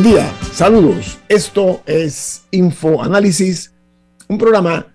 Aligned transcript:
Buen 0.00 0.14
día, 0.14 0.32
saludos. 0.54 1.18
Esto 1.28 1.82
es 1.84 2.44
Infoanálisis, 2.52 3.74
un 4.28 4.38
programa 4.38 4.86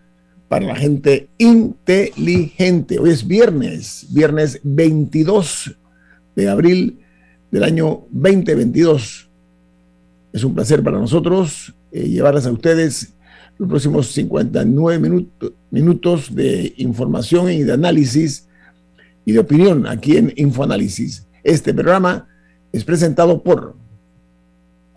para 0.48 0.66
la 0.66 0.76
gente 0.76 1.30
inteligente. 1.38 2.98
Hoy 2.98 3.12
es 3.12 3.28
viernes, 3.28 4.08
viernes 4.10 4.60
22 4.64 5.78
de 6.36 6.50
abril 6.50 7.02
del 7.52 7.66
año 7.66 8.08
2022. 8.10 9.30
Es 10.34 10.44
un 10.44 10.56
placer 10.56 10.82
para 10.82 10.98
nosotros 10.98 11.76
eh, 11.92 12.10
llevarles 12.10 12.48
a 12.48 12.52
ustedes 12.52 13.14
los 13.60 13.70
próximos 13.70 14.08
59 14.08 15.28
minutos 15.70 16.34
de 16.34 16.74
información 16.78 17.52
y 17.52 17.62
de 17.62 17.74
análisis 17.74 18.48
y 19.24 19.34
de 19.34 19.40
opinión 19.40 19.86
aquí 19.86 20.18
en 20.18 20.34
Infoanálisis. 20.36 21.28
Este 21.44 21.76
programa 21.76 22.28
es 22.72 22.84
presentado 22.84 23.44
por 23.44 23.85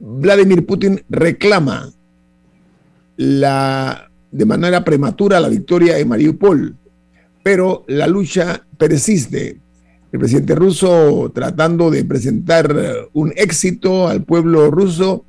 Vladimir 0.00 0.64
Putin 0.64 1.02
reclama 1.08 1.92
la, 3.16 4.10
de 4.30 4.44
manera 4.44 4.84
prematura 4.84 5.38
la 5.38 5.48
victoria 5.48 5.98
en 5.98 6.08
Mariupol, 6.08 6.74
pero 7.42 7.84
la 7.88 8.06
lucha 8.06 8.64
persiste. 8.78 9.60
El 10.10 10.18
presidente 10.18 10.54
ruso, 10.54 11.30
tratando 11.34 11.90
de 11.90 12.04
presentar 12.04 12.74
un 13.12 13.32
éxito 13.36 14.08
al 14.08 14.24
pueblo 14.24 14.70
ruso, 14.70 15.24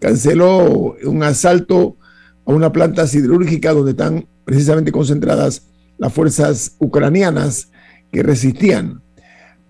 canceló 0.00 0.96
un 1.04 1.22
asalto 1.22 1.96
a 2.44 2.52
una 2.52 2.72
planta 2.72 3.06
siderúrgica 3.06 3.72
donde 3.72 3.92
están 3.92 4.26
precisamente 4.44 4.90
concentradas 4.90 5.62
las 5.98 6.12
fuerzas 6.12 6.74
ucranianas 6.78 7.70
que 8.10 8.22
resistían, 8.22 9.02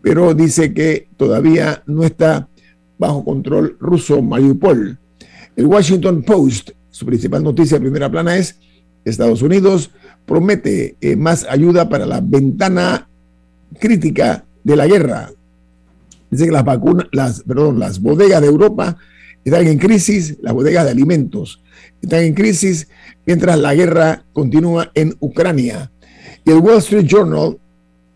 pero 0.01 0.33
dice 0.33 0.73
que 0.73 1.09
todavía 1.17 1.83
no 1.87 2.05
está 2.05 2.49
bajo 2.99 3.25
control 3.25 3.77
ruso 3.81 4.23
Mariupol. 4.23 4.99
El 5.57 5.67
Washington 5.67 6.23
Post, 6.23 6.71
su 6.91 7.05
principal 7.05 7.43
noticia 7.43 7.77
de 7.77 7.83
primera 7.83 8.11
plana 8.11 8.37
es 8.37 8.59
Estados 9.05 9.43
Unidos 9.43 9.91
promete 10.27 10.97
eh, 11.01 11.17
más 11.17 11.45
ayuda 11.49 11.89
para 11.89 12.07
la 12.07 12.21
ventana 12.21 13.09
crítica 13.79 14.45
de 14.63 14.77
la 14.77 14.87
guerra. 14.87 15.31
Dice 16.31 16.45
que 16.47 16.53
las 16.53 16.65
vacunas, 16.65 17.09
las, 17.11 17.43
perdón, 17.43 17.81
las 17.81 18.01
bodegas 18.01 18.41
de 18.41 18.47
Europa 18.47 18.97
están 19.45 19.67
en 19.67 19.79
crisis, 19.79 20.37
las 20.43 20.53
bodegas 20.53 20.85
de 20.85 20.91
alimentos 20.91 21.61
están 22.03 22.21
en 22.25 22.35
crisis 22.35 22.89
mientras 23.27 23.59
la 23.59 23.75
guerra 23.75 24.25
continúa 24.33 24.91
en 24.95 25.15
Ucrania. 25.21 25.91
Y 26.45 26.51
el 26.51 26.59
Wall 26.59 26.79
Street 26.79 27.07
Journal 27.07 27.59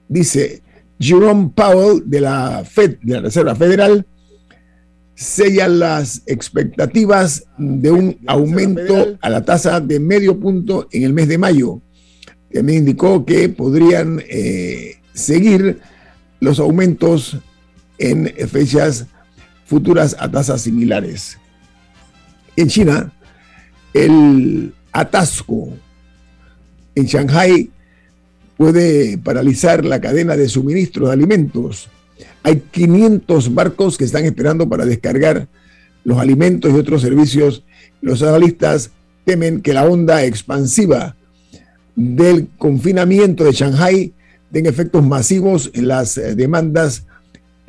dice, 0.09 0.63
Jerome 0.99 1.51
Powell 1.55 2.03
de 2.07 2.21
la 2.21 2.65
Fed, 2.65 2.99
de 3.03 3.15
la 3.15 3.21
Reserva 3.21 3.55
Federal, 3.55 4.07
sella 5.15 5.69
las 5.69 6.23
expectativas 6.27 7.45
de 7.59 7.91
un 7.91 8.19
aumento 8.27 9.17
a 9.21 9.31
la 9.31 9.45
tasa 9.45 9.81
de 9.81 10.01
medio 10.01 10.39
punto 10.41 10.89
en 10.91 11.05
el 11.05 11.13
mes 11.13 11.29
de 11.29 11.39
mayo. 11.39 11.81
También 12.53 12.79
indicó 12.79 13.25
que 13.25 13.49
podrían 13.49 14.23
eh, 14.29 14.97
seguir 15.13 15.81
los 16.41 16.59
aumentos 16.59 17.39
en 17.99 18.27
fechas 18.49 19.07
futuras 19.75 20.15
a 20.21 20.31
tasas 20.31 20.61
similares. 20.63 21.37
En 22.55 22.69
China, 22.69 23.11
el 23.93 24.73
atasco 24.93 25.71
en 26.95 27.07
Shanghai 27.07 27.71
puede 28.57 29.19
paralizar 29.19 29.85
la 29.85 30.01
cadena 30.01 30.37
de 30.37 30.49
suministro 30.49 31.09
de 31.09 31.15
alimentos. 31.15 31.89
Hay 32.45 32.63
500 32.71 33.53
barcos 33.53 33.99
que 33.99 34.05
están 34.05 34.25
esperando 34.25 34.69
para 34.69 34.87
descargar 34.87 35.49
los 36.05 36.19
alimentos 36.19 36.71
y 36.73 36.77
otros 36.77 37.03
servicios. 37.03 37.65
Los 38.01 38.23
analistas 38.23 38.93
temen 39.25 39.61
que 39.61 39.73
la 39.73 39.87
onda 39.87 40.23
expansiva 40.23 41.17
del 41.97 42.47
confinamiento 42.59 43.43
de 43.43 43.51
Shanghai 43.51 44.13
tenga 44.53 44.71
efectos 44.71 45.05
masivos 45.05 45.73
en 45.75 45.89
las 45.89 46.17
eh, 46.17 46.37
demandas 46.37 47.09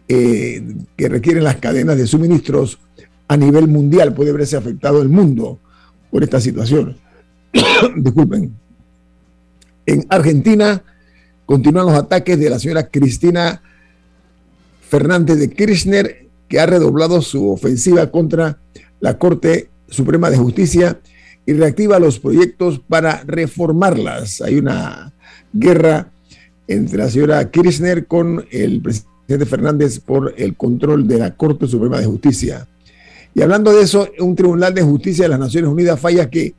eh, 0.08 0.64
que 0.96 1.10
requieren 1.10 1.44
las 1.44 1.58
cadenas 1.58 1.98
de 1.98 2.08
suministros 2.08 2.80
a 3.28 3.38
nivel 3.38 3.68
mundial. 3.68 4.14
Puede 4.14 4.32
verse 4.32 4.56
afectado 4.56 5.02
el 5.02 5.10
mundo 5.10 5.60
por 6.12 6.24
esta 6.24 6.40
situación. 6.40 6.98
Disculpen. 7.98 8.54
En 9.86 10.06
Argentina 10.10 10.84
continúan 11.46 11.88
los 11.88 11.96
ataques 11.96 12.40
de 12.40 12.50
la 12.50 12.60
señora 12.60 12.88
Cristina 12.88 13.62
Fernández 14.88 15.38
de 15.38 15.50
Kirchner, 15.50 16.28
que 16.48 16.60
ha 16.60 16.66
redoblado 16.66 17.22
su 17.22 17.50
ofensiva 17.50 18.12
contra 18.12 18.60
la 19.00 19.18
Corte 19.18 19.70
Suprema 19.88 20.30
de 20.30 20.38
Justicia 20.38 21.00
y 21.46 21.54
reactiva 21.54 22.00
los 22.00 22.20
proyectos 22.20 22.80
para 22.88 23.24
reformarlas. 23.26 24.42
Hay 24.42 24.58
una 24.58 25.14
guerra 25.54 26.12
entre 26.68 26.98
la 26.98 27.10
señora 27.10 27.52
Kirchner 27.52 28.08
con 28.08 28.46
el 28.52 28.82
presidente 28.82 29.15
presidente 29.26 29.50
Fernández 29.50 30.00
por 30.00 30.34
el 30.38 30.56
control 30.56 31.08
de 31.08 31.18
la 31.18 31.36
Corte 31.36 31.68
Suprema 31.68 32.00
de 32.00 32.06
Justicia. 32.06 32.68
Y 33.34 33.42
hablando 33.42 33.74
de 33.74 33.82
eso, 33.82 34.08
un 34.20 34.36
Tribunal 34.36 34.74
de 34.74 34.82
Justicia 34.82 35.26
de 35.26 35.30
las 35.30 35.40
Naciones 35.40 35.70
Unidas 35.70 36.00
falla 36.00 36.30
que 36.30 36.54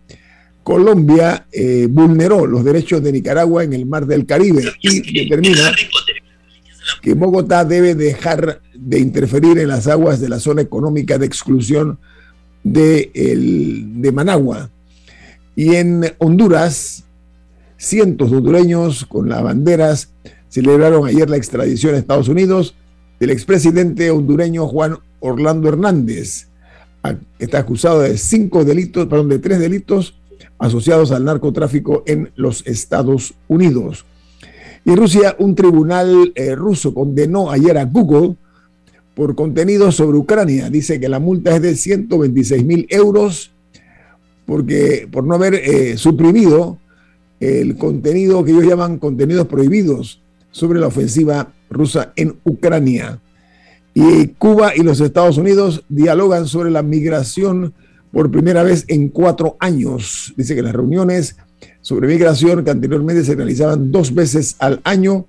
Colombia 0.63 1.47
eh, 1.53 1.87
vulneró 1.89 2.45
los 2.47 2.65
derechos 2.65 3.03
de 3.03 3.13
Nicaragua 3.13 3.63
en 3.63 3.73
el 3.73 3.87
Mar 3.87 4.05
del 4.05 4.27
Caribe 4.27 4.65
y 4.83 5.23
determina 5.23 5.73
que 7.01 7.15
Bogotá 7.15 7.65
debe 7.65 7.95
dejar 7.95 8.61
de 8.75 8.99
interferir 8.99 9.59
en 9.59 9.69
las 9.69 9.87
aguas 9.87 10.21
de 10.21 10.29
la 10.29 10.41
zona 10.41 10.63
económica 10.63 11.19
de 11.19 11.27
exclusión 11.27 11.99
de, 12.65 13.11
de 13.15 14.13
Managua. 14.13 14.71
Y 15.55 15.77
en 15.77 16.13
Honduras, 16.19 17.05
cientos 17.77 18.31
de 18.31 18.37
hondureños 18.37 19.07
con 19.07 19.29
las 19.29 19.43
banderas 19.43 20.11
celebraron 20.49 21.07
ayer 21.07 21.29
la 21.29 21.37
extradición 21.37 21.95
a 21.95 21.99
Estados 21.99 22.29
Unidos 22.29 22.75
del 23.21 23.31
expresidente 23.31 24.11
hondureño 24.11 24.67
Juan 24.67 24.99
Orlando 25.21 25.69
Hernández. 25.69 26.49
Está 27.39 27.59
acusado 27.59 28.01
de 28.01 28.19
cinco 28.19 28.65
delitos, 28.65 29.07
perdón, 29.07 29.29
de 29.29 29.39
tres 29.39 29.59
delitos 29.59 30.15
asociados 30.59 31.13
al 31.13 31.25
narcotráfico 31.25 32.03
en 32.07 32.31
los 32.37 32.67
Estados 32.67 33.35
Unidos. 33.49 34.05
Y 34.85 34.95
Rusia, 34.95 35.37
un 35.39 35.55
tribunal 35.55 36.33
eh, 36.35 36.55
ruso 36.55 36.95
condenó 36.95 37.51
ayer 37.51 37.77
a 37.79 37.85
Google 37.85 38.37
por 39.15 39.35
contenido 39.35 39.91
sobre 39.93 40.19
Ucrania. 40.19 40.71
Dice 40.71 41.01
que 41.01 41.09
la 41.09 41.19
multa 41.19 41.55
es 41.55 41.63
de 41.63 41.75
126 41.75 42.65
mil 42.65 42.87
euros 42.91 43.51
porque, 44.47 45.09
por 45.11 45.25
no 45.25 45.35
haber 45.35 45.55
eh, 45.55 45.97
suprimido 45.97 46.79
el 47.41 47.77
contenido 47.77 48.45
que 48.45 48.53
ellos 48.53 48.65
llaman 48.65 48.99
contenidos 48.99 49.47
prohibidos 49.47 50.23
sobre 50.57 50.81
la 50.81 50.87
ofensiva 50.87 51.53
rusa 51.69 52.13
en 52.17 52.37
Ucrania. 52.45 53.19
Y 53.93 54.29
Cuba 54.29 54.75
y 54.75 54.83
los 54.83 55.01
Estados 55.01 55.37
Unidos 55.37 55.85
dialogan 55.91 56.47
sobre 56.47 56.71
la 56.71 56.83
migración 56.83 57.75
por 58.11 58.31
primera 58.31 58.63
vez 58.63 58.87
en 58.89 59.11
cuatro 59.11 59.57
años. 59.61 60.33
Dice 60.35 60.55
que 60.55 60.63
las 60.63 60.73
reuniones 60.73 61.37
sobre 61.83 62.09
migración 62.09 62.65
que 62.65 62.71
anteriormente 62.71 63.23
se 63.23 63.35
realizaban 63.35 63.93
dos 63.93 64.15
veces 64.15 64.57
al 64.59 64.81
año 64.85 65.27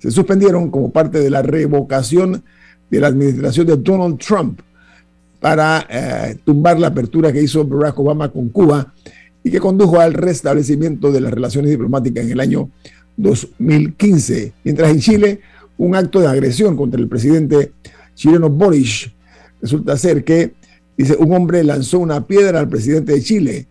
se 0.00 0.10
suspendieron 0.10 0.70
como 0.70 0.90
parte 0.90 1.20
de 1.20 1.30
la 1.30 1.42
revocación 1.42 2.42
de 2.90 3.00
la 3.00 3.06
administración 3.06 3.66
de 3.68 3.76
Donald 3.76 4.18
Trump 4.18 4.60
para 5.40 5.86
eh, 5.88 6.36
tumbar 6.44 6.80
la 6.80 6.88
apertura 6.88 7.32
que 7.32 7.42
hizo 7.42 7.64
Barack 7.64 7.98
Obama 8.00 8.28
con 8.28 8.48
Cuba 8.48 8.92
y 9.42 9.50
que 9.50 9.60
condujo 9.60 10.00
al 10.00 10.14
restablecimiento 10.14 11.12
de 11.12 11.20
las 11.20 11.32
relaciones 11.32 11.70
diplomáticas 11.70 12.24
en 12.24 12.32
el 12.32 12.40
año 12.40 12.70
2015. 13.16 14.52
Mientras 14.64 14.90
en 14.90 15.00
Chile, 15.00 15.40
un 15.76 15.94
acto 15.96 16.20
de 16.20 16.28
agresión 16.28 16.76
contra 16.76 17.00
el 17.00 17.08
presidente 17.08 17.72
chileno 18.14 18.48
Boris 18.48 19.10
resulta 19.60 19.96
ser 19.96 20.24
que, 20.24 20.52
dice, 20.96 21.16
un 21.18 21.32
hombre 21.32 21.64
lanzó 21.64 21.98
una 21.98 22.26
piedra 22.26 22.60
al 22.60 22.68
presidente 22.68 23.12
de 23.12 23.22
Chile. 23.22 23.66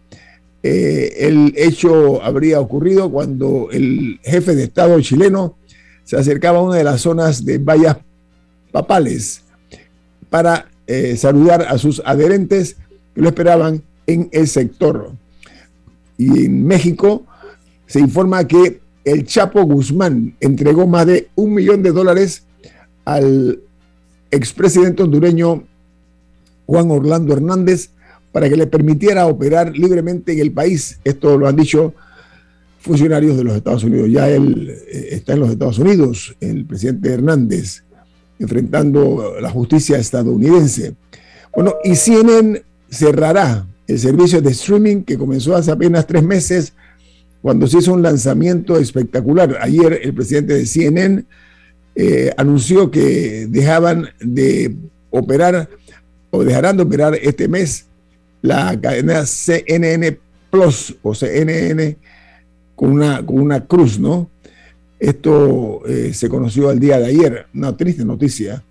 Eh, 0.64 1.28
el 1.28 1.54
hecho 1.58 2.24
habría 2.24 2.60
ocurrido 2.60 3.12
cuando 3.12 3.70
el 3.72 4.20
jefe 4.24 4.56
de 4.56 4.64
Estado 4.64 5.00
chileno 5.02 5.58
se 6.04 6.18
acercaba 6.18 6.60
a 6.60 6.64
una 6.64 6.78
de 6.78 6.84
las 6.84 7.02
zonas 7.02 7.46
de 7.46 7.58
vallas 7.58 7.98
papales 8.72 9.44
para 10.30 10.68
eh, 10.88 11.16
saludar 11.16 11.62
a 11.62 11.78
sus 11.78 12.02
adherentes 12.06 12.78
que 13.14 13.22
lo 13.22 13.30
esperaban 13.30 13.84
en 14.08 14.30
el 14.32 14.48
sector. 14.48 15.12
Y 16.18 16.46
en 16.46 16.66
México 16.66 17.26
se 17.86 18.00
informa 18.00 18.48
que 18.48 18.83
el 19.06 19.26
Chapo 19.26 19.64
Guzmán 19.64 20.36
entregó 20.40 20.88
más 20.88 21.06
de 21.06 21.30
un 21.36 21.54
millón 21.54 21.84
de 21.84 21.92
dólares 21.92 22.44
al 23.06 23.60
expresidente 24.32 25.04
hondureño 25.04 25.64
Juan 26.66 26.90
Orlando 26.92 27.34
Hernández 27.34 27.90
para 28.32 28.50
que 28.50 28.58
le 28.58 28.68
permitiera 28.68 29.28
operar 29.28 29.78
libremente 29.78 30.34
en 30.34 30.40
el 30.40 30.52
país. 30.52 31.00
Esto 31.04 31.38
lo 31.38 31.48
han 31.48 31.56
dicho 31.56 31.94
funcionarios 32.80 33.38
de 33.38 33.44
los 33.44 33.56
Estados 33.56 33.84
Unidos. 33.84 34.10
Ya 34.10 34.30
él 34.30 34.70
eh, 34.70 35.10
está 35.12 35.34
en 35.34 35.42
los 35.42 35.50
Estados 35.50 35.80
Unidos, 35.80 36.36
el 36.40 36.66
presidente 36.66 37.14
Hernández, 37.14 37.84
enfrentando 38.40 39.36
la 39.40 39.50
justicia 39.50 39.98
estadounidense. 39.98 40.96
Bueno, 41.56 41.76
y 41.84 41.96
CNN 41.96 42.62
cerrará 42.90 43.68
el 43.88 44.00
servicio 44.00 44.42
de 44.42 44.52
streaming 44.52 45.04
que 45.04 45.18
comenzó 45.18 45.56
hace 45.56 45.72
apenas 45.72 46.08
tres 46.08 46.24
meses 46.24 46.74
cuando 47.44 47.68
se 47.68 47.80
hizo 47.80 47.94
un 47.94 48.02
lanzamiento 48.02 48.78
espectacular. 48.78 49.58
Ayer 49.60 50.00
el 50.02 50.14
presidente 50.14 50.54
de 50.54 50.66
CNN 50.66 51.26
eh, 51.94 52.32
anunció 52.38 52.90
que 52.90 53.48
dejaban 53.50 54.08
de 54.22 54.74
operar 55.10 55.68
o 56.32 56.42
dejarán 56.46 56.78
de 56.78 56.84
operar 56.84 57.16
este 57.16 57.50
mes 57.50 57.86
la 58.42 58.80
cadena 58.80 59.26
CNN 59.26 60.18
Plus 60.50 60.96
o 61.02 61.14
CNN 61.14 61.98
con 62.76 62.92
una, 62.92 63.26
con 63.26 63.42
una 63.42 63.66
cruz, 63.66 64.00
¿no? 64.00 64.30
Esto 64.98 65.86
eh, 65.86 66.14
se 66.14 66.30
conoció 66.30 66.72
el 66.72 66.80
día 66.80 66.98
de 66.98 67.08
ayer, 67.08 67.48
una 67.54 67.76
triste 67.76 68.06
noticia, 68.06 68.64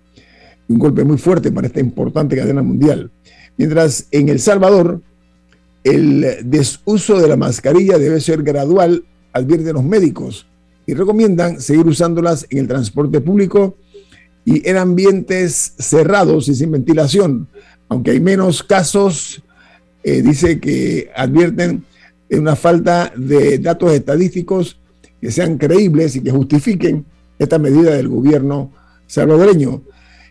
un 0.67 0.79
golpe 0.79 1.03
muy 1.03 1.19
fuerte 1.19 1.51
para 1.51 1.67
esta 1.67 1.79
importante 1.79 2.35
cadena 2.35 2.63
mundial. 2.63 3.11
Mientras 3.55 4.07
en 4.09 4.29
El 4.29 4.39
Salvador, 4.39 4.99
el 5.83 6.37
desuso 6.45 7.19
de 7.19 7.27
la 7.27 7.37
mascarilla 7.37 7.97
debe 7.97 8.21
ser 8.21 8.43
gradual, 8.43 9.03
advierten 9.33 9.73
los 9.73 9.83
médicos, 9.83 10.47
y 10.85 10.93
recomiendan 10.93 11.61
seguir 11.61 11.85
usándolas 11.87 12.45
en 12.49 12.59
el 12.59 12.67
transporte 12.67 13.21
público 13.21 13.75
y 14.45 14.67
en 14.67 14.77
ambientes 14.77 15.73
cerrados 15.77 16.47
y 16.49 16.55
sin 16.55 16.71
ventilación. 16.71 17.47
Aunque 17.87 18.11
hay 18.11 18.19
menos 18.19 18.63
casos, 18.63 19.41
eh, 20.03 20.21
dice 20.21 20.59
que 20.59 21.09
advierten 21.15 21.85
de 22.29 22.39
una 22.39 22.55
falta 22.55 23.13
de 23.15 23.59
datos 23.59 23.93
estadísticos 23.93 24.77
que 25.21 25.31
sean 25.31 25.57
creíbles 25.57 26.15
y 26.15 26.21
que 26.21 26.31
justifiquen 26.31 27.05
esta 27.39 27.57
medida 27.57 27.91
del 27.95 28.09
gobierno 28.09 28.71
salvadoreño. 29.07 29.81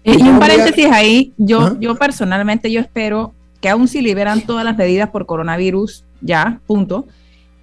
Y, 0.04 0.20
un 0.20 0.38
paréntesis 0.38 0.86
ahí, 0.90 1.32
yo, 1.38 1.78
yo 1.78 1.94
personalmente 1.94 2.70
yo 2.70 2.80
espero 2.80 3.32
que 3.62 3.70
aún 3.70 3.86
si 3.88 4.02
liberan 4.02 4.42
todas 4.42 4.64
las 4.64 4.76
medidas 4.76 5.08
por 5.10 5.24
coronavirus, 5.24 6.04
ya, 6.20 6.60
punto, 6.66 7.06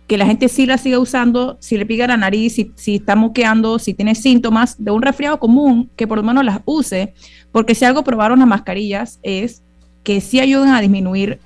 que 0.08 0.18
la 0.18 0.26
gente 0.26 0.48
sí 0.48 0.66
la 0.66 0.78
siga 0.78 0.98
usando, 0.98 1.58
si 1.60 1.78
le 1.78 1.86
pica 1.86 2.08
la 2.08 2.18
nariz, 2.18 2.56
si, 2.56 2.72
si 2.76 2.96
está 2.96 3.16
moqueando, 3.16 3.78
si 3.78 3.94
tiene 3.94 4.16
síntomas 4.16 4.84
de 4.84 4.92
un 4.92 5.02
resfriado 5.02 5.40
común, 5.40 5.90
que 5.98 6.08
por 6.08 6.18
lo 6.18 6.24
menos 6.24 6.44
las 6.46 6.62
use, 6.66 7.14
porque 7.52 7.76
si 7.76 7.84
algo 7.84 8.04
probaron 8.04 8.40
las 8.40 8.48
mascarillas 8.48 9.20
es 9.22 9.62
que 10.04 10.22
sí 10.22 10.40
ayudan 10.40 10.74
a 10.74 10.82
disminuir 10.82 11.40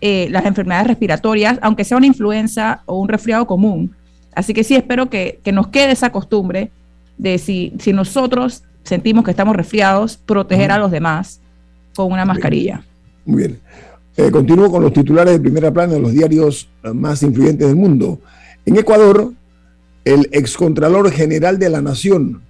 eh, 0.00 0.28
las 0.30 0.46
enfermedades 0.46 0.86
respiratorias, 0.86 1.58
aunque 1.60 1.84
sea 1.84 1.98
una 1.98 2.06
influenza 2.06 2.82
o 2.86 2.98
un 2.98 3.08
resfriado 3.08 3.46
común. 3.46 3.94
Así 4.34 4.54
que 4.54 4.64
sí 4.64 4.74
espero 4.74 5.10
que, 5.10 5.38
que 5.44 5.52
nos 5.52 5.68
quede 5.68 5.92
esa 5.92 6.10
costumbre 6.10 6.70
de 7.18 7.36
si, 7.36 7.74
si 7.78 7.92
nosotros 7.92 8.64
sentimos 8.84 9.22
que 9.22 9.32
estamos 9.32 9.54
resfriados, 9.54 10.16
proteger 10.16 10.72
a 10.72 10.78
los 10.78 10.90
demás 10.90 11.40
con 11.94 12.10
una 12.10 12.24
mascarilla. 12.24 12.82
Muy 13.26 13.38
bien. 13.42 13.60
Eh, 14.18 14.32
continúo 14.32 14.68
con 14.68 14.82
los 14.82 14.92
titulares 14.92 15.34
de 15.34 15.38
primera 15.38 15.72
plana 15.72 15.92
de 15.92 16.00
los 16.00 16.12
diarios 16.12 16.68
eh, 16.82 16.92
más 16.92 17.22
influyentes 17.22 17.68
del 17.68 17.76
mundo. 17.76 18.18
En 18.66 18.76
Ecuador, 18.76 19.32
el 20.04 20.28
excontralor 20.32 21.12
general 21.12 21.60
de 21.60 21.68
la 21.68 21.80
Nación, 21.80 22.42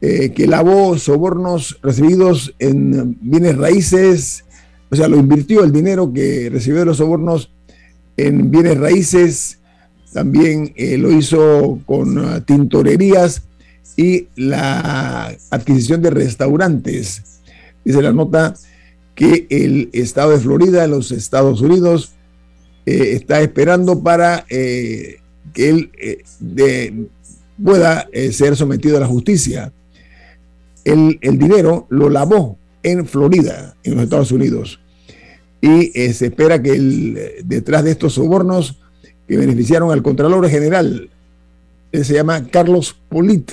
eh, 0.00 0.30
que 0.30 0.46
lavó 0.46 0.96
sobornos 0.96 1.78
recibidos 1.82 2.54
en 2.58 3.14
bienes 3.20 3.58
raíces, 3.58 4.46
o 4.90 4.96
sea, 4.96 5.06
lo 5.06 5.18
invirtió 5.18 5.62
el 5.64 5.70
dinero 5.70 6.10
que 6.14 6.48
recibió 6.50 6.80
de 6.80 6.86
los 6.86 6.96
sobornos 6.96 7.50
en 8.16 8.50
bienes 8.50 8.78
raíces, 8.78 9.58
también 10.14 10.72
lo 10.78 11.12
hizo 11.12 11.78
con 11.84 12.42
tintorerías 12.46 13.42
y 13.98 14.28
la 14.34 15.36
adquisición 15.50 16.00
de 16.00 16.08
restaurantes. 16.08 17.22
Dice 17.84 18.00
la 18.00 18.14
nota 18.14 18.54
que 19.16 19.46
el 19.48 19.88
estado 19.94 20.30
de 20.30 20.38
Florida, 20.38 20.84
en 20.84 20.90
los 20.92 21.10
Estados 21.10 21.62
Unidos, 21.62 22.12
eh, 22.84 23.14
está 23.14 23.40
esperando 23.40 24.02
para 24.02 24.44
eh, 24.48 25.16
que 25.52 25.70
él 25.70 25.90
eh, 25.98 27.06
pueda 27.62 28.06
ser 28.30 28.54
sometido 28.54 28.98
a 28.98 29.00
la 29.00 29.06
justicia. 29.06 29.72
El, 30.84 31.18
el, 31.22 31.38
dinero 31.38 31.86
lo 31.88 32.10
lavó 32.10 32.58
en 32.82 33.06
Florida, 33.06 33.74
en 33.82 33.94
los 33.94 34.04
Estados 34.04 34.30
Unidos. 34.30 34.78
Y 35.62 35.86
se 36.12 36.26
espera 36.26 36.62
que 36.62 36.72
el, 36.72 37.18
detrás 37.44 37.82
de 37.82 37.92
estos 37.92 38.12
sobornos 38.12 38.78
que 39.26 39.38
beneficiaron 39.38 39.90
al 39.90 40.02
Contralor 40.02 40.48
General, 40.48 41.08
él 41.90 42.04
se 42.04 42.14
llama 42.14 42.46
Carlos 42.48 42.94
Polit, 43.08 43.52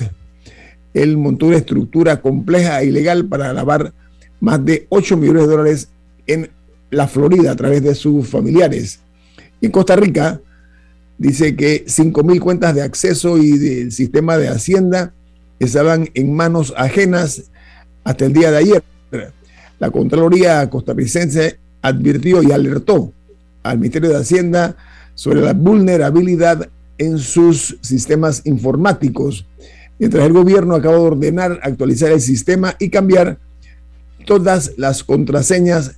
él 0.92 1.16
montó 1.16 1.46
una 1.46 1.56
estructura 1.56 2.20
compleja 2.20 2.82
e 2.82 2.86
ilegal 2.86 3.24
para 3.24 3.52
lavar 3.52 3.92
más 4.44 4.64
de 4.64 4.86
8 4.90 5.16
millones 5.16 5.42
de 5.42 5.48
dólares 5.48 5.88
en 6.26 6.50
la 6.90 7.08
Florida 7.08 7.52
a 7.52 7.56
través 7.56 7.82
de 7.82 7.94
sus 7.94 8.28
familiares. 8.28 9.00
en 9.60 9.70
Costa 9.70 9.96
Rica 9.96 10.40
dice 11.16 11.56
que 11.56 11.84
5 11.86 12.22
mil 12.22 12.40
cuentas 12.40 12.74
de 12.74 12.82
acceso 12.82 13.38
y 13.38 13.58
del 13.58 13.90
sistema 13.90 14.36
de 14.36 14.48
Hacienda 14.48 15.14
estaban 15.58 16.10
en 16.12 16.34
manos 16.34 16.74
ajenas 16.76 17.44
hasta 18.04 18.26
el 18.26 18.34
día 18.34 18.50
de 18.50 18.58
ayer. 18.58 18.84
La 19.78 19.90
Contraloría 19.90 20.68
costarricense 20.68 21.58
advirtió 21.80 22.42
y 22.42 22.52
alertó 22.52 23.12
al 23.62 23.78
Ministerio 23.78 24.10
de 24.10 24.16
Hacienda 24.16 24.76
sobre 25.14 25.40
la 25.40 25.54
vulnerabilidad 25.54 26.68
en 26.98 27.18
sus 27.18 27.78
sistemas 27.80 28.42
informáticos. 28.44 29.46
mientras 29.98 30.26
el 30.26 30.32
gobierno 30.32 30.74
acaba 30.74 30.96
de 30.96 31.00
ordenar 31.00 31.60
actualizar 31.62 32.12
el 32.12 32.20
sistema 32.20 32.74
y 32.78 32.90
cambiar 32.90 33.38
todas 34.24 34.72
las 34.76 35.02
contraseñas 35.04 35.96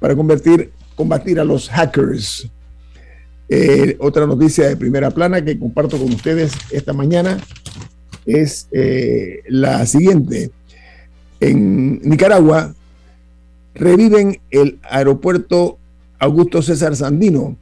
para 0.00 0.14
convertir, 0.14 0.70
combatir 0.94 1.40
a 1.40 1.44
los 1.44 1.68
hackers. 1.68 2.48
Eh, 3.48 3.96
otra 3.98 4.26
noticia 4.26 4.68
de 4.68 4.76
primera 4.76 5.10
plana 5.10 5.42
que 5.42 5.58
comparto 5.58 5.98
con 5.98 6.12
ustedes 6.12 6.52
esta 6.70 6.92
mañana 6.92 7.38
es 8.26 8.68
eh, 8.72 9.42
la 9.48 9.86
siguiente. 9.86 10.50
En 11.40 12.00
Nicaragua 12.02 12.74
reviven 13.74 14.40
el 14.50 14.78
aeropuerto 14.82 15.78
Augusto 16.18 16.62
César 16.62 16.96
Sandino, 16.96 17.56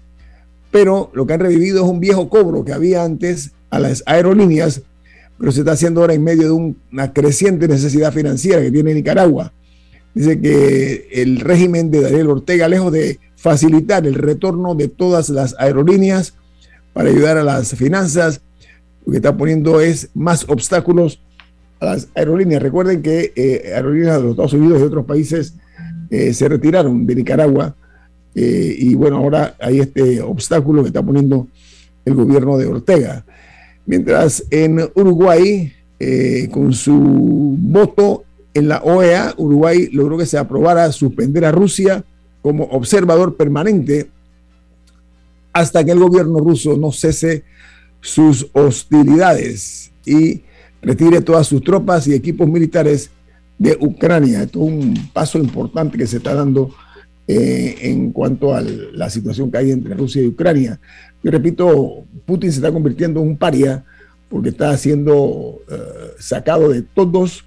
pero 0.71 1.11
lo 1.15 1.27
que 1.27 1.35
han 1.35 1.41
revivido 1.41 1.85
es 1.85 1.91
un 1.91 2.01
viejo 2.01 2.29
cobro 2.29 2.65
que 2.65 2.73
había 2.73 3.05
antes 3.05 3.53
a 3.71 3.79
las 3.79 4.03
aerolíneas, 4.07 4.83
pero 5.39 5.53
se 5.53 5.61
está 5.61 5.73
haciendo 5.73 6.01
ahora 6.01 6.15
en 6.15 6.25
medio 6.25 6.45
de 6.45 6.51
una 6.53 7.13
creciente 7.13 7.69
necesidad 7.69 8.13
financiera 8.13 8.63
que 8.63 8.71
tiene 8.71 8.95
Nicaragua. 8.95 9.53
Dice 10.17 10.41
que 10.41 11.09
el 11.13 11.41
régimen 11.41 11.91
de 11.91 12.01
Daniel 12.01 12.31
Ortega, 12.31 12.69
lejos 12.69 12.91
de 12.91 13.19
facilitar 13.37 14.07
el 14.07 14.15
retorno 14.15 14.75
de 14.75 14.89
todas 14.89 15.29
las 15.29 15.55
aerolíneas 15.59 16.33
para 16.95 17.11
ayudar 17.11 17.37
a 17.37 17.45
las 17.45 17.75
finanzas, 17.75 18.41
lo 19.05 19.11
que 19.11 19.19
está 19.19 19.37
poniendo 19.37 19.79
es 19.79 20.09
más 20.15 20.49
obstáculos 20.49 21.21
a 21.81 21.85
las 21.85 22.09
aerolíneas. 22.15 22.63
Recuerden 22.63 23.03
que 23.03 23.35
eh, 23.37 23.73
aerolíneas 23.75 24.17
de 24.17 24.23
los 24.23 24.31
Estados 24.31 24.55
Unidos 24.55 24.81
y 24.81 24.85
otros 24.85 25.05
países 25.05 25.53
eh, 26.09 26.33
se 26.33 26.49
retiraron 26.49 27.07
de 27.07 27.15
Nicaragua 27.15 27.77
eh, 28.35 28.75
y 28.75 28.95
bueno, 28.95 29.19
ahora 29.19 29.55
hay 29.61 29.81
este 29.81 30.23
obstáculo 30.23 30.81
que 30.81 30.89
está 30.89 31.03
poniendo 31.03 31.47
el 32.07 32.15
gobierno 32.15 32.57
de 32.57 32.65
Ortega. 32.65 33.23
Mientras 33.85 34.45
en 34.51 34.81
Uruguay, 34.95 35.75
con 36.51 36.73
su 36.73 37.55
voto 37.59 38.25
en 38.57 38.69
la 38.69 38.79
OEA, 38.83 39.35
Uruguay 39.37 39.89
logró 39.93 40.17
que 40.17 40.25
se 40.25 40.39
aprobara 40.39 40.91
suspender 40.91 41.45
a 41.45 41.53
Rusia 41.53 42.03
como 42.41 42.65
observador 42.65 43.37
permanente 43.37 44.09
hasta 45.53 45.85
que 45.85 45.93
el 45.93 45.99
gobierno 45.99 46.39
ruso 46.39 46.77
no 46.77 46.91
cese 46.91 47.45
sus 48.01 48.49
hostilidades 48.53 49.91
y 50.05 50.43
retire 50.81 51.21
todas 51.21 51.47
sus 51.47 51.63
tropas 51.63 52.07
y 52.07 52.15
equipos 52.15 52.49
militares 52.49 53.11
de 53.59 53.77
Ucrania. 53.81 54.43
Esto 54.43 54.61
es 54.61 54.69
un 54.69 55.11
paso 55.13 55.39
importante 55.39 55.99
que 55.99 56.07
se 56.07 56.19
está 56.19 56.35
dando 56.35 56.75
eh, 57.27 57.77
en 57.81 58.13
cuanto 58.13 58.55
a 58.55 58.61
la 58.61 59.11
situación 59.11 59.51
que 59.51 59.59
hay 59.59 59.71
entre 59.71 59.95
Rusia 59.95 60.23
y 60.23 60.29
Ucrania. 60.29 60.81
Yo 61.23 61.31
repito, 61.31 62.05
Putin 62.25 62.53
se 62.53 62.59
está 62.59 62.73
convirtiendo 62.73 63.21
en 63.21 63.29
un 63.29 63.37
paria 63.37 63.85
porque 64.31 64.51
está 64.51 64.77
siendo 64.77 65.59
eh, 65.71 66.13
sacado 66.19 66.71
de 66.71 66.83
todos 66.83 67.46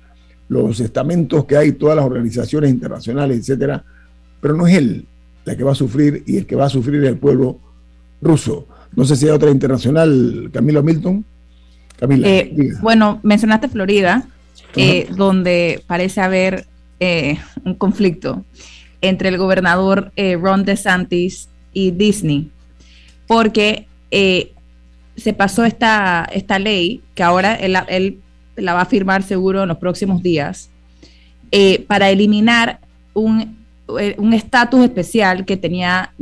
los 0.49 0.79
estamentos 0.79 1.45
que 1.45 1.55
hay, 1.55 1.71
todas 1.73 1.95
las 1.95 2.05
organizaciones 2.05 2.71
internacionales, 2.71 3.39
etcétera, 3.39 3.83
pero 4.41 4.55
no 4.55 4.67
es 4.67 4.75
él 4.75 5.05
la 5.45 5.55
que 5.55 5.63
va 5.63 5.71
a 5.71 5.75
sufrir 5.75 6.23
y 6.27 6.37
el 6.37 6.45
que 6.45 6.55
va 6.55 6.65
a 6.65 6.69
sufrir 6.69 7.03
es 7.03 7.09
el 7.09 7.17
pueblo 7.17 7.59
ruso. 8.21 8.67
No 8.95 9.05
sé 9.05 9.15
si 9.15 9.25
hay 9.25 9.31
otra 9.31 9.51
internacional, 9.51 10.49
Camilo 10.51 10.83
Milton. 10.83 11.23
Camila, 11.97 12.27
eh, 12.27 12.73
bueno, 12.81 13.19
mencionaste 13.23 13.67
Florida, 13.67 14.27
eh, 14.75 15.07
donde 15.15 15.83
parece 15.85 16.21
haber 16.21 16.65
eh, 16.99 17.37
un 17.63 17.75
conflicto 17.75 18.43
entre 19.01 19.29
el 19.29 19.37
gobernador 19.37 20.11
Ron 20.17 20.65
DeSantis 20.65 21.49
y 21.73 21.91
Disney, 21.91 22.51
porque 23.27 23.87
se 25.15 25.33
pasó 25.33 25.65
esta, 25.65 26.27
esta 26.31 26.59
ley 26.59 27.01
que 27.15 27.23
ahora 27.23 27.55
él, 27.55 27.77
él 27.89 28.19
la 28.61 28.73
va 28.73 28.81
a 28.81 28.85
firmar 28.85 29.23
seguro 29.23 29.63
en 29.63 29.69
los 29.69 29.77
próximos 29.77 30.21
días, 30.21 30.69
eh, 31.51 31.83
para 31.87 32.09
eliminar 32.09 32.79
un 33.13 33.57
eh, 33.99 34.15
estatus 34.33 34.83
especial 34.83 35.45
que 35.45 35.57
tenía 35.57 36.13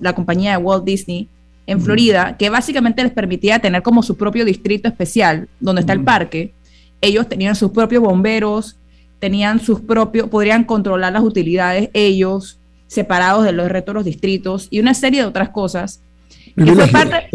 la 0.00 0.14
compañía 0.14 0.52
de 0.52 0.56
Walt 0.58 0.84
Disney 0.84 1.28
en 1.66 1.80
Florida, 1.80 2.36
que 2.38 2.48
básicamente 2.48 3.02
les 3.02 3.12
permitía 3.12 3.58
tener 3.58 3.82
como 3.82 4.02
su 4.02 4.16
propio 4.16 4.44
distrito 4.44 4.88
especial, 4.88 5.48
donde 5.58 5.80
está 5.80 5.92
el 5.92 6.04
parque. 6.04 6.52
Ellos 7.00 7.28
tenían 7.28 7.56
sus 7.56 7.72
propios 7.72 8.02
bomberos, 8.02 8.76
tenían 9.18 9.58
sus 9.60 9.80
propios, 9.80 10.28
podrían 10.28 10.64
controlar 10.64 11.12
las 11.12 11.22
utilidades 11.22 11.90
ellos, 11.92 12.58
separados 12.86 13.44
de 13.44 13.52
los 13.52 13.68
retos 13.68 13.92
de 13.92 13.94
los 13.94 14.04
distritos 14.04 14.68
y 14.70 14.78
una 14.78 14.94
serie 14.94 15.22
de 15.22 15.26
otras 15.26 15.48
cosas. 15.48 16.00
Que 16.56 16.72
fue, 16.72 16.86
parte, 16.86 17.28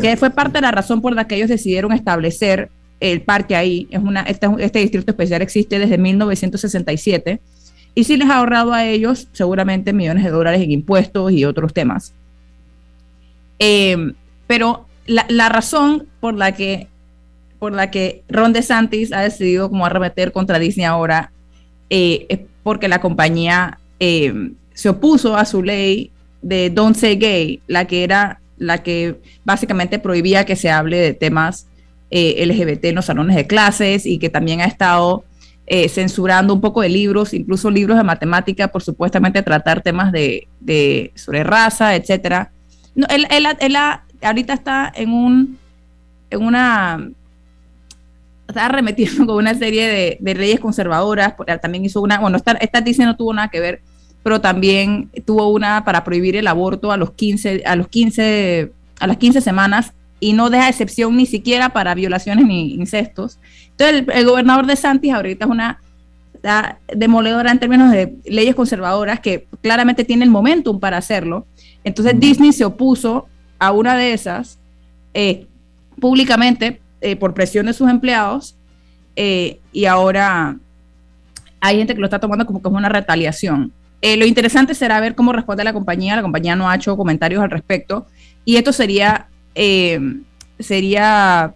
que 0.00 0.16
fue 0.16 0.30
parte 0.30 0.58
de 0.58 0.62
la 0.62 0.70
razón 0.70 1.00
por 1.00 1.14
la 1.14 1.26
que 1.26 1.36
ellos 1.36 1.48
decidieron 1.48 1.92
establecer 1.92 2.70
el 3.02 3.22
parque 3.22 3.56
ahí, 3.56 3.88
es 3.90 4.00
una, 4.00 4.22
este, 4.22 4.78
distrito 4.78 5.10
especial 5.10 5.42
existe 5.42 5.80
desde 5.80 5.98
1967 5.98 7.40
y 7.96 8.04
sí 8.04 8.16
les 8.16 8.30
ha 8.30 8.38
ahorrado 8.38 8.72
a 8.72 8.86
ellos 8.86 9.26
seguramente 9.32 9.92
millones 9.92 10.22
de 10.22 10.30
dólares 10.30 10.62
en 10.62 10.70
impuestos 10.70 11.32
y 11.32 11.44
otros 11.44 11.74
temas. 11.74 12.12
Eh, 13.58 14.12
pero 14.46 14.86
la, 15.06 15.48
razón 15.48 16.06
por 16.20 16.34
la 16.34 16.52
que 16.52 16.86
por 17.58 17.72
la 17.72 17.90
que 17.90 18.22
Ron 18.28 18.52
DeSantis 18.52 19.12
ha 19.12 19.20
decidido 19.20 19.68
como 19.68 19.84
arremeter 19.84 20.32
contra 20.32 20.58
Disney 20.58 20.84
ahora 20.84 21.32
eh, 21.90 22.26
es 22.28 22.40
porque 22.62 22.88
la 22.88 23.00
compañía 23.00 23.78
eh, 23.98 24.52
se 24.74 24.88
opuso 24.88 25.36
a 25.36 25.44
su 25.44 25.62
ley 25.62 26.10
de 26.40 26.70
Don't 26.70 26.96
Say 26.96 27.16
Gay, 27.16 27.60
la 27.66 27.86
que 27.86 28.04
era 28.04 28.40
la 28.58 28.82
que 28.82 29.20
básicamente 29.44 29.98
prohibía 29.98 30.44
que 30.44 30.56
se 30.56 30.70
hable 30.70 30.98
de 30.98 31.14
temas 31.14 31.66
eh, 32.14 32.44
LGBT 32.46 32.84
en 32.84 32.96
los 32.96 33.06
salones 33.06 33.34
de 33.34 33.46
clases 33.46 34.04
y 34.04 34.18
que 34.18 34.28
también 34.28 34.60
ha 34.60 34.66
estado 34.66 35.24
eh, 35.66 35.88
censurando 35.88 36.52
un 36.52 36.60
poco 36.60 36.82
de 36.82 36.90
libros, 36.90 37.32
incluso 37.32 37.70
libros 37.70 37.96
de 37.96 38.04
matemática, 38.04 38.68
por 38.68 38.82
supuestamente 38.82 39.42
tratar 39.42 39.80
temas 39.80 40.12
de, 40.12 40.46
sobre 41.14 41.42
raza, 41.42 41.96
etcétera. 41.96 42.50
No, 42.94 43.06
él, 43.08 43.76
ahorita 44.20 44.52
está 44.52 44.92
en 44.94 45.10
un 45.10 45.58
en 46.28 46.42
una 46.42 47.08
está 48.46 48.66
arremetiendo 48.66 49.24
con 49.26 49.36
una 49.36 49.54
serie 49.54 49.88
de, 49.88 50.18
de 50.20 50.34
leyes 50.34 50.60
conservadoras, 50.60 51.32
también 51.62 51.86
hizo 51.86 52.02
una, 52.02 52.20
bueno, 52.20 52.36
esta, 52.36 52.52
esta 52.52 52.82
dice 52.82 53.06
no 53.06 53.16
tuvo 53.16 53.32
nada 53.32 53.48
que 53.48 53.60
ver, 53.60 53.80
pero 54.22 54.42
también 54.42 55.08
tuvo 55.24 55.48
una 55.48 55.82
para 55.86 56.04
prohibir 56.04 56.36
el 56.36 56.46
aborto 56.46 56.92
a 56.92 56.98
los 56.98 57.12
15, 57.12 57.62
a 57.64 57.74
los 57.74 57.88
15, 57.88 58.70
a 59.00 59.06
las 59.06 59.16
15 59.16 59.40
semanas 59.40 59.94
y 60.22 60.34
no 60.34 60.50
deja 60.50 60.68
excepción 60.68 61.16
ni 61.16 61.26
siquiera 61.26 61.70
para 61.70 61.96
violaciones 61.96 62.46
ni 62.46 62.74
incestos. 62.74 63.40
Entonces, 63.70 64.04
el, 64.14 64.24
gobernador 64.24 64.66
de 64.66 64.76
Santis 64.76 65.12
ahorita 65.12 65.46
es 65.46 65.50
una 65.50 65.80
demoledora 66.94 67.50
en 67.50 67.58
términos 67.58 67.90
de 67.90 68.14
leyes 68.24 68.54
conservadoras 68.54 69.18
que 69.18 69.48
claramente 69.62 70.04
tiene 70.04 70.22
el 70.24 70.30
momentum 70.30 70.78
para 70.78 70.96
hacerlo. 70.96 71.44
Entonces, 71.82 72.20
Disney 72.20 72.52
se 72.52 72.64
opuso 72.64 73.26
a 73.58 73.72
una 73.72 73.96
de 73.96 74.12
esas 74.12 74.60
eh, 75.12 75.48
públicamente 76.00 76.80
eh, 77.00 77.16
por 77.16 77.34
presión 77.34 77.66
de 77.66 77.72
sus 77.72 77.90
empleados 77.90 78.54
eh, 79.16 79.58
y 79.72 79.86
ahora 79.86 80.56
hay 81.60 81.78
gente 81.78 81.94
que 81.94 82.00
lo 82.00 82.06
está 82.06 82.20
tomando 82.20 82.46
como 82.46 82.62
que 82.62 82.68
es 82.68 82.74
una 82.74 82.88
retaliación. 82.88 83.72
lo 84.00 84.24
interesante 84.24 84.76
será 84.76 85.00
ver 85.00 85.16
cómo 85.16 85.32
responde 85.32 85.64
la 85.64 85.72
compañía. 85.72 86.14
La 86.14 86.22
compañía 86.22 86.54
no 86.54 86.70
ha 86.70 86.76
hecho 86.76 86.96
comentarios 86.96 87.42
al 87.42 87.50
respecto 87.50 88.06
y 88.44 88.54
esto 88.54 88.72
sería 88.72 89.26
eh, 89.54 90.00
sería 90.58 91.54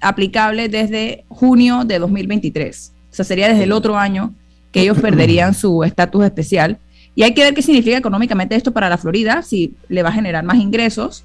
aplicable 0.00 0.68
desde 0.68 1.24
junio 1.28 1.84
de 1.84 1.98
2023. 1.98 2.92
O 3.10 3.14
sea, 3.14 3.24
sería 3.24 3.48
desde 3.48 3.64
el 3.64 3.72
otro 3.72 3.96
año 3.96 4.34
que 4.72 4.82
ellos 4.82 5.00
perderían 5.00 5.54
su 5.54 5.84
estatus 5.84 6.24
especial. 6.24 6.78
Y 7.14 7.22
hay 7.22 7.32
que 7.32 7.42
ver 7.42 7.54
qué 7.54 7.62
significa 7.62 7.96
económicamente 7.96 8.56
esto 8.56 8.72
para 8.72 8.88
la 8.88 8.98
Florida, 8.98 9.42
si 9.42 9.74
le 9.88 10.02
va 10.02 10.08
a 10.08 10.12
generar 10.12 10.44
más 10.44 10.56
ingresos, 10.56 11.24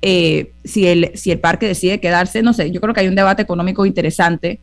eh, 0.00 0.52
si, 0.64 0.86
el, 0.86 1.10
si 1.14 1.32
el 1.32 1.40
parque 1.40 1.66
decide 1.66 1.98
quedarse, 1.98 2.42
no 2.42 2.52
sé, 2.52 2.70
yo 2.70 2.80
creo 2.80 2.94
que 2.94 3.00
hay 3.00 3.08
un 3.08 3.14
debate 3.14 3.42
económico 3.42 3.84
interesante 3.84 4.60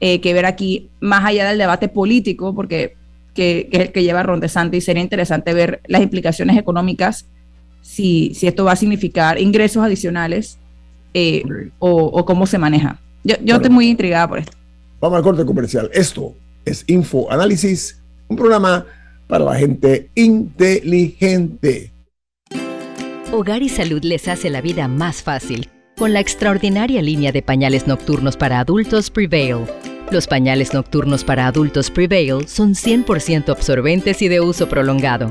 eh, 0.00 0.20
que 0.20 0.34
ver 0.34 0.46
aquí, 0.46 0.90
más 1.00 1.24
allá 1.24 1.48
del 1.48 1.58
debate 1.58 1.88
político, 1.88 2.54
porque 2.54 2.96
que, 3.34 3.68
es 3.70 3.80
el 3.80 3.92
que 3.92 4.02
lleva 4.02 4.22
Ron 4.22 4.40
DeSantis, 4.40 4.84
sería 4.84 5.02
interesante 5.02 5.54
ver 5.54 5.80
las 5.86 6.02
implicaciones 6.02 6.58
económicas 6.58 7.26
si, 7.82 8.34
si 8.34 8.46
esto 8.46 8.64
va 8.64 8.72
a 8.72 8.76
significar 8.76 9.40
ingresos 9.40 9.82
adicionales 9.82 10.58
eh, 11.14 11.42
o, 11.78 12.24
cómo 12.24 12.46
se 12.46 12.58
maneja. 12.58 12.98
Yo, 13.24 13.36
yo 13.42 13.56
estoy 13.56 13.70
muy 13.70 13.88
intrigada 13.88 14.28
por 14.28 14.38
esto. 14.38 14.52
Vamos 15.00 15.16
al 15.16 15.22
corte 15.22 15.44
comercial. 15.44 15.90
Esto 15.92 16.34
es 16.64 16.84
Info 16.86 17.30
Análisis, 17.30 18.00
un 18.28 18.36
programa 18.36 18.86
para 19.26 19.44
la 19.44 19.54
gente 19.56 20.10
inteligente. 20.14 21.92
Hogar 23.32 23.62
y 23.62 23.68
Salud 23.68 24.02
les 24.02 24.28
hace 24.28 24.50
la 24.50 24.60
vida 24.60 24.88
más 24.88 25.22
fácil 25.22 25.68
con 25.96 26.12
la 26.12 26.20
extraordinaria 26.20 27.02
línea 27.02 27.30
de 27.30 27.42
pañales 27.42 27.86
nocturnos 27.86 28.36
para 28.36 28.58
adultos 28.58 29.10
Prevail. 29.10 29.66
Los 30.10 30.26
pañales 30.26 30.72
nocturnos 30.74 31.24
para 31.24 31.46
adultos 31.46 31.90
Prevail 31.90 32.48
son 32.48 32.74
100% 32.74 33.50
absorbentes 33.50 34.22
y 34.22 34.28
de 34.28 34.40
uso 34.40 34.68
prolongado 34.68 35.30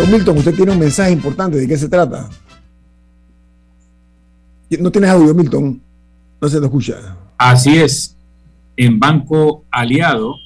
Don 0.00 0.10
Milton, 0.10 0.38
usted 0.38 0.54
tiene 0.54 0.72
un 0.72 0.78
mensaje 0.78 1.12
importante. 1.12 1.58
¿De 1.58 1.68
qué 1.68 1.76
se 1.76 1.86
trata? 1.86 2.26
No 4.78 4.90
tienes 4.90 5.10
audio, 5.10 5.34
Milton. 5.34 5.78
No 6.40 6.48
se 6.48 6.58
te 6.58 6.64
escucha. 6.64 7.18
Así 7.36 7.76
es. 7.76 8.16
En 8.78 8.98
Banco 8.98 9.64
Aliado 9.70 10.36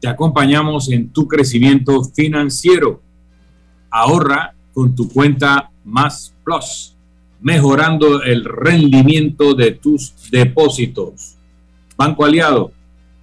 te 0.00 0.08
acompañamos 0.08 0.90
en 0.90 1.10
tu 1.10 1.28
crecimiento 1.28 2.02
financiero. 2.06 3.00
Ahorra 3.88 4.52
con 4.72 4.96
tu 4.96 5.08
cuenta 5.08 5.70
Más 5.84 6.34
Plus, 6.42 6.96
mejorando 7.40 8.20
el 8.24 8.44
rendimiento 8.44 9.54
de 9.54 9.70
tus 9.70 10.12
depósitos. 10.28 11.36
Banco 11.96 12.24
Aliado, 12.24 12.72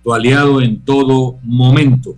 tu 0.06 0.14
aliado 0.14 0.62
en 0.62 0.80
todo 0.86 1.38
momento. 1.44 2.16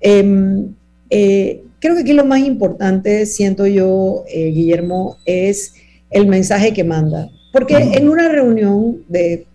Em, 0.00 0.74
eh, 1.10 1.62
creo 1.78 1.94
que 1.94 2.00
aquí 2.00 2.12
lo 2.12 2.24
más 2.24 2.40
importante, 2.40 3.24
siento 3.26 3.68
yo, 3.68 4.24
eh, 4.26 4.46
Guillermo, 4.46 5.16
es 5.26 5.74
el 6.10 6.26
mensaje 6.26 6.72
que 6.72 6.82
manda. 6.82 7.30
Porque 7.52 7.76
en 7.76 8.08
una 8.08 8.28
reunión 8.28 9.04
de, 9.06 9.46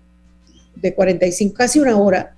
de 0.78 0.94
45, 0.94 1.54
casi 1.54 1.82
una 1.82 1.98
hora, 1.98 2.35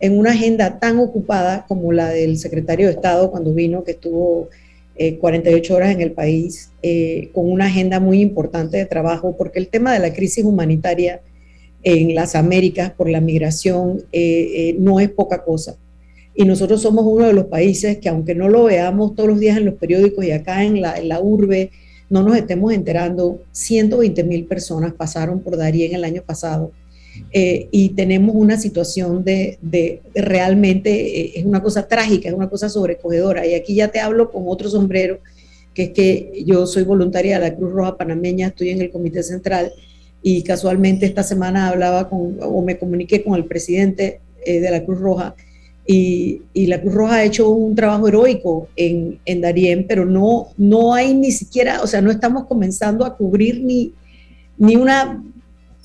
en 0.00 0.18
una 0.18 0.32
agenda 0.32 0.78
tan 0.78 0.98
ocupada 0.98 1.64
como 1.66 1.92
la 1.92 2.08
del 2.08 2.38
secretario 2.38 2.86
de 2.86 2.92
Estado 2.92 3.30
cuando 3.30 3.54
vino, 3.54 3.84
que 3.84 3.92
estuvo 3.92 4.48
48 5.20 5.72
eh, 5.72 5.76
horas 5.76 5.94
en 5.94 6.00
el 6.00 6.12
país, 6.12 6.70
eh, 6.82 7.30
con 7.32 7.50
una 7.50 7.66
agenda 7.66 8.00
muy 8.00 8.20
importante 8.20 8.76
de 8.76 8.86
trabajo, 8.86 9.34
porque 9.36 9.58
el 9.58 9.68
tema 9.68 9.92
de 9.92 10.00
la 10.00 10.12
crisis 10.12 10.44
humanitaria 10.44 11.20
en 11.82 12.14
las 12.14 12.34
Américas 12.34 12.90
por 12.90 13.08
la 13.08 13.20
migración 13.20 14.02
eh, 14.12 14.74
no 14.78 15.00
es 15.00 15.08
poca 15.10 15.44
cosa. 15.44 15.76
Y 16.34 16.44
nosotros 16.44 16.82
somos 16.82 17.06
uno 17.06 17.26
de 17.26 17.32
los 17.32 17.46
países 17.46 17.98
que 17.98 18.10
aunque 18.10 18.34
no 18.34 18.48
lo 18.48 18.64
veamos 18.64 19.14
todos 19.14 19.30
los 19.30 19.40
días 19.40 19.56
en 19.56 19.64
los 19.64 19.74
periódicos 19.74 20.24
y 20.24 20.32
acá 20.32 20.64
en 20.64 20.82
la, 20.82 20.98
en 20.98 21.08
la 21.08 21.20
urbe, 21.20 21.70
no 22.10 22.22
nos 22.22 22.36
estemos 22.36 22.72
enterando, 22.72 23.40
120 23.52 24.22
mil 24.24 24.44
personas 24.44 24.92
pasaron 24.92 25.40
por 25.40 25.56
Darien 25.56 25.94
el 25.94 26.04
año 26.04 26.22
pasado 26.22 26.72
eh, 27.32 27.68
y 27.70 27.90
tenemos 27.90 28.34
una 28.34 28.56
situación 28.56 29.24
de, 29.24 29.58
de 29.60 30.02
realmente, 30.14 30.90
eh, 31.20 31.32
es 31.36 31.44
una 31.44 31.62
cosa 31.62 31.86
trágica, 31.86 32.28
es 32.28 32.34
una 32.34 32.48
cosa 32.48 32.68
sobrecogedora. 32.68 33.46
Y 33.46 33.54
aquí 33.54 33.74
ya 33.74 33.88
te 33.88 34.00
hablo 34.00 34.30
con 34.30 34.44
otro 34.46 34.68
sombrero, 34.68 35.18
que 35.74 35.84
es 35.84 35.90
que 35.90 36.44
yo 36.46 36.66
soy 36.66 36.82
voluntaria 36.84 37.38
de 37.38 37.50
la 37.50 37.54
Cruz 37.54 37.72
Roja 37.72 37.96
Panameña, 37.96 38.48
estoy 38.48 38.70
en 38.70 38.80
el 38.80 38.90
Comité 38.90 39.22
Central 39.22 39.72
y 40.22 40.42
casualmente 40.42 41.06
esta 41.06 41.22
semana 41.22 41.68
hablaba 41.68 42.08
con, 42.08 42.38
o 42.40 42.62
me 42.62 42.78
comuniqué 42.78 43.22
con 43.22 43.34
el 43.34 43.44
presidente 43.44 44.20
eh, 44.44 44.60
de 44.60 44.70
la 44.70 44.84
Cruz 44.84 44.98
Roja 44.98 45.34
y, 45.86 46.42
y, 46.52 46.66
la 46.66 46.80
Cruz 46.80 46.94
Roja 46.94 47.16
ha 47.16 47.24
hecho 47.24 47.48
un 47.50 47.76
trabajo 47.76 48.08
heroico 48.08 48.68
en, 48.74 49.20
en 49.24 49.40
Darién, 49.40 49.86
pero 49.86 50.04
no, 50.04 50.48
no 50.56 50.94
hay 50.94 51.14
ni 51.14 51.30
siquiera, 51.30 51.80
o 51.82 51.86
sea, 51.86 52.02
no 52.02 52.10
estamos 52.10 52.46
comenzando 52.46 53.04
a 53.04 53.16
cubrir 53.16 53.62
ni, 53.62 53.92
ni 54.58 54.74
una 54.74 55.22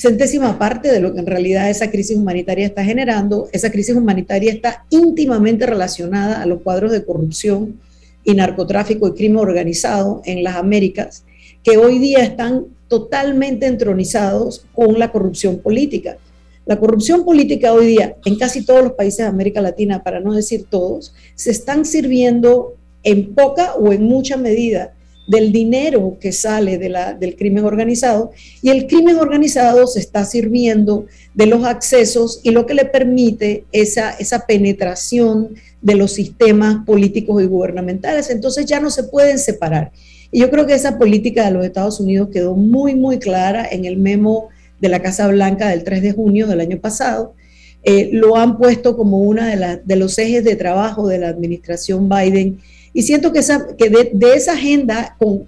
centésima 0.01 0.57
parte 0.57 0.91
de 0.91 0.99
lo 0.99 1.13
que 1.13 1.19
en 1.19 1.27
realidad 1.27 1.69
esa 1.69 1.91
crisis 1.91 2.17
humanitaria 2.17 2.65
está 2.65 2.83
generando. 2.83 3.47
Esa 3.51 3.71
crisis 3.71 3.95
humanitaria 3.95 4.51
está 4.51 4.83
íntimamente 4.89 5.67
relacionada 5.67 6.41
a 6.41 6.47
los 6.47 6.61
cuadros 6.63 6.91
de 6.91 7.05
corrupción 7.05 7.79
y 8.23 8.33
narcotráfico 8.33 9.07
y 9.07 9.13
crimen 9.13 9.37
organizado 9.37 10.23
en 10.25 10.43
las 10.43 10.55
Américas, 10.55 11.23
que 11.63 11.77
hoy 11.77 11.99
día 11.99 12.23
están 12.23 12.65
totalmente 12.87 13.67
entronizados 13.67 14.65
con 14.73 14.97
la 14.97 15.11
corrupción 15.11 15.59
política. 15.59 16.17
La 16.65 16.79
corrupción 16.79 17.23
política 17.23 17.71
hoy 17.71 17.85
día 17.85 18.15
en 18.25 18.37
casi 18.37 18.65
todos 18.65 18.83
los 18.83 18.93
países 18.93 19.19
de 19.19 19.25
América 19.25 19.61
Latina, 19.61 20.01
para 20.01 20.19
no 20.19 20.33
decir 20.33 20.65
todos, 20.67 21.13
se 21.35 21.51
están 21.51 21.85
sirviendo 21.85 22.73
en 23.03 23.35
poca 23.35 23.75
o 23.75 23.93
en 23.93 24.03
mucha 24.03 24.35
medida 24.35 24.93
del 25.27 25.51
dinero 25.51 26.17
que 26.19 26.31
sale 26.31 26.77
de 26.77 26.89
la, 26.89 27.13
del 27.13 27.35
crimen 27.35 27.63
organizado 27.63 28.31
y 28.61 28.69
el 28.69 28.87
crimen 28.87 29.17
organizado 29.17 29.87
se 29.87 29.99
está 29.99 30.25
sirviendo 30.25 31.05
de 31.33 31.45
los 31.45 31.63
accesos 31.63 32.41
y 32.43 32.51
lo 32.51 32.65
que 32.65 32.73
le 32.73 32.85
permite 32.85 33.65
esa, 33.71 34.11
esa 34.11 34.45
penetración 34.45 35.55
de 35.81 35.95
los 35.95 36.13
sistemas 36.13 36.85
políticos 36.85 37.41
y 37.41 37.45
gubernamentales. 37.45 38.29
Entonces 38.29 38.65
ya 38.65 38.79
no 38.79 38.89
se 38.89 39.03
pueden 39.03 39.39
separar. 39.39 39.91
Y 40.31 40.39
yo 40.39 40.49
creo 40.49 40.65
que 40.65 40.73
esa 40.73 40.97
política 40.97 41.45
de 41.45 41.51
los 41.51 41.65
Estados 41.65 41.99
Unidos 41.99 42.29
quedó 42.31 42.55
muy, 42.55 42.95
muy 42.95 43.19
clara 43.19 43.67
en 43.69 43.85
el 43.85 43.97
memo 43.97 44.49
de 44.79 44.89
la 44.89 45.01
Casa 45.01 45.27
Blanca 45.27 45.69
del 45.69 45.83
3 45.83 46.01
de 46.01 46.11
junio 46.11 46.47
del 46.47 46.59
año 46.59 46.79
pasado, 46.79 47.35
eh, 47.83 48.09
lo 48.11 48.35
han 48.35 48.57
puesto 48.57 48.95
como 48.95 49.19
uno 49.19 49.43
de, 49.43 49.81
de, 49.83 49.95
los 49.95 50.17
ejes 50.17 50.43
de 50.43 50.55
trabajo 50.55 51.07
de 51.07 51.17
la 51.17 51.29
administración 51.29 52.09
Biden. 52.09 52.59
Y 52.93 53.03
siento 53.03 53.31
que, 53.31 53.39
esa, 53.39 53.67
que 53.77 53.89
de, 53.89 54.33
esa 54.33 54.53
agenda, 54.53 55.15
con, 55.17 55.45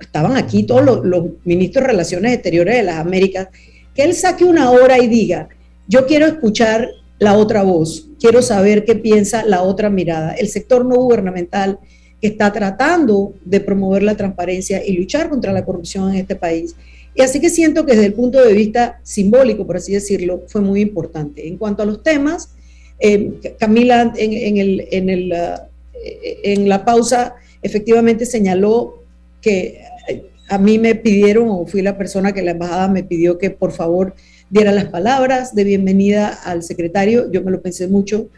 estaban 0.00 0.36
aquí 0.36 0.62
todos 0.62 0.84
los, 0.84 1.04
los, 1.04 1.24
ministros 1.44 1.82
de 1.82 1.88
Relaciones 1.88 2.32
Exteriores 2.34 2.76
de 2.76 2.82
las 2.82 2.96
Américas, 2.96 3.48
que 3.94 4.02
él 4.02 4.14
saque 4.14 4.44
una 4.44 4.70
hora 4.70 4.98
y 4.98 5.06
diga, 5.06 5.48
yo 5.88 6.06
quiero 6.06 6.26
escuchar 6.26 6.88
la 7.18 7.34
otra 7.34 7.62
voz, 7.62 8.08
quiero 8.20 8.42
saber 8.42 8.84
qué 8.84 8.94
piensa 8.94 9.44
la 9.44 9.62
otra 9.62 9.90
mirada. 9.90 10.32
El 10.32 10.48
sector 10.48 10.84
no 10.84 10.96
gubernamental 10.96 11.78
que 12.20 12.28
está 12.28 12.52
tratando 12.52 13.34
de 13.44 13.60
promover 13.60 14.02
la 14.02 14.16
transparencia 14.16 14.84
y 14.84 14.92
luchar 14.92 15.28
contra 15.28 15.52
la 15.52 15.64
corrupción 15.64 16.10
en 16.10 16.16
este 16.16 16.36
país. 16.36 16.74
Y 17.14 17.22
así 17.22 17.40
que 17.40 17.48
siento 17.48 17.86
que 17.86 17.92
desde 17.92 18.06
el 18.06 18.12
punto 18.12 18.42
de 18.42 18.52
vista 18.52 19.00
simbólico, 19.02 19.66
por 19.66 19.76
así 19.76 19.92
decirlo, 19.92 20.42
fue 20.48 20.60
muy 20.60 20.80
importante. 20.80 21.48
En 21.48 21.56
cuanto 21.56 21.82
a 21.82 21.86
los 21.86 22.02
temas, 22.02 22.50
eh, 22.98 23.54
Camila 23.58 24.12
en, 24.16 24.58
el, 24.58 24.88
en, 24.90 25.08
el, 25.08 25.32
eh, 25.32 25.54
en 26.04 26.68
la 26.68 26.84
pausa 26.84 27.34
efectivamente 27.62 28.26
señaló 28.26 29.02
que 29.40 29.80
eh, 30.08 30.26
a 30.48 30.58
mí 30.58 30.78
me 30.78 30.94
pidieron, 30.94 31.48
o 31.48 31.66
fui 31.66 31.82
la 31.82 31.98
persona 31.98 32.32
que 32.32 32.42
la 32.42 32.52
embajada 32.52 32.88
me 32.88 33.02
pidió 33.02 33.38
que 33.38 33.50
por 33.50 33.72
favor 33.72 34.14
diera 34.50 34.72
las 34.72 34.86
palabras 34.86 35.54
de 35.54 35.64
bienvenida 35.64 36.28
al 36.44 36.62
secretario. 36.62 37.30
Yo 37.30 37.42
me 37.42 37.50
lo 37.50 37.60
pensé 37.60 37.88
mucho 37.88 38.28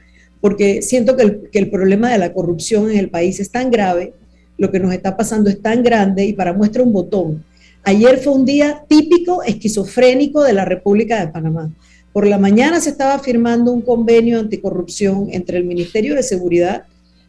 porque 0.40 0.82
siento 0.82 1.16
que 1.16 1.22
el, 1.22 1.50
que 1.50 1.58
el 1.58 1.70
problema 1.70 2.10
de 2.10 2.18
la 2.18 2.32
corrupción 2.32 2.90
en 2.90 2.98
el 2.98 3.10
país 3.10 3.40
es 3.40 3.50
tan 3.50 3.70
grave, 3.70 4.14
lo 4.56 4.70
que 4.70 4.80
nos 4.80 4.92
está 4.92 5.16
pasando 5.16 5.50
es 5.50 5.60
tan 5.60 5.82
grande 5.82 6.24
y 6.24 6.32
para 6.32 6.52
muestra 6.52 6.82
un 6.82 6.92
botón. 6.92 7.44
Ayer 7.84 8.18
fue 8.18 8.32
un 8.32 8.44
día 8.44 8.84
típico 8.88 9.42
esquizofrénico 9.42 10.42
de 10.42 10.52
la 10.52 10.64
República 10.64 11.20
de 11.20 11.32
Panamá. 11.32 11.70
Por 12.12 12.26
la 12.26 12.38
mañana 12.38 12.80
se 12.80 12.90
estaba 12.90 13.18
firmando 13.18 13.72
un 13.72 13.82
convenio 13.82 14.40
anticorrupción 14.40 15.28
entre 15.30 15.58
el 15.58 15.64
Ministerio 15.64 16.14
de 16.14 16.22
Seguridad, 16.22 16.84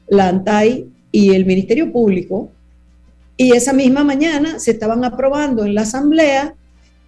la 0.10 0.28
ANTAI 0.30 0.88
y 1.12 1.34
el 1.34 1.45
Ministerio 1.45 1.91
Público. 1.91 2.52
Y 3.38 3.56
esa 3.56 3.74
misma 3.74 4.04
mañana 4.04 4.60
se 4.60 4.72
estaban 4.72 5.04
aprobando 5.04 5.65
en 5.65 5.76
la 5.76 5.82
Asamblea 5.82 6.56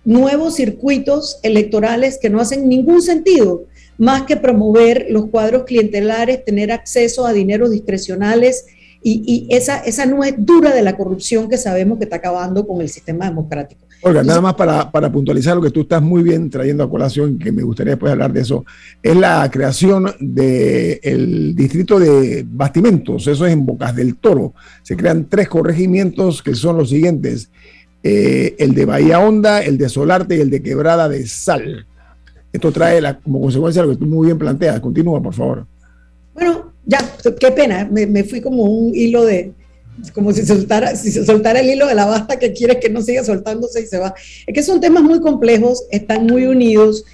nuevos 0.03 0.55
circuitos 0.55 1.39
electorales 1.43 2.17
que 2.19 2.29
no 2.29 2.39
hacen 2.39 2.67
ningún 2.67 3.01
sentido 3.01 3.65
más 3.97 4.23
que 4.23 4.37
promover 4.37 5.07
los 5.09 5.27
cuadros 5.27 5.63
clientelares, 5.63 6.43
tener 6.43 6.71
acceso 6.71 7.25
a 7.25 7.33
dineros 7.33 7.69
discrecionales 7.69 8.65
y, 9.03 9.47
esa, 9.49 9.79
esa 9.79 10.05
no 10.05 10.23
es 10.23 10.33
dura 10.37 10.73
de 10.73 10.81
la 10.81 10.95
corrupción 10.95 11.49
que 11.49 11.57
sabemos 11.57 11.97
que 11.97 12.05
está 12.05 12.17
acabando 12.17 12.65
con 12.67 12.81
el 12.81 12.89
sistema 12.89 13.25
democrático. 13.25 13.85
Olga, 14.03 14.23
nada 14.23 14.41
más 14.41 14.55
para, 14.55 14.89
para, 14.89 15.11
puntualizar 15.11 15.55
lo 15.55 15.61
que 15.61 15.69
tú 15.69 15.81
estás 15.81 16.01
muy 16.01 16.23
bien 16.23 16.49
trayendo 16.49 16.83
a 16.83 16.89
colación, 16.89 17.37
que 17.37 17.51
me 17.51 17.61
gustaría 17.61 17.91
después 17.91 18.11
hablar 18.11 18.33
de 18.33 18.41
eso, 18.41 18.65
es 19.03 19.15
la 19.15 19.49
creación 19.51 20.11
del 20.19 21.55
distrito 21.55 21.99
de 21.99 22.43
bastimentos, 22.47 23.27
eso 23.27 23.45
es 23.45 23.53
en 23.53 23.65
Bocas 23.65 23.95
del 23.95 24.15
Toro. 24.17 24.55
Se 24.81 24.97
crean 24.97 25.27
tres 25.29 25.47
corregimientos 25.47 26.41
que 26.41 26.55
son 26.55 26.77
los 26.77 26.89
siguientes, 26.89 27.51
eh, 28.01 28.55
el 28.57 28.73
de 28.73 28.85
Bahía 28.85 29.19
Honda, 29.19 29.61
el 29.61 29.77
de 29.77 29.87
Solarte 29.87 30.37
y 30.37 30.41
el 30.41 30.49
de 30.49 30.63
Quebrada 30.63 31.07
de 31.07 31.27
Sal. 31.27 31.85
Esto 32.51 32.71
trae 32.71 33.01
como 33.23 33.39
consecuencia 33.39 33.83
lo 33.83 33.89
que 33.89 33.97
tú 33.97 34.05
muy 34.05 34.25
bien 34.25 34.37
planteas. 34.37 34.79
Continúa, 34.79 35.21
por 35.21 35.33
favor. 35.33 35.67
Bueno, 36.33 36.73
ya, 36.85 36.99
qué 37.39 37.51
pena, 37.51 37.87
me, 37.89 38.23
fui 38.23 38.41
como 38.41 38.63
un 38.63 38.95
hilo 38.95 39.25
de, 39.25 39.53
como 40.09 40.33
si 40.33 40.45
soltara, 40.45 40.95
si 40.95 41.11
se 41.11 41.25
soltara 41.25 41.59
el 41.59 41.69
hilo 41.69 41.87
de 41.87 41.95
la 41.95 42.05
basta 42.05 42.39
que 42.39 42.53
quieres 42.53 42.77
que 42.77 42.89
no 42.89 43.01
siga 43.01 43.23
soltándose 43.23 43.81
y 43.81 43.85
se 43.85 43.99
va. 43.99 44.13
Es 44.47 44.53
que 44.53 44.63
son 44.63 44.81
temas 44.81 45.03
muy 45.03 45.21
complejos, 45.21 45.85
están 45.91 46.25
muy 46.25 46.45
unidos. 46.45 47.05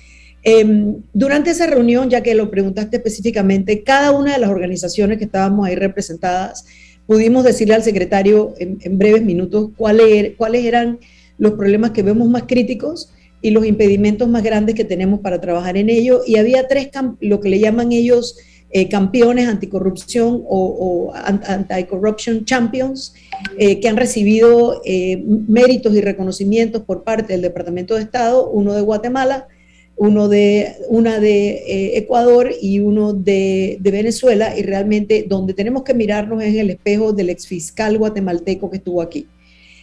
Em, 0.43 0.95
durante 1.13 1.49
esa 1.51 1.67
reunión, 1.67 2.09
ya 2.09 2.21
que 2.21 2.33
lo 2.33 2.49
preguntaste 2.49 2.97
específicamente, 2.97 3.83
cada 3.83 4.11
una 4.11 4.33
de 4.33 4.39
las 4.39 4.49
organizaciones 4.49 5.17
que 5.17 5.25
estábamos 5.25 5.67
ahí 5.67 5.75
representadas, 5.75 6.65
pudimos 7.05 7.43
decirle 7.43 7.73
al 7.73 7.83
secretario 7.83 8.53
en, 8.59 8.97
breves 8.97 9.23
minutos 9.23 9.71
cuáles, 9.75 10.35
cuáles 10.37 10.65
eran 10.65 10.99
los 11.37 11.53
problemas 11.53 11.91
que 11.91 12.03
vemos 12.03 12.29
más 12.29 12.43
críticos 12.43 13.11
y 13.41 13.51
los 13.51 13.65
impedimentos 13.65 14.27
más 14.27 14.43
grandes 14.43 14.75
que 14.75 14.83
tenemos 14.83 15.19
para 15.21 15.39
trabajar 15.41 15.77
en 15.77 15.89
ello. 15.89 16.21
Y 16.25 16.37
había 16.37 16.67
tres, 16.67 16.89
lo 17.19 17.39
que 17.39 17.49
le 17.49 17.59
llaman 17.59 17.91
ellos 17.91 18.37
eh, 18.69 18.89
campeones 18.89 19.47
anticorrupción 19.47 20.43
o, 20.45 21.13
anti-corruption 21.13 22.43
champions, 22.43 23.13
eh, 23.57 23.79
que 23.79 23.87
han 23.87 23.95
recibido 23.95 24.81
eh, 24.83 25.23
méritos 25.47 25.95
y 25.95 26.01
reconocimientos 26.01 26.83
por 26.83 27.03
parte 27.03 27.31
del 27.31 27.43
Departamento 27.43 27.95
de 27.95 28.01
Estado, 28.01 28.49
uno 28.49 28.73
de 28.73 28.81
Guatemala, 28.81 29.47
uno 29.95 30.27
de, 30.27 30.73
una 30.89 31.19
de 31.19 31.97
Ecuador 31.97 32.51
y 32.61 32.79
uno 32.81 33.13
de, 33.13 33.77
de, 33.79 33.91
Venezuela, 33.91 34.55
y 34.57 34.63
realmente 34.63 35.25
donde 35.27 35.53
tenemos 35.53 35.83
que 35.83 35.93
mirarnos 35.93 36.43
es 36.43 36.53
en 36.53 36.59
el 36.59 36.69
espejo 36.71 37.13
del 37.13 37.29
exfiscal 37.29 37.97
guatemalteco 37.97 38.69
que 38.69 38.77
estuvo 38.77 39.01
aquí. 39.01 39.27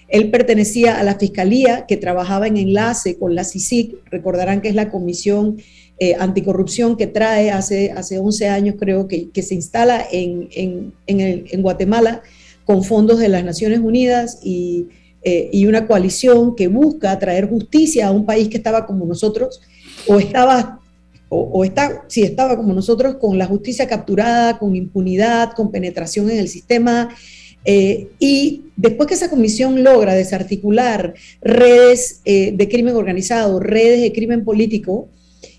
Él 0.08 0.30
pertenecía 0.30 1.00
a 1.00 1.02
la 1.02 1.18
Fiscalía 1.18 1.86
que 1.86 1.96
trabajaba 1.96 2.46
en 2.46 2.58
enlace 2.58 3.18
con 3.18 3.34
la 3.34 3.44
CICIC, 3.44 3.96
recordarán 4.10 4.60
que 4.60 4.68
es 4.68 4.74
la 4.74 4.90
Comisión 4.90 5.56
eh, 5.98 6.14
Anticorrupción 6.18 6.96
que 6.96 7.06
trae 7.06 7.50
hace, 7.50 7.92
hace 7.92 8.18
11 8.18 8.48
años, 8.48 8.74
creo 8.78 9.06
que, 9.06 9.30
que 9.30 9.42
se 9.42 9.54
instala 9.54 10.04
en, 10.10 10.48
en, 10.52 10.92
en, 11.06 11.62
Guatemala 11.62 12.22
con 12.64 12.82
fondos 12.82 13.18
de 13.18 13.28
las 13.28 13.44
Naciones 13.44 13.80
Unidas 13.80 14.40
y, 14.42 14.86
eh, 15.22 15.50
y, 15.52 15.66
una 15.66 15.86
coalición 15.86 16.56
que 16.56 16.68
busca 16.68 17.18
traer 17.18 17.48
justicia 17.48 18.08
a 18.08 18.10
un 18.12 18.26
país 18.26 18.48
que 18.48 18.56
estaba 18.56 18.86
como 18.86 19.06
nosotros, 19.06 19.60
o 20.06 20.18
estaba, 20.18 20.80
o, 21.28 21.38
o 21.40 21.64
está, 21.64 22.04
sí, 22.08 22.22
estaba 22.22 22.56
como 22.56 22.72
nosotros 22.74 23.16
con 23.20 23.38
la 23.38 23.46
justicia 23.46 23.86
capturada, 23.86 24.58
con 24.58 24.74
impunidad, 24.74 25.52
con 25.52 25.70
penetración 25.70 26.30
en 26.30 26.38
el 26.38 26.48
sistema 26.48 27.10
eh, 27.64 28.08
y 28.18 28.64
después 28.76 29.08
que 29.08 29.14
esa 29.14 29.30
comisión 29.30 29.82
logra 29.82 30.14
desarticular 30.14 31.14
redes 31.40 32.20
eh, 32.24 32.52
de 32.54 32.68
crimen 32.68 32.94
organizado, 32.94 33.58
redes 33.58 34.02
de 34.02 34.12
crimen 34.12 34.44
político, 34.44 35.08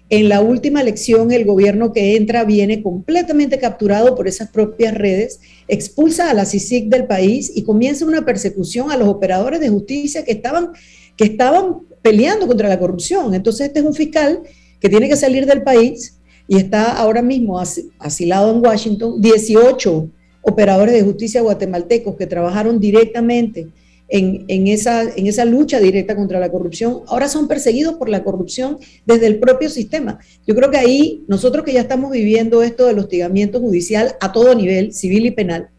en 0.10 0.30
la 0.30 0.42
última 0.42 0.82
elección 0.82 1.32
el 1.32 1.46
gobierno 1.46 1.92
que 1.92 2.16
entra 2.16 2.44
viene 2.44 2.84
completamente 2.84 3.58
capturado 3.58 4.16
por 4.16 4.28
esas 4.28 4.50
propias 4.50 4.94
redes, 4.94 5.40
expulsa 5.68 6.30
a 6.30 6.34
la 6.34 6.46
CICIC 6.46 6.90
del 6.90 7.06
país 7.06 7.52
y 7.56 7.64
comienza 7.64 8.06
una 8.06 8.24
persecución 8.24 8.92
a 8.92 8.98
los 8.98 9.08
operadores 9.08 9.60
de 9.60 9.70
justicia 9.70 10.24
que 10.24 10.34
estaban, 10.34 10.72
que 11.18 11.26
estaban 11.26 11.80
peleando 12.04 12.46
contra 12.46 12.70
la 12.70 12.80
corrupción. 12.80 13.34
Entonces 13.34 13.68
este 13.68 13.80
es 13.80 13.86
un 13.86 13.96
fiscal 13.96 14.42
que 14.80 14.90
tiene 14.90 15.10
que 15.10 15.16
salir 15.16 15.48
del 15.48 15.64
país 15.64 16.20
y 16.48 16.58
está 16.58 16.92
ahora 16.98 17.24
mismo 17.24 17.60
asilado 17.98 18.54
en 18.54 18.64
Washington. 18.64 19.20
18 19.20 20.10
operadores 20.44 20.94
de 20.94 21.02
justicia 21.02 21.42
guatemaltecos 21.42 22.16
que 22.16 22.28
trabajaron 22.28 22.80
directamente 22.80 23.70
en, 24.08 24.68
esa, 24.68 25.02
en 25.02 25.28
esa 25.28 25.46
lucha 25.46 25.80
directa 25.80 26.16
contra 26.16 26.40
la 26.40 26.52
corrupción, 26.52 27.02
ahora 27.08 27.28
son 27.28 27.48
perseguidos 27.48 27.96
por 27.96 28.10
la 28.10 28.24
corrupción 28.24 28.78
desde 29.06 29.28
el 29.28 29.40
propio 29.40 29.70
sistema. 29.70 30.20
Yo 30.46 30.56
creo 30.56 30.70
que 30.70 30.78
ahí 30.78 31.24
nosotros 31.28 31.66
que 31.66 31.74
ya 31.74 31.82
estamos 31.82 32.12
viviendo 32.12 32.62
esto 32.62 32.86
del 32.86 33.00
hostigamiento 33.00 33.60
judicial 33.60 34.16
a 34.22 34.32
todo 34.32 34.54
nivel, 34.54 34.94
civil 34.94 35.26
y 35.26 35.32
penal, 35.32 35.70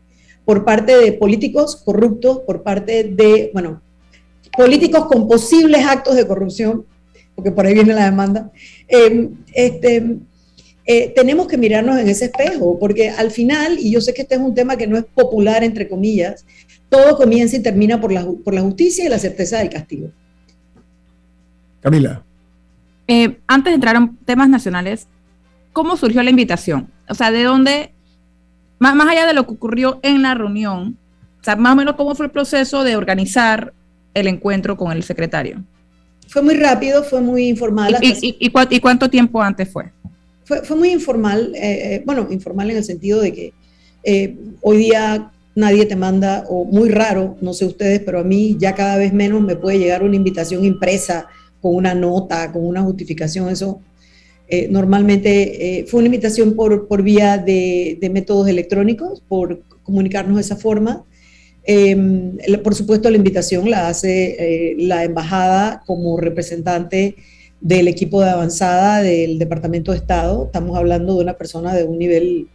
por 0.45 0.65
parte 0.65 0.97
de 0.97 1.13
políticos 1.13 1.77
corruptos, 1.77 2.41
por 2.41 2.63
parte 2.63 3.05
de, 3.05 3.51
bueno, 3.53 3.83
políticos 4.57 5.07
con 5.07 5.29
posibles 5.29 5.85
actos 5.85 6.17
de 6.17 6.27
corrupción, 6.27 6.85
porque 7.35 7.51
por 7.51 7.67
ahí 7.67 7.75
viene 7.75 7.95
la 7.95 8.07
demanda, 8.07 8.51
eh, 8.89 9.29
este, 9.53 10.19
eh, 10.89 11.13
tenemos 11.17 11.49
que 11.49 11.59
mirarnos 11.59 11.99
en 11.99 12.09
ese 12.09 12.27
espejo, 12.27 12.79
porque 12.79 13.11
al 13.11 13.33
final, 13.33 13.77
y 13.79 13.91
yo 13.91 14.01
sé 14.01 14.15
que 14.15 14.23
este 14.23 14.37
es 14.37 14.41
un 14.41 14.55
tema 14.55 14.77
que 14.77 14.87
no 14.87 14.97
es 14.97 15.05
popular, 15.05 15.65
entre 15.65 15.89
comillas, 15.89 16.45
todo 16.89 17.17
comienza 17.17 17.57
y 17.57 17.63
termina 17.63 18.01
por 18.01 18.13
la, 18.13 18.27
por 18.45 18.55
la 18.55 18.63
justicia 18.63 19.05
y 19.05 19.09
la 19.09 19.19
certeza 19.19 19.59
del 19.59 19.71
castigo. 19.71 20.11
Camila. 21.81 22.23
Eh, 23.09 23.39
antes 23.47 23.71
de 23.71 23.75
entrar 23.75 23.97
en 23.97 24.17
temas 24.25 24.49
nacionales, 24.49 25.07
¿cómo 25.73 25.97
surgió 25.97 26.23
la 26.23 26.31
invitación? 26.31 26.89
O 27.09 27.15
sea, 27.15 27.31
¿de 27.31 27.45
dónde, 27.45 27.93
más, 28.79 28.95
más 28.95 29.09
allá 29.09 29.27
de 29.27 29.35
lo 29.35 29.47
que 29.47 29.53
ocurrió 29.53 30.01
en 30.03 30.23
la 30.23 30.35
reunión, 30.35 30.97
o 31.41 31.45
sea, 31.45 31.57
más 31.57 31.75
o 31.75 31.77
menos 31.77 31.95
cómo 31.97 32.15
fue 32.15 32.27
el 32.27 32.33
proceso 32.33 32.83
de 32.83 32.97
organizar 32.97 33.73
el 34.15 34.27
encuentro 34.27 34.77
con 34.77 34.91
el 34.93 35.03
secretario? 35.03 35.63
Fue 36.29 36.43
muy 36.43 36.55
rápido, 36.57 37.05
fue 37.05 37.21
muy 37.21 37.47
informal. 37.47 37.97
¿Y, 38.01 38.37
y, 38.41 38.51
y 38.71 38.81
cuánto 38.81 39.09
tiempo 39.09 39.41
antes 39.41 39.71
fue? 39.71 39.93
fue, 40.47 40.63
fue 40.63 40.77
muy 40.77 40.91
informal, 40.91 41.53
eh, 41.57 41.95
eh, 41.95 42.03
bueno, 42.07 42.29
informal 42.31 42.71
en 42.71 42.77
el 42.77 42.85
sentido 42.85 43.21
de 43.21 43.33
que 43.33 43.53
eh, 44.05 44.37
hoy 44.63 44.77
día 44.77 45.33
nadie 45.57 45.87
te 45.87 45.97
manda, 45.97 46.45
o 46.49 46.65
muy 46.65 46.89
raro, 46.91 47.37
no 47.41 47.53
sé 47.53 47.65
ustedes, 47.65 48.01
pero 48.01 48.21
a 48.21 48.25
mí 48.25 48.57
ya 48.61 48.75
cada 48.75 48.97
vez 48.97 49.13
menos 49.13 49.43
me 49.43 49.57
puede 49.57 49.79
llegar 49.79 50.05
una 50.05 50.15
invitación 50.15 50.65
impresa 50.65 51.27
con 51.61 51.75
una 51.75 51.95
nota, 51.95 52.53
con 52.53 52.65
una 52.65 52.83
justificación, 52.83 53.49
eso. 53.49 53.81
normalmente 54.71 55.85
fue 55.89 55.99
una 55.99 56.07
invitación 56.07 56.55
por, 56.55 56.87
por 56.87 57.03
vía 57.03 57.39
de, 57.39 57.99
métodos 58.13 58.49
electrónicos, 58.49 59.23
por 59.27 59.63
comunicarnos 59.83 60.37
de 60.37 60.43
esa 60.43 60.57
forma. 60.57 61.05
Em, 61.65 62.37
por 62.63 62.75
supuesto, 62.75 63.11
la 63.11 63.17
invitación 63.17 63.69
la 63.69 63.89
hace 63.89 64.77
la 64.79 65.03
embajada 65.05 65.83
como 65.87 66.19
representante 66.19 67.17
del 67.61 67.89
equipo 67.89 68.21
de 68.23 68.31
avanzada 68.31 69.03
del 69.03 69.39
Departamento 69.39 69.93
de 69.93 69.99
Estado. 69.99 70.47
Estamos 70.47 70.77
hablando 70.77 71.17
de 71.17 71.23
una 71.23 71.35
persona 71.35 71.75
de 71.75 71.85
un 71.85 71.99
nivel... 71.99 72.49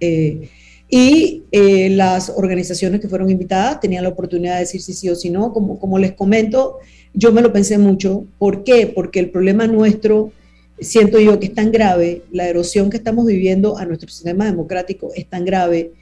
Eh, 0.00 0.48
y 0.94 1.44
eh, 1.52 1.88
las 1.88 2.28
organizaciones 2.28 3.00
que 3.00 3.08
fueron 3.08 3.30
invitadas 3.30 3.80
tenían 3.80 4.02
la 4.02 4.10
oportunidad 4.10 4.56
de 4.56 4.60
decir 4.60 4.82
si 4.82 4.92
sí 4.92 5.08
o 5.08 5.14
si 5.14 5.30
no. 5.30 5.50
Como, 5.50 5.78
como 5.78 5.98
les 5.98 6.12
comento, 6.12 6.80
yo 7.14 7.32
me 7.32 7.40
lo 7.40 7.50
pensé 7.50 7.78
mucho. 7.78 8.26
¿Por 8.38 8.62
qué? 8.62 8.88
Porque 8.88 9.18
el 9.18 9.30
problema 9.30 9.66
nuestro, 9.66 10.32
siento 10.78 11.18
yo 11.18 11.40
que 11.40 11.46
es 11.46 11.54
tan 11.54 11.72
grave, 11.72 12.24
la 12.30 12.46
erosión 12.46 12.90
que 12.90 12.98
estamos 12.98 13.24
viviendo 13.24 13.78
a 13.78 13.86
nuestro 13.86 14.10
sistema 14.10 14.44
democrático 14.44 15.08
es 15.16 15.24
tan 15.24 15.46
grave 15.46 15.92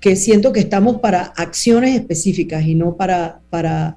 que 0.00 0.16
siento 0.16 0.52
que 0.52 0.58
estamos 0.58 0.96
para 0.98 1.22
acciones 1.22 1.94
específicas 1.94 2.66
y 2.66 2.74
no 2.74 2.96
para, 2.96 3.38
para, 3.48 3.96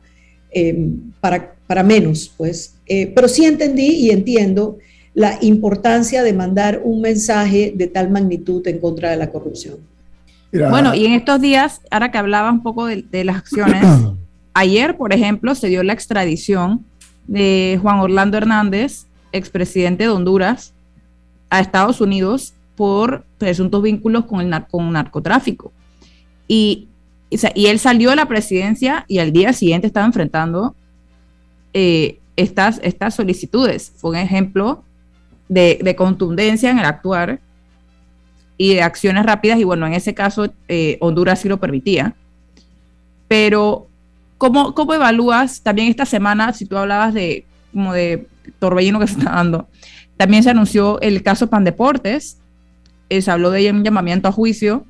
em, 0.52 1.12
para, 1.22 1.56
para, 1.66 1.82
menos, 1.82 2.32
pues. 2.38 2.76
Eh, 2.86 3.12
pero 3.16 3.28
sí 3.28 3.46
entendí 3.46 3.88
y 3.88 4.12
entiendo 4.12 4.78
la 5.16 5.40
importancia 5.42 6.22
de 6.22 6.34
mandar 6.34 6.82
un 6.84 7.02
mensaje 7.02 7.74
de 7.76 7.88
tal 7.88 8.12
magnitud 8.12 8.68
en 8.68 8.78
contra 8.78 9.10
de 9.10 9.18
la 9.18 9.32
corrupción. 9.32 9.95
Bueno, 10.52 10.96
y 10.96 11.06
en 11.06 11.14
estos 11.14 11.42
días, 11.42 11.82
ahora 11.92 12.12
que 12.12 12.18
hablaba 12.18 12.52
un 12.52 12.64
poco 12.64 12.86
de, 12.86 13.04
de 13.04 13.24
las 13.24 13.38
acciones, 13.38 13.86
ayer, 14.54 14.96
por 14.96 15.14
ejemplo, 15.14 15.54
se 15.56 15.68
dio 15.68 15.84
la 15.84 15.94
extradición 15.94 16.86
de 17.28 17.80
Juan 17.82 18.00
Orlando 18.00 18.38
Hernández, 18.38 19.06
expresidente 19.32 20.04
de 20.04 20.10
Honduras, 20.10 20.74
a 21.50 21.60
Estados 21.60 22.02
Unidos 22.02 22.54
por 22.76 23.26
presuntos 23.38 23.82
vínculos 23.82 24.26
con 24.26 24.42
el 24.42 24.66
con 24.68 24.92
narcotráfico. 24.92 25.72
Y, 26.48 26.88
y 27.30 27.66
él 27.68 27.80
salió 27.80 28.12
de 28.12 28.16
la 28.16 28.28
presidencia 28.28 29.06
y 29.08 29.20
al 29.20 29.32
día 29.32 29.54
siguiente 29.54 29.88
estaba 29.88 30.06
enfrentando 30.06 30.76
eh, 31.74 32.20
estas, 32.36 32.80
estas 32.84 33.16
solicitudes. 33.16 33.94
Fue 33.98 34.12
un 34.12 34.18
ejemplo 34.18 34.84
de, 35.48 35.96
contundencia 35.98 36.70
en 36.70 36.80
el 36.80 36.86
actuar 36.86 37.40
y 38.58 38.74
de 38.74 38.82
acciones 38.82 39.26
rápidas. 39.26 39.60
Y 39.60 39.64
bueno, 39.64 39.88
en 39.88 39.94
ese 39.94 40.14
caso 40.14 40.52
eh, 40.68 40.98
Honduras 41.02 41.40
sí 41.40 41.50
lo 41.50 41.60
permitía. 41.60 42.16
Pero, 43.28 43.88
¿cómo, 44.38 44.74
¿cómo 44.74 44.94
evalúas 44.94 45.62
también 45.62 45.90
esta 45.90 46.06
semana, 46.06 46.54
si 46.54 46.66
tú 46.66 46.78
hablabas 46.78 47.14
de 47.14 47.46
como 47.74 47.94
de 47.94 48.28
torbellino 48.60 49.00
que 49.00 49.08
se 49.08 49.20
está 49.20 49.32
dando? 49.32 49.68
También 50.18 50.44
se 50.44 50.52
anunció 50.52 51.00
el 51.02 51.24
caso 51.24 51.50
Pandeportes, 51.50 52.38
eh, 53.10 53.22
se 53.22 53.32
habló 53.32 53.52
de 53.52 53.70
un 53.72 53.84
llamamiento 53.84 54.28
a 54.28 54.32
juicio 54.32 54.86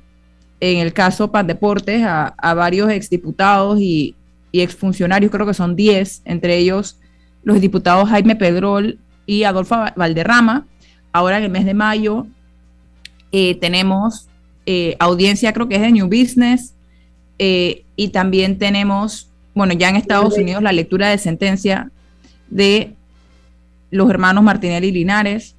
en 0.60 0.78
el 0.78 0.92
caso 0.92 1.30
Pan 1.30 1.46
Deportes 1.46 2.02
a, 2.02 2.28
a 2.38 2.54
varios 2.54 2.90
exdiputados 2.90 3.78
y, 3.80 4.14
y 4.52 4.62
exfuncionarios, 4.62 5.30
creo 5.30 5.46
que 5.46 5.54
son 5.54 5.76
10, 5.76 6.22
entre 6.24 6.56
ellos 6.56 6.98
los 7.42 7.60
diputados 7.60 8.08
Jaime 8.08 8.36
Pedrol 8.36 8.98
y 9.26 9.44
Adolfo 9.44 9.76
Valderrama. 9.94 10.66
Ahora 11.12 11.38
en 11.38 11.44
el 11.44 11.50
mes 11.50 11.64
de 11.64 11.74
mayo 11.74 12.26
eh, 13.32 13.56
tenemos 13.56 14.28
eh, 14.66 14.96
audiencia, 14.98 15.52
creo 15.52 15.68
que 15.68 15.76
es 15.76 15.82
de 15.82 15.92
New 15.92 16.06
Business, 16.06 16.74
eh, 17.38 17.84
y 17.96 18.08
también 18.08 18.58
tenemos, 18.58 19.30
bueno, 19.54 19.74
ya 19.74 19.88
en 19.88 19.96
Estados 19.96 20.36
Unidos 20.36 20.62
la 20.62 20.72
lectura 20.72 21.10
de 21.10 21.18
sentencia 21.18 21.90
de 22.48 22.94
los 23.90 24.08
hermanos 24.10 24.42
Martinelli 24.42 24.88
y 24.88 24.92
Linares, 24.92 25.56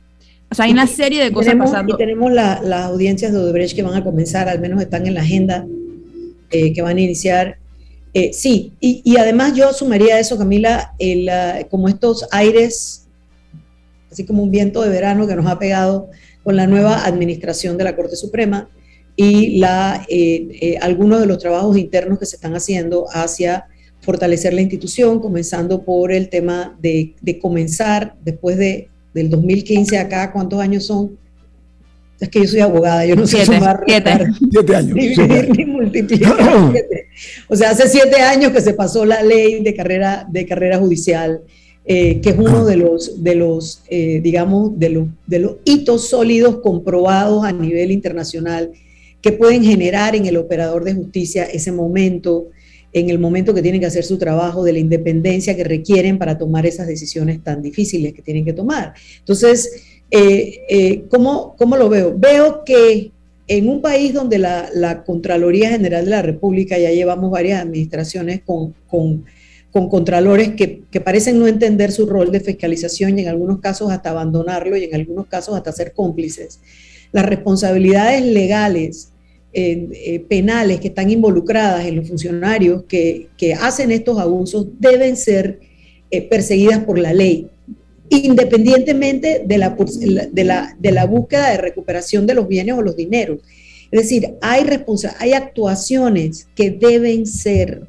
o 0.50 0.56
sea, 0.56 0.66
hay 0.66 0.72
una 0.72 0.88
serie 0.88 1.24
de 1.24 1.32
cosas 1.32 1.56
pasando. 1.56 1.96
Y 1.96 1.98
tenemos 1.98 2.32
las 2.32 2.86
audiencias 2.86 3.34
de 3.34 3.38
Odebrecht 3.38 3.76
que 3.76 3.84
van 3.84 3.96
a 3.96 4.04
comenzar, 4.04 4.48
al 4.48 4.60
menos 4.60 4.82
están 4.82 5.06
en 5.06 5.14
la 5.14 5.22
agenda, 5.22 5.66
eh, 6.52 6.74
que 6.74 6.82
van 6.82 6.98
a 6.98 7.02
iniciar. 7.02 7.58
Eh, 8.14 8.32
sí, 8.34 8.72
y, 8.80 9.18
además 9.18 9.54
yo 9.54 9.74
sumaría 9.74 10.20
eso, 10.20 10.38
Camila, 10.38 10.94
el, 10.98 11.30
como 11.70 11.90
estos 11.90 12.26
aires, 12.32 13.06
así 14.12 14.26
como 14.26 14.42
un 14.42 14.50
viento 14.50 14.82
de 14.82 14.90
verano 14.90 15.28
que 15.28 15.36
nos 15.36 15.46
ha 15.46 15.60
pegado 15.60 16.10
con 16.48 16.56
la 16.56 16.66
nueva 16.66 17.06
administración 17.06 17.78
de 17.78 17.84
la 17.84 17.94
Corte 17.94 18.16
Suprema 18.16 18.70
y 19.18 19.60
la, 19.60 20.06
eh, 20.08 20.78
algunos 20.80 21.20
de 21.20 21.26
los 21.26 21.40
trabajos 21.40 21.78
internos 21.78 22.20
que 22.20 22.26
se 22.26 22.38
están 22.38 22.56
haciendo 22.56 23.06
hacia 23.12 23.66
fortalecer 24.00 24.54
la 24.54 24.62
institución, 24.62 25.20
comenzando 25.20 25.84
por 25.84 26.10
el 26.14 26.30
tema 26.30 26.74
de, 26.82 27.16
de 27.20 27.38
comenzar, 27.38 28.16
después 28.24 28.58
de 28.58 28.88
del 29.14 29.30
2015 29.30 29.98
acá, 29.98 30.32
¿cuántos 30.32 30.62
años 30.62 30.86
son? 30.86 31.18
Es 32.18 32.30
que 32.30 32.40
yo 32.40 32.48
soy 32.48 32.62
abogada, 32.62 33.06
yo 33.06 33.18
no 33.18 33.28
sé 33.28 33.46
sumar. 33.46 33.84
Siete. 33.86 34.12
siete 34.50 34.74
años. 34.74 34.96
Ni, 34.96 35.66
multiplicar. 35.66 36.38
O 37.50 37.58
sea, 37.58 37.72
hace 37.72 37.90
siete 37.90 38.22
años 38.22 38.54
que 38.54 38.62
se 38.62 38.74
pasó 38.74 39.04
la 39.04 39.22
ley 39.22 39.62
de 39.64 39.76
carrera, 39.76 40.26
de 40.30 40.46
carrera 40.46 40.78
judicial, 40.78 41.42
eh, 41.88 42.19
que 42.21 42.30
es 42.32 42.38
uno 42.38 42.65
de 42.65 42.76
los, 42.76 43.23
de 43.23 43.36
los 43.36 43.82
eh, 43.89 44.19
digamos, 44.21 44.78
de 44.78 44.89
los, 44.89 45.08
de 45.26 45.39
los 45.39 45.56
hitos 45.63 46.10
sólidos 46.10 46.60
comprobados 46.62 47.45
a 47.45 47.52
nivel 47.52 47.91
internacional 47.91 48.71
que 49.21 49.32
pueden 49.32 49.63
generar 49.63 50.15
en 50.15 50.26
el 50.26 50.38
operador 50.38 50.84
de 50.84 50.93
justicia 50.93 51.43
ese 51.45 51.71
momento 51.71 52.47
en 52.93 53.10
el 53.10 53.19
momento 53.19 53.54
que 53.54 53.62
tienen 53.62 53.82
que 53.82 53.88
hacer 53.88 54.04
su 54.04 54.17
trabajo, 54.17 54.63
de 54.63 54.73
la 54.73 54.80
independencia 54.80 55.56
que 55.56 55.63
requieren 55.63 56.17
para 56.17 56.38
tomar 56.38 56.65
esas 56.65 56.88
decisiones 56.88 57.43
tan 57.43 57.62
difíciles 57.62 58.13
que 58.13 58.21
tienen 58.21 58.45
que 58.45 58.54
tomar. 58.54 58.93
Entonces, 59.19 59.84
eh, 60.10 60.62
eh, 60.69 61.04
¿cómo, 61.10 61.56
lo 61.78 61.89
veo? 61.89 62.15
Veo 62.17 62.63
que 62.63 63.12
en 63.47 63.69
un 63.69 63.82
país 63.82 64.13
donde 64.13 64.39
la, 64.39 65.04
Contraloría 65.06 65.69
General 65.69 66.06
de 66.06 66.12
la 66.12 66.21
República, 66.21 66.78
ya 66.78 66.91
llevamos 66.91 67.32
varias 67.32 67.62
administraciones 67.62 68.41
con, 68.45 69.26
contralores 69.86 70.56
que, 70.56 70.82
que, 70.90 71.00
parecen 71.00 71.40
no 71.40 71.48
entender 71.48 71.92
su 71.92 72.08
rol 72.08 72.32
de 72.32 72.40
fiscalización 72.40 73.18
y 73.18 73.22
en 73.22 73.28
algunos 73.28 73.60
casos 73.60 73.92
hasta 73.92 74.10
abandonarlo 74.10 74.76
y 74.76 74.86
en 74.86 74.96
algunos 74.96 75.28
casos 75.28 75.56
hasta 75.56 75.72
ser 75.72 75.94
cómplices, 75.94 76.60
las 77.12 77.26
responsabilidades 77.26 78.24
legales 78.24 79.12
eh, 79.54 80.24
penales 80.30 80.80
que 80.80 80.90
están 80.90 81.10
involucradas 81.10 81.86
en 81.86 81.96
los 81.96 82.08
funcionarios 82.08 82.84
que, 82.88 83.30
hacen 83.60 83.92
estos 83.92 84.20
abusos 84.20 84.68
deben 84.78 85.16
ser 85.16 85.62
eh, 86.12 86.22
perseguidas 86.22 86.84
por 86.84 87.00
la 87.00 87.13
ley, 87.13 87.48
independientemente 88.10 89.44
de 89.46 89.58
la, 89.58 89.76
de, 90.32 90.44
la, 90.44 90.76
de 90.78 90.92
la 90.92 91.06
búsqueda 91.06 91.52
de 91.52 91.58
recuperación 91.58 92.28
de 92.28 92.36
los 92.36 92.48
bienes 92.48 92.76
o 92.76 92.82
los 92.82 92.96
dineros. 92.96 93.40
Es 93.90 94.02
decir, 94.02 94.36
hay, 94.42 94.63
hay 95.20 95.34
actuaciones 95.34 96.48
que 96.54 96.70
deben 96.70 97.26
ser 97.26 97.82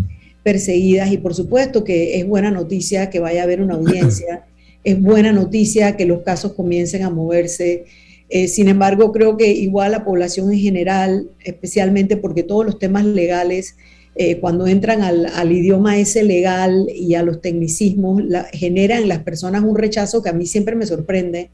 perseguidas. 0.49 1.13
Y 1.13 1.19
por 1.19 1.35
supuesto 1.35 1.85
que 1.85 2.19
es 2.19 2.27
buena 2.27 2.51
noticia 2.51 3.11
que 3.11 3.21
vaya 3.21 3.43
a 3.43 3.45
haber 3.45 3.61
una 3.61 3.75
audiencia, 3.75 4.47
es 4.85 4.99
buena 4.99 5.31
noticia 5.31 5.95
que 5.95 6.07
los 6.07 6.23
casos 6.23 6.55
comiencen 6.55 7.03
a 7.03 7.11
moverse. 7.11 7.85
Eh, 8.31 8.49
sin 8.49 8.69
embargo, 8.69 9.13
creo 9.13 9.37
que 9.37 9.53
igual 9.53 9.93
la 9.93 10.07
población 10.07 10.51
en 10.51 10.59
general, 10.59 11.29
especialmente 11.45 12.17
porque 12.17 12.45
todos 12.45 12.65
los 12.65 12.79
temas 12.79 13.05
legales, 13.05 13.77
eh, 14.15 14.39
cuando 14.39 14.67
entran 14.67 15.03
al, 15.03 15.53
idioma 15.53 15.99
ese 15.99 16.23
legal 16.23 16.89
y 16.95 17.15
a 17.15 17.23
los 17.23 17.43
tecnicismos, 17.43 18.23
generan 18.55 19.03
en 19.03 19.09
las 19.09 19.19
personas 19.19 19.63
un 19.65 19.77
rechazo 19.77 20.23
que 20.23 20.31
a 20.31 20.33
mí 20.33 20.47
siempre 20.47 20.77
me 20.77 20.87
sorprende, 20.87 21.51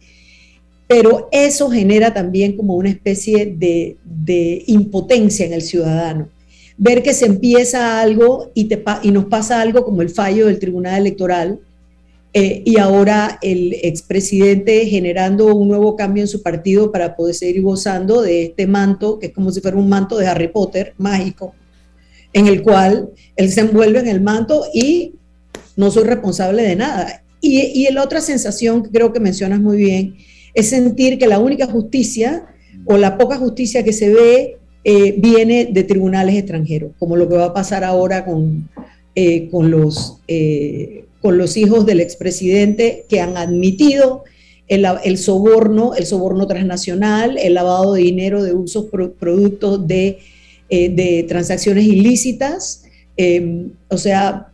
pero 0.87 1.29
eso 1.33 1.69
genera 1.69 2.15
también 2.15 2.57
como 2.57 2.77
una 2.77 2.91
especie 2.91 3.47
de, 3.47 3.97
de 4.05 4.63
impotencia 4.69 5.45
en 5.47 5.53
el 5.53 5.63
ciudadano. 5.63 6.29
Ver 6.77 7.03
que 7.03 7.15
se 7.15 7.27
empieza 7.27 8.01
algo 8.01 8.51
y, 8.55 8.65
te, 8.65 8.83
y 9.03 9.11
nos 9.11 9.27
pasa 9.27 9.61
algo 9.61 9.85
como 9.85 10.03
el 10.03 10.11
fallo 10.11 10.47
del 10.47 10.59
Tribunal 10.59 11.01
Electoral, 11.01 11.61
eh, 12.37 12.63
y 12.67 12.79
ahora 12.79 13.39
el 13.43 13.75
expresidente 13.83 14.87
generando 14.87 15.55
un 15.55 15.69
nuevo 15.69 15.95
cambio 15.95 16.25
en 16.25 16.27
su 16.27 16.43
partido 16.43 16.91
para 16.91 17.15
poder 17.15 17.37
seguir 17.37 17.63
gozando 17.63 18.23
de 18.23 18.47
este 18.47 18.67
manto, 18.67 19.21
que 19.21 19.27
es 19.27 19.33
como 19.33 19.53
si 19.53 19.61
fuera 19.61 19.77
un 19.77 19.89
manto 19.89 20.19
de 20.19 20.27
Harry 20.27 20.49
Potter 20.49 20.95
mágico, 20.99 21.55
en 22.33 22.49
el 22.49 22.63
cual 22.63 23.11
él 23.37 23.53
se 23.53 23.61
envuelve 23.61 24.01
en 24.01 24.09
el 24.09 24.21
manto 24.21 24.65
y 24.75 25.13
no 25.77 25.93
soy 25.93 26.03
responsable 26.03 26.65
de 26.65 26.75
nada. 26.75 27.23
Y, 27.41 27.61
y 27.61 27.93
la 27.93 28.03
otra 28.03 28.21
sensación 28.21 28.83
que 28.83 28.91
creo 28.91 29.13
que 29.13 29.21
mencionas 29.21 29.61
muy 29.61 29.77
bien 29.77 30.17
es 30.55 30.71
sentir 30.71 31.21
que 31.21 31.29
la 31.29 31.39
única 31.39 31.67
justicia 31.67 32.47
o 32.85 32.97
la 32.97 33.17
poca 33.17 33.37
justicia 33.37 33.85
que 33.85 33.93
se 33.93 34.13
ve 34.13 34.59
eh, 34.85 35.15
viene 35.19 35.67
de 35.73 35.85
tribunales 35.85 36.37
extranjeros, 36.37 36.93
como 36.99 37.17
lo 37.17 37.29
que 37.29 37.37
va 37.37 37.47
a 37.47 37.55
pasar 37.55 37.85
ahora 37.85 38.25
con, 38.25 38.69
eh, 39.15 39.49
con 39.51 39.71
los 39.71 40.19
con 41.25 41.39
los 41.39 41.57
hijos 41.57 41.87
del 41.87 42.01
expresidente 42.01 43.07
que 43.09 43.19
han 43.19 43.39
admitido 43.39 44.25
el, 44.69 45.19
soborno, 45.19 45.95
el 45.95 46.05
soborno 46.05 46.47
transnacional, 46.47 47.39
el 47.39 47.55
lavado 47.55 47.95
de 47.95 48.03
dinero 48.03 48.43
de 48.43 48.53
usos 48.53 48.87
productos 49.19 49.87
de, 49.87 50.19
eh, 50.69 50.89
de, 50.91 51.25
transacciones 51.27 51.85
ilícitas, 51.85 52.85
em, 53.17 53.71
o 53.89 53.97
sea, 53.97 54.49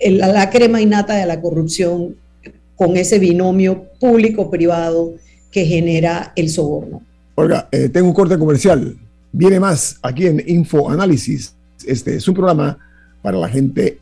la 0.00 0.50
crema 0.50 0.80
innata 0.80 1.16
de 1.16 1.26
la 1.26 1.40
corrupción 1.40 2.16
con 2.76 2.96
ese 2.96 3.18
binomio 3.18 3.84
público-privado 3.98 5.14
que 5.50 5.64
genera 5.64 6.32
el 6.36 6.50
soborno. 6.50 7.02
Olga, 7.34 7.68
eh, 7.72 7.90
tengo 7.90 8.08
un 8.08 8.14
corte 8.14 8.38
comercial. 8.38 8.96
Viene 9.32 9.60
más 9.60 9.98
aquí 10.02 10.26
en 10.26 10.42
Info 10.46 10.90
Análisis. 10.90 11.56
Este 11.86 12.16
es 12.16 12.26
un 12.28 12.34
programa 12.34 12.78
para 13.22 13.38
la 13.38 13.48
gente 13.48 13.98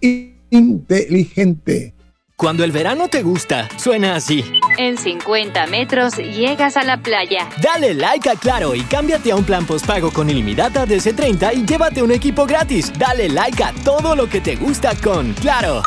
inteligente. 0.50 1.94
Cuando 2.36 2.64
el 2.64 2.72
verano 2.72 3.08
te 3.08 3.22
gusta, 3.22 3.68
suena 3.76 4.16
así. 4.16 4.44
En 4.76 4.98
50 4.98 5.66
metros 5.68 6.16
llegas 6.16 6.76
a 6.76 6.82
la 6.82 7.00
playa. 7.00 7.48
Dale 7.62 7.94
like 7.94 8.28
a 8.28 8.34
Claro 8.34 8.74
y 8.74 8.80
cámbiate 8.82 9.30
a 9.30 9.36
un 9.36 9.44
plan 9.44 9.64
postpago 9.64 10.10
con 10.10 10.28
ilimitada 10.28 10.84
de 10.84 10.96
C30 10.96 11.54
y 11.54 11.64
llévate 11.64 12.02
un 12.02 12.10
equipo 12.10 12.44
gratis. 12.44 12.92
Dale 12.98 13.28
like 13.28 13.62
a 13.62 13.72
todo 13.84 14.16
lo 14.16 14.28
que 14.28 14.40
te 14.40 14.56
gusta 14.56 14.94
con 14.96 15.32
Claro. 15.34 15.82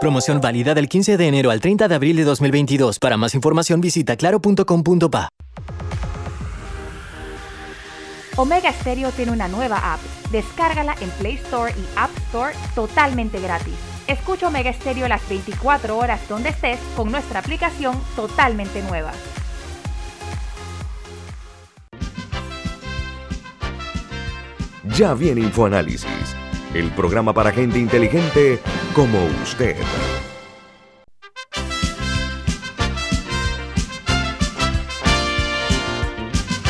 Promoción 0.00 0.40
válida 0.40 0.74
del 0.74 0.88
15 0.88 1.16
de 1.16 1.26
enero 1.26 1.50
al 1.50 1.60
30 1.60 1.88
de 1.88 1.94
abril 1.94 2.16
de 2.16 2.24
2022. 2.24 2.98
Para 2.98 3.16
más 3.16 3.34
información 3.34 3.80
visita 3.80 4.16
claro.com.pa. 4.16 5.28
Omega 8.36 8.70
Stereo 8.70 9.10
tiene 9.12 9.32
una 9.32 9.48
nueva 9.48 9.94
app. 9.94 10.00
Descárgala 10.30 10.94
en 11.00 11.08
Play 11.10 11.36
Store 11.36 11.72
y 11.72 11.84
App 11.96 12.10
Store 12.28 12.54
totalmente 12.74 13.40
gratis. 13.40 13.74
Escucha 14.06 14.48
Omega 14.48 14.72
Stereo 14.72 15.08
las 15.08 15.26
24 15.26 15.96
horas 15.96 16.20
donde 16.28 16.50
estés 16.50 16.78
con 16.94 17.10
nuestra 17.10 17.40
aplicación 17.40 17.98
totalmente 18.14 18.82
nueva. 18.82 19.12
Ya 24.96 25.14
viene 25.14 25.40
InfoAnálisis, 25.40 26.36
el 26.74 26.90
programa 26.90 27.32
para 27.32 27.52
gente 27.52 27.78
inteligente 27.78 28.60
como 28.94 29.18
usted. 29.42 29.76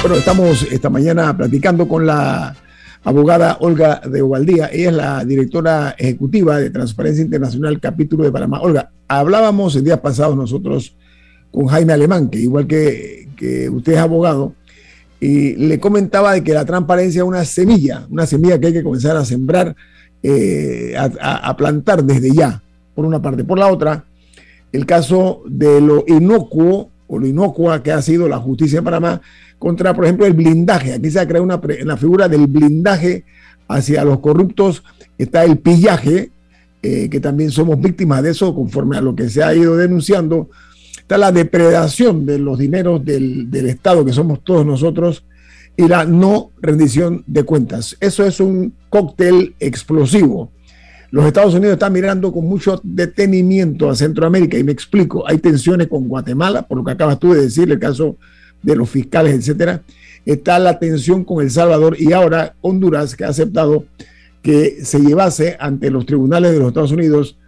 Bueno, 0.06 0.20
estamos 0.20 0.62
esta 0.70 0.88
mañana 0.88 1.36
platicando 1.36 1.88
con 1.88 2.06
la 2.06 2.54
abogada 3.02 3.56
Olga 3.58 4.00
de 4.08 4.22
Ovaldía. 4.22 4.70
Ella 4.72 4.90
es 4.90 4.94
la 4.94 5.24
directora 5.24 5.96
ejecutiva 5.98 6.60
de 6.60 6.70
Transparencia 6.70 7.24
Internacional, 7.24 7.80
capítulo 7.80 8.22
de 8.22 8.30
Panamá. 8.30 8.60
Olga, 8.60 8.92
hablábamos 9.08 9.74
el 9.74 9.82
día 9.82 10.00
pasado 10.00 10.36
nosotros 10.36 10.94
con 11.50 11.66
Jaime 11.66 11.92
Alemán, 11.92 12.30
que 12.30 12.38
igual 12.38 12.68
que, 12.68 13.26
usted 13.72 13.94
es 13.94 13.98
abogado, 13.98 14.54
y 15.18 15.56
le 15.56 15.80
comentaba 15.80 16.34
de 16.34 16.44
que 16.44 16.54
la 16.54 16.64
transparencia 16.64 17.22
es 17.22 17.26
una 17.26 17.44
semilla, 17.44 18.06
una 18.08 18.26
semilla 18.26 18.60
que 18.60 18.68
hay 18.68 18.74
que 18.74 18.84
comenzar 18.84 19.16
a 19.16 19.24
sembrar, 19.24 19.74
eh, 20.22 20.94
a, 20.96 21.48
a, 21.48 21.56
plantar 21.56 22.04
desde 22.04 22.30
ya, 22.32 22.62
por 22.94 23.06
una 23.06 23.20
parte. 23.20 23.42
Por 23.42 23.58
la 23.58 23.66
otra, 23.66 24.04
el 24.70 24.86
caso 24.86 25.42
de 25.48 25.80
lo 25.80 26.04
inocuo 26.06 26.92
o 27.06 27.18
lo 27.18 27.26
inocua 27.26 27.82
que 27.82 27.92
ha 27.92 28.02
sido 28.02 28.28
la 28.28 28.38
justicia 28.38 28.78
en 28.78 28.84
Panamá 28.84 29.20
contra, 29.58 29.94
por 29.94 30.04
ejemplo, 30.04 30.26
el 30.26 30.32
blindaje. 30.32 30.92
Aquí 30.92 31.10
se 31.10 31.20
ha 31.20 31.26
creado 31.26 31.44
una, 31.44 31.60
la 31.84 31.96
figura 31.96 32.28
del 32.28 32.46
blindaje 32.46 33.24
hacia 33.68 34.04
los 34.04 34.20
corruptos. 34.20 34.82
Está 35.18 35.44
el 35.44 35.58
pillaje, 35.58 36.30
eh, 36.82 37.08
que 37.08 37.20
también 37.20 37.50
somos 37.50 37.80
víctimas 37.80 38.22
de 38.22 38.30
eso 38.30 38.54
conforme 38.54 38.96
a 38.96 39.00
lo 39.00 39.14
que 39.14 39.28
se 39.28 39.42
ha 39.42 39.54
ido 39.54 39.76
denunciando. 39.76 40.50
Está 40.98 41.18
la 41.18 41.32
depredación 41.32 42.26
de 42.26 42.38
los 42.38 42.58
dineros 42.58 43.04
del, 43.04 43.50
del 43.50 43.68
Estado, 43.68 44.04
que 44.04 44.12
somos 44.12 44.42
todos 44.42 44.66
nosotros, 44.66 45.24
y 45.76 45.86
la 45.88 46.04
no 46.04 46.50
rendición 46.60 47.22
de 47.26 47.44
cuentas. 47.44 47.96
Eso 48.00 48.24
es 48.24 48.40
un 48.40 48.74
cóctel 48.88 49.54
explosivo. 49.60 50.50
Los 51.16 51.24
Estados 51.24 51.54
Unidos 51.54 51.72
están 51.72 51.94
mirando 51.94 52.30
con 52.30 52.44
mucho 52.44 52.78
detenimiento 52.84 53.88
a 53.88 53.96
Centroamérica 53.96 54.58
y 54.58 54.64
me 54.64 54.72
explico, 54.72 55.26
hay 55.26 55.38
tensiones 55.38 55.88
con 55.88 56.08
Guatemala, 56.08 56.68
por 56.68 56.76
lo 56.76 56.84
que 56.84 56.90
acabas 56.90 57.18
tú 57.18 57.32
de 57.32 57.40
decir, 57.40 57.72
el 57.72 57.78
caso 57.78 58.18
de 58.62 58.76
los 58.76 58.90
fiscales, 58.90 59.34
etcétera. 59.34 59.80
Está 60.26 60.58
la 60.58 60.78
tensión 60.78 61.24
con 61.24 61.42
El 61.42 61.50
Salvador 61.50 61.96
y 61.98 62.12
ahora 62.12 62.54
Honduras, 62.60 63.16
que 63.16 63.24
ha 63.24 63.28
aceptado 63.28 63.86
que 64.42 64.84
se 64.84 65.00
llevase 65.00 65.56
ante 65.58 65.90
los 65.90 66.04
tribunales 66.04 66.52
de 66.52 66.58
los 66.58 66.68
Estados 66.68 66.92
Unidos 66.92 67.38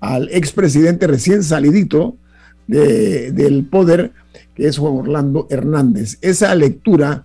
al 0.00 0.28
expresidente 0.32 1.06
recién 1.06 1.44
salidito 1.44 2.16
del 2.66 3.68
poder, 3.70 4.10
que 4.56 4.66
es 4.66 4.78
Juan 4.78 4.94
Orlando 4.94 5.46
Hernández. 5.48 6.18
Esa 6.22 6.52
lectura 6.56 7.24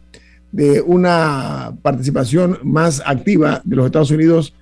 de 0.52 0.80
una 0.80 1.76
participación 1.82 2.60
más 2.62 3.02
activa 3.04 3.64
de 3.66 3.76
los 3.76 3.88
Estados 3.88 4.12
Unidos, 4.12 4.54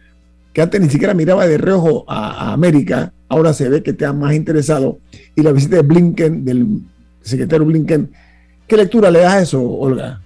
que 0.56 0.62
antes 0.64 0.82
ni 0.82 0.90
siquiera 0.90 1.14
miraba 1.14 1.46
de 1.46 1.60
reojo 1.60 2.04
a, 2.08 2.48
a 2.48 2.54
América, 2.54 3.14
ahora 3.30 3.54
se 3.54 3.70
ve 3.70 3.84
que 3.84 3.92
está 3.92 4.12
más 4.12 4.34
interesado, 4.34 4.98
y 5.36 5.44
la 5.44 5.52
visita 5.52 5.76
de 5.76 5.82
Blinken, 5.84 6.44
del 6.44 6.80
secretario 7.22 7.68
Blinken, 7.68 8.10
¿Qué 8.68 8.78
lectura 8.78 9.12
le 9.12 9.20
das 9.20 9.34
a 9.34 9.42
eso, 9.42 9.62
Olga? 9.62 10.22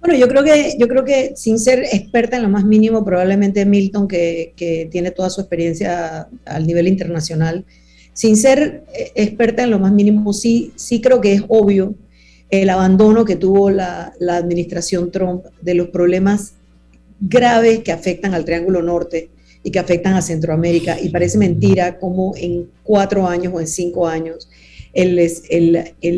Bueno, 0.00 0.16
yo 0.16 0.28
creo 0.28 0.44
que, 0.44 0.76
yo 0.78 0.88
creo 0.88 1.04
que 1.04 1.32
sin 1.34 1.58
ser 1.58 1.80
experta 1.92 2.36
en 2.36 2.44
lo 2.44 2.48
más 2.48 2.64
mínimo, 2.64 3.04
probablemente 3.04 3.66
Milton, 3.66 4.06
que, 4.06 4.52
que 4.56 4.88
tiene 4.90 5.10
toda 5.10 5.30
su 5.30 5.40
experiencia 5.40 6.28
al 6.46 6.66
nivel 6.66 6.86
internacional, 6.86 7.64
sin 8.12 8.36
ser 8.36 8.84
eh, 8.94 9.10
experta 9.16 9.64
en 9.64 9.70
lo 9.70 9.78
más 9.78 9.92
mínimo, 9.92 10.32
sí, 10.32 10.72
sí 10.76 11.00
creo 11.00 11.20
que 11.20 11.34
es 11.34 11.42
obvio 11.48 11.94
el 12.50 12.70
abandono 12.70 13.24
que 13.24 13.36
tuvo 13.36 13.70
la, 13.70 14.12
la 14.20 14.36
administración 14.36 15.10
Trump 15.10 15.44
de 15.60 15.74
los 15.74 15.88
problemas 15.88 16.54
graves 17.20 17.80
que 17.80 17.92
afectan 17.92 18.34
al 18.34 18.44
Triángulo 18.44 18.82
Norte 18.82 19.30
y 19.62 19.70
que 19.70 19.78
afectan 19.78 20.14
a 20.14 20.22
Centroamérica. 20.22 20.98
Y 21.00 21.10
parece 21.10 21.38
mentira 21.38 21.98
cómo 21.98 22.34
en 22.36 22.68
cuatro 22.82 23.26
años 23.26 23.52
o 23.54 23.60
en 23.60 23.66
cinco 23.66 24.06
años 24.06 24.48
el, 24.92 25.16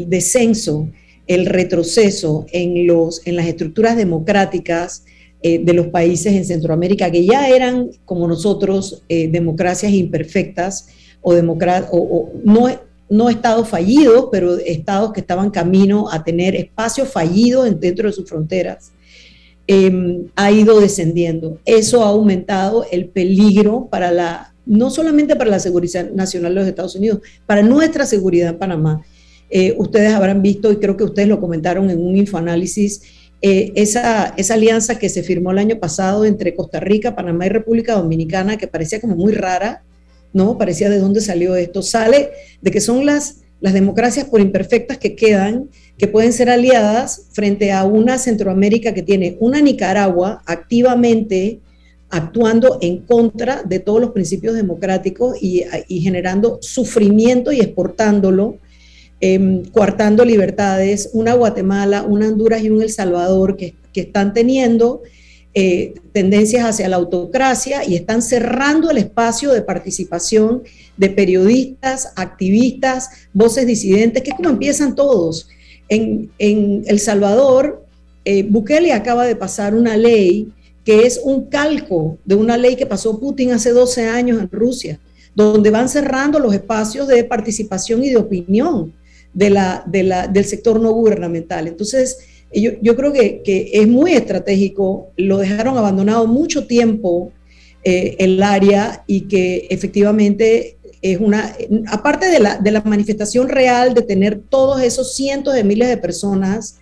descenso 0.09 0.88
el 1.27 1.47
retroceso 1.47 2.47
en, 2.53 2.87
las 3.37 3.47
estructuras 3.47 3.97
democráticas 3.97 5.05
eh, 5.43 5.59
de 5.59 5.73
los 5.73 5.88
países 5.88 6.35
en 6.35 6.45
Centroamérica, 6.45 7.11
que 7.11 7.25
ya 7.25 7.49
eran, 7.49 7.91
como 8.05 8.29
nosotros, 8.29 9.03
eh, 9.09 9.29
democracias 9.29 9.93
imperfectas 9.93 10.88
o, 11.21 11.35
o, 11.35 12.33
no, 12.45 12.69
no 13.09 13.29
estados 13.29 13.69
fallidos, 13.69 14.29
pero 14.31 14.57
estados 14.57 15.12
que 15.12 15.21
estaban 15.21 15.51
camino 15.51 16.09
a 16.11 16.23
tener 16.25 16.57
espacios 16.57 17.09
fallidos 17.09 17.79
dentro 17.81 18.09
de 18.09 18.15
sus 18.15 18.29
fronteras, 18.29 18.93
em, 19.66 20.27
ha 20.37 20.51
ido 20.51 20.81
descendiendo. 20.81 21.59
Eso 21.64 22.05
ha 22.05 22.09
aumentado 22.09 22.85
el 22.90 23.07
peligro 23.07 23.88
para 23.90 24.11
la, 24.11 24.55
no 24.66 24.90
solamente 24.90 25.37
para 25.37 25.51
la 25.51 25.59
seguridad 25.59 26.11
nacional 26.11 26.55
de 26.55 26.61
los 26.61 26.68
Estados 26.68 26.94
Unidos, 26.96 27.20
para 27.46 27.62
nuestra 27.62 28.07
seguridad 28.07 28.51
en 28.51 28.59
Panamá. 28.59 29.03
Eh, 29.51 29.75
ustedes 29.77 30.12
habrán 30.14 30.40
visto, 30.42 30.72
y 30.72 30.77
creo 30.77 30.96
que 30.96 31.05
ustedes 31.05 31.29
lo 31.29 31.40
comentaron 31.40 31.90
en 31.90 32.01
un 32.01 32.16
infoanálisis, 32.16 33.03
eh, 33.42 33.72
esa, 33.75 34.35
esa 34.37 34.55
alianza 34.55 34.98
que 34.98 35.09
se 35.09 35.25
firmó 35.25 35.51
el 35.51 35.59
año 35.59 35.79
pasado 35.79 36.25
entre 36.25 36.55
Costa 36.55 36.79
Rica, 36.79 37.16
Panamá 37.16 37.46
y 37.46 37.48
República 37.48 37.94
Dominicana, 37.94 38.57
que 38.57 38.68
parecía 38.68 39.01
como 39.01 39.16
muy 39.16 39.33
rara, 39.33 39.83
¿no? 40.33 40.57
Parecía 40.57 40.88
de 40.88 41.01
dónde 41.01 41.20
salió 41.20 41.57
esto. 41.57 41.83
Sale 41.83 42.31
de 42.61 42.70
que 42.70 42.81
son 42.81 43.05
las, 43.05 43.38
las 43.61 43.75
democracias 43.75 44.27
por 44.27 44.40
imperfectas 44.40 44.98
que 44.98 45.16
quedan, 45.16 45.68
que 46.03 46.09
pueden 46.09 46.33
ser 46.33 46.51
aliadas 46.51 47.27
frente 47.31 47.71
a 47.71 47.85
una 47.85 48.19
Centroamérica 48.19 48.93
que 48.93 49.05
tiene 49.05 49.37
una 49.38 49.61
Nicaragua 49.61 50.43
activamente 50.47 51.61
actuando 52.11 52.79
en 52.81 52.99
contra 52.99 53.62
de 53.62 53.79
todos 53.79 54.01
los 54.01 54.11
principios 54.11 54.57
democráticos 54.57 55.41
y, 55.41 55.65
generando 56.01 56.59
sufrimiento 56.61 57.53
y 57.53 57.61
exportándolo 57.61 58.59
Em, 59.25 59.65
coartando 59.67 60.25
libertades, 60.25 61.11
una 61.12 61.35
Guatemala, 61.35 62.03
una 62.03 62.27
Honduras 62.27 62.61
y 62.65 62.71
un 62.71 62.83
El 62.83 62.91
Salvador 62.91 63.57
que, 63.57 63.77
están 63.95 64.35
teniendo 64.35 65.03
eh, 65.55 65.95
tendencias 66.12 66.65
hacia 66.65 66.88
la 66.88 66.97
autocracia 66.97 67.85
y 67.87 67.95
están 67.95 68.21
cerrando 68.21 68.91
el 68.91 68.99
espacio 68.99 69.53
de 69.53 69.62
participación 69.62 70.65
de 70.97 71.11
periodistas, 71.11 72.12
activistas, 72.17 73.11
voces 73.33 73.65
disidentes, 73.65 74.25
que 74.25 74.31
es 74.31 74.37
como 74.37 74.49
empiezan 74.49 74.97
todos. 74.97 75.49
En, 75.93 76.85
El 76.87 76.99
Salvador, 77.01 77.85
eh, 78.25 78.45
Bukele 78.45 78.93
acaba 78.93 79.27
de 79.27 79.37
pasar 79.37 79.75
una 79.75 79.97
ley 79.97 80.49
que 80.85 81.07
es 81.07 81.21
un 81.23 81.47
calco 81.47 82.19
de 82.25 82.35
una 82.35 82.57
ley 82.57 82.77
que 82.77 82.87
pasó 82.87 83.21
Putin 83.21 83.53
hace 83.53 83.73
12 83.73 84.09
años 84.09 84.41
en 84.41 84.51
Rusia, 84.51 84.99
donde 85.35 85.71
van 85.71 85.89
cerrando 85.89 86.39
los 86.39 86.55
espacios 86.55 87.07
de 87.09 87.25
participación 87.25 88.03
y 88.03 88.11
de 88.11 88.17
opinión 88.17 88.93
del 89.35 90.45
sector 90.45 90.81
no 90.81 90.93
gubernamental. 90.93 91.69
Entonces, 91.69 92.19
yo, 92.55 92.73
yo 92.81 92.97
creo 92.97 93.13
que, 93.13 93.71
es 93.73 93.87
muy 93.87 94.13
estratégico, 94.13 95.11
lo 95.17 95.38
dejaron 95.38 95.77
abandonado 95.77 96.27
mucho 96.27 96.67
tiempo 96.67 97.33
eh, 97.85 98.17
el 98.19 98.43
área 98.43 99.05
y 99.07 99.23
que 99.23 99.67
efectivamente 99.71 100.79
es 101.03 101.19
una, 101.19 101.55
aparte 101.88 102.27
de 102.27 102.38
la, 102.38 102.59
de 102.59 102.71
la 102.71 102.81
manifestación 102.83 103.48
real 103.48 103.92
de 103.92 104.03
tener 104.03 104.40
todos 104.48 104.81
esos 104.81 105.15
cientos 105.15 105.55
de 105.55 105.65
miles 105.65 105.88
de 105.88 105.96
personas 105.96 106.79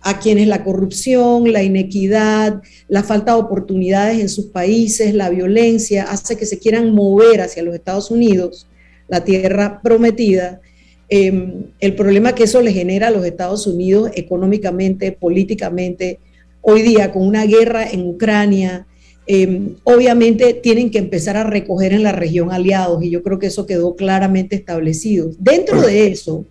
a 0.00 0.20
quienes 0.20 0.46
la 0.46 0.62
corrupción, 0.62 1.52
la 1.52 1.62
inequidad, 1.62 2.62
la 2.88 3.02
falta 3.02 3.34
de 3.34 3.40
oportunidades 3.40 4.20
en 4.20 4.28
sus 4.28 4.46
países, 4.46 5.14
la 5.14 5.30
violencia 5.30 6.04
hace 6.04 6.36
que 6.36 6.46
se 6.46 6.58
quieran 6.58 6.94
mover 6.94 7.40
hacia 7.40 7.64
los 7.64 7.74
Estados 7.74 8.10
Unidos, 8.12 8.68
la 9.08 9.24
tierra 9.24 9.80
prometida, 9.82 10.60
Em, 11.08 11.66
el 11.78 11.94
problema 11.94 12.34
que 12.34 12.44
eso 12.44 12.60
le 12.60 12.72
genera 12.72 13.08
a 13.08 13.10
los 13.10 13.24
Estados 13.24 13.66
Unidos 13.66 14.10
económicamente, 14.14 15.12
políticamente, 15.12 16.18
hoy 16.62 16.82
día 16.82 17.12
con 17.12 17.24
una 17.26 17.44
guerra 17.46 17.88
en 17.88 18.08
Ucrania, 18.08 18.86
Em, 19.28 19.74
obviamente 19.82 20.54
tienen 20.54 20.90
que 20.90 20.98
empezar 20.98 21.36
a 21.36 21.42
recoger 21.42 21.92
en 21.92 22.04
la 22.04 22.12
región 22.12 22.52
aliados 22.52 23.02
y 23.02 23.10
yo 23.10 23.24
creo 23.24 23.40
que 23.40 23.48
eso 23.48 23.66
quedó 23.66 23.96
claramente 23.96 24.54
establecido. 24.54 25.32
Dentro 25.38 25.82
de 25.82 26.06
eso, 26.06 26.44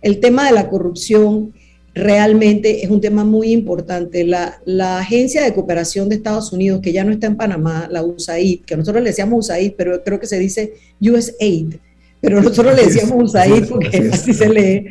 el 0.00 0.20
tema 0.20 0.46
de 0.46 0.52
la 0.52 0.70
corrupción 0.70 1.52
realmente 1.94 2.82
es 2.82 2.90
un 2.90 3.00
tema 3.00 3.24
muy 3.24 3.52
importante. 3.52 4.24
La, 4.24 4.58
la, 4.64 4.98
Agencia 4.98 5.44
de 5.44 5.52
Cooperación 5.52 6.08
de 6.08 6.16
Estados 6.16 6.52
Unidos, 6.52 6.80
que 6.80 6.92
ya 6.92 7.04
no 7.04 7.12
está 7.12 7.26
en 7.26 7.36
Panamá, 7.36 7.88
la 7.90 8.02
USAID, 8.02 8.62
que 8.62 8.76
nosotros 8.76 9.02
le 9.02 9.10
decíamos 9.10 9.46
USAID, 9.46 9.72
pero 9.76 10.02
creo 10.02 10.18
que 10.18 10.26
se 10.26 10.38
dice 10.38 10.74
USAID, 11.00 11.74
pero 12.20 12.42
nosotros 12.42 12.74
le 12.74 12.86
decíamos 12.86 13.22
USAID 13.22 13.64
porque 13.68 14.10
así, 14.12 14.32
se 14.32 14.48
lee. 14.48 14.86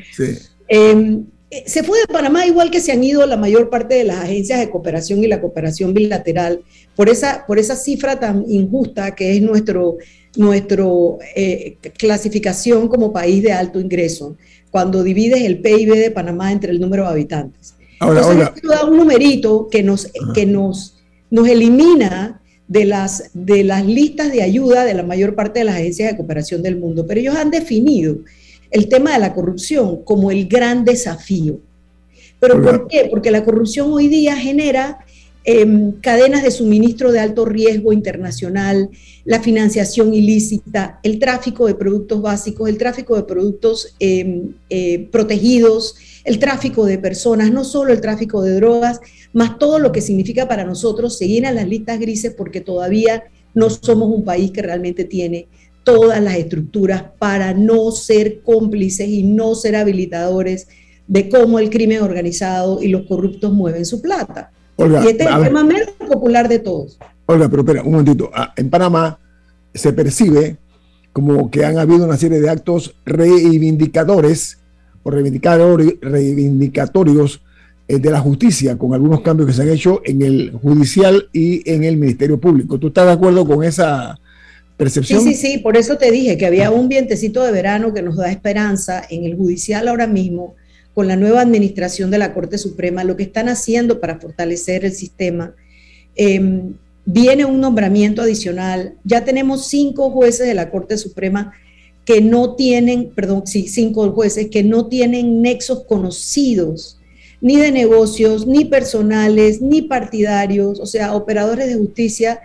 Em, 0.68 1.26
se 1.66 1.84
fue 1.84 2.00
de 2.00 2.08
Panamá 2.08 2.46
igual 2.46 2.72
que 2.72 2.80
se 2.80 2.92
han 2.92 3.04
ido 3.04 3.26
la 3.26 3.38
mayor 3.38 3.70
parte 3.70 3.96
de 3.96 4.04
las 4.04 4.18
agencias 4.18 4.60
de 4.60 4.70
cooperación 4.70 5.24
y 5.24 5.28
la 5.28 5.42
cooperación 5.42 5.94
bilateral 5.94 6.62
por 6.96 7.10
esa, 7.10 7.46
por 7.46 7.60
esa 7.60 7.76
cifra 7.76 8.20
tan 8.20 8.46
injusta 8.50 9.14
que 9.16 9.36
es 9.36 9.42
nuestro, 9.42 9.98
nuestro 10.36 11.20
eh, 11.36 11.78
clasificación 11.98 12.88
como 12.88 13.12
país 13.12 13.44
de 13.44 13.52
alto 13.52 13.80
ingreso, 13.80 14.36
cuando 14.72 15.04
divides 15.04 15.42
el 15.42 15.60
PIB 15.60 15.94
de 15.94 16.12
Panamá 16.12 16.52
entre 16.52 16.72
el 16.72 16.80
número 16.80 17.04
de 17.04 17.10
habitantes. 17.10 17.76
Ahora, 18.00 18.22
Entonces, 18.22 18.64
da 18.64 18.86
un 18.86 18.98
numerito 18.98 19.68
que 19.70 19.84
nos, 19.84 20.12
que 20.34 20.46
nos, 20.46 21.04
nos 21.30 21.48
elimina 21.48 22.42
de 22.68 22.86
las, 22.86 23.30
de 23.34 23.64
las 23.64 23.86
listas 23.86 24.32
de 24.32 24.42
ayuda 24.42 24.86
de 24.86 24.94
la 24.94 25.04
mayor 25.04 25.36
parte 25.36 25.60
de 25.60 25.66
las 25.66 25.76
agencias 25.76 26.10
de 26.10 26.18
cooperación 26.18 26.64
del 26.64 26.78
mundo, 26.78 27.06
pero 27.08 27.20
ellos 27.20 27.36
han 27.36 27.52
definido 27.52 28.18
el 28.74 28.90
tema 28.90 29.14
de 29.14 29.20
la 29.20 29.34
corrupción 29.34 30.04
como 30.04 30.32
el 30.32 30.48
gran 30.48 30.84
desafío. 30.84 31.60
¿Pero 32.40 32.62
por 32.62 32.88
qué? 32.88 33.08
Porque 33.10 33.32
la 33.32 33.46
corrupción 33.46 33.94
hoy 33.94 34.08
día 34.08 34.36
genera 34.36 34.98
em, 35.46 35.92
cadenas 36.02 36.42
de 36.42 36.52
suministro 36.52 37.12
de 37.12 37.20
alto 37.20 37.46
riesgo 37.46 37.94
internacional, 37.94 38.90
la 39.26 39.42
financiación 39.42 40.14
ilícita, 40.14 41.00
el 41.04 41.20
tráfico 41.20 41.68
de 41.68 41.76
productos 41.76 42.22
básicos, 42.22 42.68
el 42.68 42.78
tráfico 42.78 43.16
de 43.16 43.24
productos 43.24 43.96
em, 44.00 44.54
eh, 44.70 45.08
protegidos, 45.12 45.96
el 46.26 46.40
tráfico 46.40 46.86
de 46.86 46.98
personas, 46.98 47.52
no 47.52 47.64
solo 47.64 47.94
el 47.94 48.02
tráfico 48.02 48.42
de 48.42 48.56
drogas, 48.56 49.00
más 49.34 49.60
todo 49.60 49.78
lo 49.80 49.92
que 49.92 50.02
significa 50.02 50.48
para 50.48 50.66
nosotros 50.66 51.18
seguir 51.18 51.46
en 51.46 51.56
las 51.56 51.68
listas 51.68 52.00
grises 52.00 52.34
porque 52.36 52.60
todavía 52.60 53.24
no 53.54 53.70
somos 53.70 54.10
un 54.10 54.24
país 54.24 54.52
que 54.52 54.64
realmente 54.64 55.04
tiene 55.04 55.48
todas 55.84 56.22
las 56.22 56.36
estructuras 56.36 57.04
para 57.20 57.54
no 57.54 57.92
ser 57.92 58.42
cómplices 58.42 59.08
y 59.08 59.24
no 59.24 59.56
ser 59.56 59.76
habilitadores 59.76 60.68
de 61.08 61.30
cómo 61.30 61.60
el 61.60 61.70
crimen 61.70 62.02
organizado 62.02 62.82
y 62.82 62.88
los 62.88 63.04
corruptos 63.04 63.54
mueven 63.54 63.86
su 63.86 64.02
plata. 64.02 64.52
y 64.78 65.08
este 65.08 65.24
es 65.24 65.30
el 65.30 65.44
tema 65.44 65.64
menos 65.64 65.92
popular 65.92 66.48
de 66.48 66.60
todos. 66.60 66.98
Olga, 67.26 67.50
pero 67.50 67.62
espera, 67.62 67.84
un 67.84 67.92
momentito. 67.92 68.30
Ah, 68.34 68.54
en 68.56 68.70
Panamá 68.70 69.20
se 69.74 69.94
percibe 69.94 70.58
como 71.12 71.52
que 71.52 71.66
han 71.66 71.78
habido 71.78 72.06
una 72.06 72.18
serie 72.18 72.42
de 72.42 72.50
actos 72.50 72.96
reivindicadores 73.06 74.60
o 75.04 75.12
reivindicatorios 75.12 77.42
eh, 77.88 78.00
de 78.00 78.12
la 78.12 78.20
justicia 78.20 78.78
con 78.78 78.94
algunos 78.94 79.22
cambios 79.22 79.48
que 79.48 79.54
se 79.54 79.62
han 79.62 79.70
hecho 79.70 80.02
en 80.06 80.22
el 80.22 80.52
judicial 80.52 81.30
y 81.34 81.70
en 81.70 81.84
el 81.84 81.98
Ministerio 81.98 82.40
Público. 82.40 82.80
¿Tú 82.80 82.88
estás 82.88 83.06
de 83.06 83.12
acuerdo 83.12 83.46
con 83.46 83.64
esa 83.64 84.20
Sí, 85.24 85.34
sí, 85.34 85.34
sí, 85.36 85.58
por 85.60 85.78
eso 85.78 85.98
te 85.98 86.12
dije 86.12 86.38
que 86.38 86.46
había 86.46 86.72
un 86.72 86.90
vientecito 86.90 87.44
de 87.44 87.52
verano 87.52 87.94
que 87.94 88.02
nos 88.02 88.18
da 88.18 88.32
esperanza 88.32 89.04
en 89.10 89.24
el 89.24 89.36
judicial 89.36 89.88
ahora 89.88 90.08
mismo, 90.08 90.56
con 90.94 91.08
la 91.08 91.16
nueva 91.16 91.42
administración 91.42 92.12
de 92.12 92.18
la 92.18 92.34
Corte 92.34 92.58
Suprema, 92.58 93.04
lo 93.04 93.16
que 93.16 93.24
están 93.24 93.50
haciendo 93.50 94.00
para 94.00 94.20
fortalecer 94.20 94.86
el 94.86 94.94
sistema. 94.94 95.56
Em, 96.16 96.74
viene 97.06 97.46
un 97.46 97.60
nombramiento 97.60 98.22
adicional. 98.22 98.96
Ya 99.04 99.26
tenemos 99.26 99.68
cinco 99.68 100.12
jueces 100.12 100.48
de 100.48 100.54
la 100.54 100.70
Corte 100.70 100.98
Suprema 100.98 101.54
que 102.06 102.22
no 102.22 102.56
tienen, 102.56 103.12
perdón, 103.16 103.44
sí, 103.46 103.68
cinco 103.68 104.12
jueces 104.12 104.50
que 104.50 104.64
no 104.64 104.88
tienen 104.88 105.42
nexos 105.42 105.86
conocidos, 105.86 107.00
ni 107.42 107.58
de 107.58 107.72
negocios, 107.72 108.46
ni 108.46 108.66
personales, 108.66 109.62
ni 109.62 109.82
partidarios, 109.84 110.80
o 110.80 110.86
sea, 110.86 111.14
operadores 111.14 111.68
de 111.68 111.76
justicia 111.76 112.42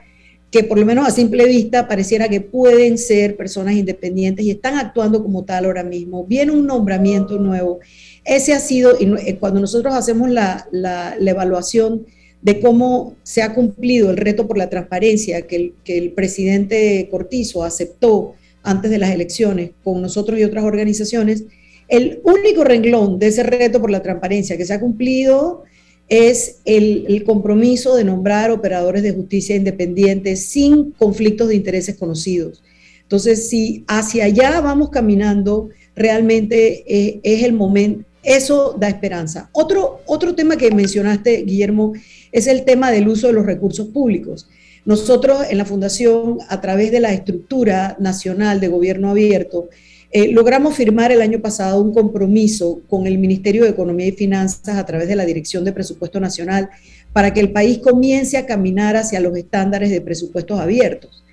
que 0.50 0.64
por 0.64 0.78
lo 0.78 0.86
menos 0.86 1.06
a 1.06 1.10
simple 1.10 1.44
vista 1.46 1.86
pareciera 1.86 2.28
que 2.28 2.40
pueden 2.40 2.96
ser 2.96 3.36
personas 3.36 3.74
independientes 3.74 4.44
y 4.44 4.50
están 4.50 4.76
actuando 4.78 5.22
como 5.22 5.44
tal 5.44 5.66
ahora 5.66 5.84
mismo. 5.84 6.24
Viene 6.24 6.52
un 6.52 6.66
nombramiento 6.66 7.38
nuevo. 7.38 7.80
Ese 8.24 8.54
ha 8.54 8.60
sido, 8.60 8.96
y 8.98 9.12
eh, 9.26 9.36
cuando 9.38 9.60
nosotros 9.60 9.94
hacemos 9.94 10.30
la, 10.30 10.66
la, 10.70 11.16
evaluación 11.20 12.06
de 12.40 12.60
cómo 12.60 13.16
se 13.22 13.42
ha 13.42 13.52
cumplido 13.54 14.10
el 14.10 14.16
reto 14.16 14.46
por 14.46 14.56
la 14.56 14.70
transparencia 14.70 15.42
que 15.42 15.56
el, 15.56 15.74
que 15.84 15.98
el 15.98 16.12
presidente 16.12 17.08
Cortizo 17.10 17.64
aceptó 17.64 18.34
antes 18.62 18.90
de 18.90 18.98
las 18.98 19.10
elecciones 19.10 19.72
con 19.82 20.00
nosotros 20.00 20.38
y 20.38 20.44
otras 20.44 20.64
organizaciones, 20.64 21.44
el 21.88 22.20
único 22.22 22.64
renglón 22.64 23.18
de 23.18 23.28
ese 23.28 23.42
reto 23.42 23.80
por 23.80 23.90
la 23.90 24.02
transparencia 24.02 24.56
que 24.56 24.64
se 24.64 24.74
ha 24.74 24.80
cumplido 24.80 25.64
es 26.08 26.60
el, 26.64 27.22
compromiso 27.24 27.94
de 27.94 28.04
nombrar 28.04 28.50
operadores 28.50 29.02
de 29.02 29.12
justicia 29.12 29.56
independientes 29.56 30.46
sin 30.46 30.92
conflictos 30.92 31.48
de 31.48 31.56
intereses 31.56 31.96
conocidos. 31.96 32.62
Entonces, 33.02 33.48
si 33.48 33.84
hacia 33.88 34.24
allá 34.24 34.60
vamos 34.60 34.90
caminando, 34.90 35.70
realmente 35.94 36.84
eh, 36.86 37.20
es 37.22 37.42
el 37.42 37.52
momento, 37.52 38.04
eso 38.22 38.74
da 38.78 38.88
esperanza. 38.88 39.48
Otro, 39.52 40.00
otro 40.06 40.34
tema 40.34 40.56
que 40.56 40.70
mencionaste, 40.70 41.42
Guillermo, 41.42 41.92
es 42.32 42.46
el 42.46 42.64
tema 42.64 42.90
del 42.90 43.08
uso 43.08 43.28
de 43.28 43.32
los 43.34 43.46
recursos 43.46 43.88
públicos. 43.88 44.48
Nosotros 44.84 45.42
en 45.50 45.58
la 45.58 45.64
Fundación, 45.64 46.38
a 46.48 46.60
través 46.60 46.90
de 46.90 47.00
la 47.00 47.12
estructura 47.12 47.96
nacional 47.98 48.60
de 48.60 48.68
gobierno 48.68 49.10
abierto, 49.10 49.68
eh, 50.10 50.32
logramos 50.32 50.74
firmar 50.74 51.12
el 51.12 51.20
año 51.20 51.40
pasado 51.40 51.82
un 51.82 51.92
compromiso 51.92 52.80
con 52.88 53.06
el 53.06 53.18
Ministerio 53.18 53.64
de 53.64 53.70
Economía 53.70 54.06
y 54.06 54.12
Finanzas 54.12 54.76
a 54.76 54.86
través 54.86 55.06
de 55.06 55.16
la 55.16 55.26
Dirección 55.26 55.64
de 55.64 55.72
Presupuesto 55.72 56.18
Nacional 56.18 56.70
para 57.12 57.34
que 57.34 57.40
el 57.40 57.52
país 57.52 57.78
comience 57.78 58.38
a 58.38 58.46
caminar 58.46 58.96
hacia 58.96 59.20
los 59.20 59.36
estándares 59.36 59.90
de 59.90 60.00
presupuestos 60.00 60.58
abiertos, 60.58 61.24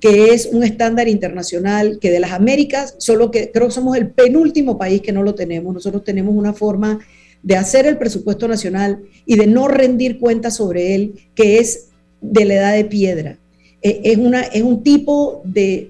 que 0.00 0.32
es 0.32 0.46
un 0.46 0.62
estándar 0.62 1.08
internacional 1.08 1.98
que 2.00 2.10
de 2.10 2.20
las 2.20 2.32
Américas, 2.32 2.94
solo 2.98 3.30
que 3.30 3.50
creo 3.50 3.66
que 3.66 3.74
somos 3.74 3.96
el 3.96 4.08
penúltimo 4.08 4.78
país 4.78 5.02
que 5.02 5.12
no 5.12 5.22
lo 5.22 5.34
tenemos. 5.34 5.74
Nosotros 5.74 6.02
tenemos 6.02 6.34
una 6.34 6.54
forma 6.54 7.00
de 7.42 7.56
hacer 7.56 7.86
el 7.86 7.98
presupuesto 7.98 8.48
nacional 8.48 9.02
y 9.26 9.36
de 9.36 9.46
no 9.46 9.68
rendir 9.68 10.18
cuentas 10.18 10.56
sobre 10.56 10.94
él, 10.94 11.14
que 11.34 11.58
es 11.58 11.88
de 12.20 12.44
la 12.46 12.54
edad 12.54 12.72
de 12.74 12.84
piedra. 12.84 13.38
Eh, 13.82 14.00
es, 14.04 14.16
una, 14.16 14.42
es 14.42 14.62
un 14.62 14.82
tipo 14.82 15.42
de, 15.44 15.88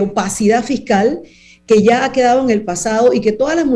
opacidad 0.00 0.64
fiscal 0.64 1.22
que 1.66 1.82
ya 1.82 2.04
ha 2.04 2.12
quedado 2.12 2.42
en 2.44 2.50
el 2.50 2.62
pasado 2.62 3.12
y 3.12 3.20
que 3.20 3.32
todas 3.32 3.56
las 3.56 3.66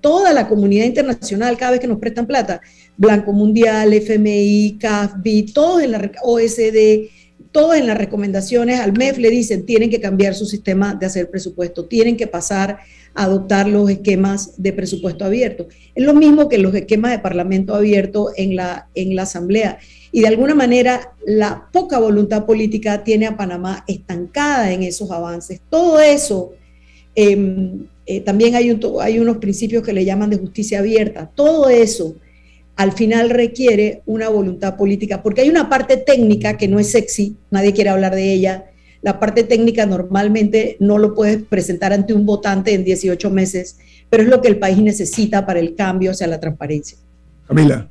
toda 0.00 0.32
la 0.32 0.48
comunidad 0.48 0.84
internacional, 0.84 1.56
cada 1.56 1.72
vez 1.72 1.80
que 1.80 1.86
nos 1.86 1.98
prestan 1.98 2.26
plata, 2.26 2.60
Blanco 2.96 3.32
Mundial, 3.32 3.92
FMI, 3.92 4.78
CAFB, 4.80 5.52
todos 5.54 5.82
en 5.82 5.92
la 5.92 6.10
OSD, 6.22 7.08
todos 7.52 7.76
en 7.76 7.86
las 7.86 7.96
recomendaciones 7.96 8.80
al 8.80 8.92
MEF 8.92 9.18
le 9.18 9.30
dicen 9.30 9.64
tienen 9.64 9.90
que 9.90 10.00
cambiar 10.00 10.34
su 10.34 10.44
sistema 10.44 10.94
de 10.94 11.06
hacer 11.06 11.30
presupuesto, 11.30 11.86
tienen 11.86 12.16
que 12.16 12.26
pasar 12.26 12.78
adoptar 13.16 13.66
los 13.66 13.88
esquemas 13.90 14.62
de 14.62 14.72
presupuesto 14.72 15.24
abierto. 15.24 15.66
Es 15.94 16.04
lo 16.04 16.14
mismo 16.14 16.48
que 16.48 16.58
los 16.58 16.74
esquemas 16.74 17.10
de 17.12 17.18
parlamento 17.18 17.74
abierto 17.74 18.30
en 18.36 18.54
la, 18.54 18.88
en 18.94 19.16
la 19.16 19.22
Asamblea 19.22 19.78
y 20.12 20.20
de 20.20 20.28
alguna 20.28 20.54
manera 20.54 21.14
la 21.26 21.68
poca 21.72 21.98
voluntad 21.98 22.44
política 22.44 23.02
tiene 23.04 23.26
a 23.26 23.36
Panamá 23.36 23.84
estancada 23.88 24.70
en 24.72 24.82
esos 24.82 25.10
avances. 25.10 25.60
Todo 25.68 25.98
eso, 26.00 26.52
em, 27.14 27.86
eh, 28.04 28.20
también 28.20 28.54
hay, 28.54 28.78
hay 29.00 29.18
unos 29.18 29.38
principios 29.38 29.82
que 29.82 29.92
le 29.92 30.04
llaman 30.04 30.30
de 30.30 30.36
justicia 30.36 30.78
abierta, 30.78 31.30
todo 31.34 31.68
eso 31.68 32.16
al 32.76 32.92
final 32.92 33.30
requiere 33.30 34.02
una 34.04 34.28
voluntad 34.28 34.76
política, 34.76 35.22
porque 35.22 35.40
hay 35.40 35.48
una 35.48 35.70
parte 35.70 35.96
técnica 35.96 36.58
que 36.58 36.68
no 36.68 36.78
es 36.78 36.90
sexy, 36.90 37.36
nadie 37.50 37.72
quiere 37.72 37.90
hablar 37.90 38.14
de 38.14 38.32
ella. 38.32 38.66
La 39.06 39.20
parte 39.20 39.44
técnica 39.44 39.86
normalmente 39.86 40.76
no 40.80 40.98
lo 40.98 41.14
puedes 41.14 41.40
presentar 41.40 41.92
ante 41.92 42.12
un 42.12 42.26
votante 42.26 42.74
en 42.74 42.82
18 42.82 43.30
meses, 43.30 43.78
pero 44.10 44.24
es 44.24 44.28
lo 44.28 44.42
que 44.42 44.48
el 44.48 44.58
país 44.58 44.78
necesita 44.78 45.46
para 45.46 45.60
el 45.60 45.76
cambio 45.76 46.10
hacia 46.10 46.26
la 46.26 46.40
transparencia. 46.40 46.98
Camila. 47.46 47.86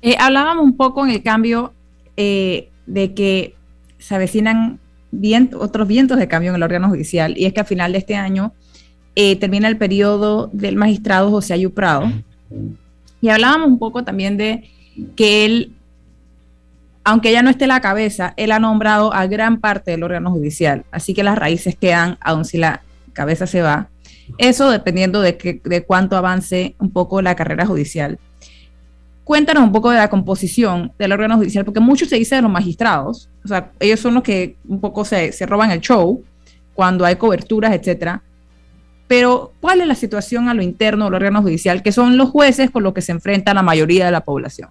Eh, 0.00 0.14
hablábamos 0.20 0.62
un 0.62 0.76
poco 0.76 1.04
en 1.04 1.10
el 1.10 1.24
cambio 1.24 1.72
eh, 2.16 2.68
de 2.86 3.12
que 3.12 3.56
se 3.98 4.14
avecinan 4.14 4.78
otros 5.58 5.88
vientos 5.88 6.16
de 6.16 6.28
cambio 6.28 6.50
en 6.50 6.54
el 6.54 6.62
órgano 6.62 6.88
judicial 6.88 7.36
y 7.36 7.46
es 7.46 7.52
que 7.52 7.58
a 7.58 7.64
final 7.64 7.90
de 7.90 7.98
este 7.98 8.14
año 8.14 8.52
eh, 9.16 9.34
termina 9.34 9.66
el 9.66 9.78
periodo 9.78 10.48
del 10.52 10.76
magistrado 10.76 11.28
José 11.28 11.54
Ayuprado 11.54 12.12
y 13.20 13.30
hablábamos 13.30 13.66
un 13.66 13.80
poco 13.80 14.04
también 14.04 14.36
de 14.36 14.70
que 15.16 15.44
él, 15.44 15.72
aunque 17.08 17.32
ya 17.32 17.40
no 17.40 17.48
esté 17.48 17.66
la 17.66 17.80
cabeza, 17.80 18.34
él 18.36 18.52
ha 18.52 18.58
nombrado 18.58 19.14
a 19.14 19.26
gran 19.26 19.60
parte 19.60 19.92
del 19.92 20.02
órgano 20.02 20.30
judicial, 20.30 20.84
así 20.90 21.14
que 21.14 21.22
las 21.22 21.38
raíces 21.38 21.74
quedan 21.74 22.18
aun 22.20 22.44
si 22.44 22.58
la 22.58 22.82
cabeza 23.14 23.46
se 23.46 23.62
va. 23.62 23.88
Eso 24.36 24.70
dependiendo 24.70 25.22
de, 25.22 25.38
que, 25.38 25.58
de 25.64 25.84
cuánto 25.84 26.18
avance 26.18 26.74
un 26.78 26.90
poco 26.90 27.22
la 27.22 27.34
carrera 27.34 27.64
judicial. 27.64 28.18
cuéntanos 29.24 29.62
un 29.62 29.72
poco 29.72 29.90
de 29.90 29.96
la 29.96 30.10
composición 30.10 30.92
del 30.98 31.12
órgano 31.12 31.38
judicial, 31.38 31.64
porque 31.64 31.80
mucho 31.80 32.04
se 32.04 32.16
dice 32.16 32.34
de 32.36 32.42
los 32.42 32.50
magistrados, 32.50 33.30
o 33.42 33.48
sea, 33.48 33.72
ellos 33.80 34.00
son 34.00 34.12
los 34.12 34.22
que 34.22 34.56
un 34.68 34.78
poco 34.78 35.06
se, 35.06 35.32
se 35.32 35.46
roban 35.46 35.70
el 35.70 35.80
show 35.80 36.22
cuando 36.74 37.06
hay 37.06 37.16
coberturas, 37.16 37.72
etcétera. 37.72 38.22
Pero, 39.06 39.54
¿cuál 39.62 39.80
es 39.80 39.86
la 39.86 39.94
situación 39.94 40.50
a 40.50 40.54
lo 40.54 40.62
interno 40.62 41.06
del 41.06 41.14
órgano 41.14 41.40
judicial, 41.40 41.82
que 41.82 41.92
son 41.92 42.18
los 42.18 42.28
jueces 42.28 42.70
con 42.70 42.82
los 42.82 42.92
que 42.92 43.00
se 43.00 43.12
enfrenta 43.12 43.54
la 43.54 43.62
mayoría 43.62 44.04
de 44.04 44.12
la 44.12 44.20
población, 44.20 44.68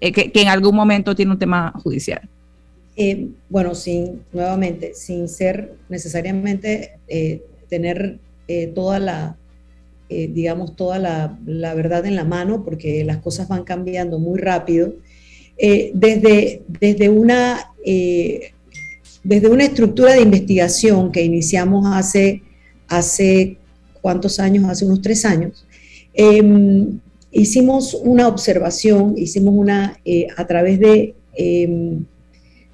eh, 0.00 0.12
que, 0.12 0.30
en 0.34 0.48
algún 0.48 0.74
momento 0.74 1.14
tiene 1.14 1.32
un 1.32 1.38
tema 1.38 1.72
judicial? 1.82 2.20
Eh, 2.96 3.28
bueno, 3.48 3.74
sin, 3.74 4.22
nuevamente, 4.32 4.94
sin 4.94 5.28
ser 5.28 5.74
necesariamente 5.88 6.98
eh, 7.08 7.42
tener 7.68 8.18
toda 8.74 8.98
la, 8.98 9.36
digamos, 10.08 10.74
toda 10.74 10.98
la, 10.98 11.38
la, 11.44 11.74
verdad 11.74 12.06
en 12.06 12.16
la 12.16 12.24
mano, 12.24 12.64
porque 12.64 13.04
las 13.04 13.18
cosas 13.18 13.46
van 13.46 13.62
cambiando 13.64 14.18
muy 14.18 14.38
rápido. 14.38 14.94
desde, 15.58 16.62
desde, 16.66 17.10
una, 17.10 17.70
desde 17.84 19.48
una 19.50 19.64
estructura 19.64 20.14
de 20.14 20.22
investigación 20.22 21.12
que 21.12 21.22
iniciamos 21.22 21.84
hace, 21.94 22.40
hace 22.88 23.58
cuántos 24.00 24.40
años, 24.40 24.64
hace 24.64 24.86
unos 24.86 25.02
tres 25.02 25.26
años, 25.26 25.66
em, 26.14 26.98
hicimos 27.30 27.94
una 27.94 28.28
observación, 28.28 29.14
hicimos 29.16 29.54
una, 29.54 29.98
eh, 30.04 30.28
a 30.36 30.46
través 30.46 30.78
de, 30.78 31.14
em, 31.34 32.04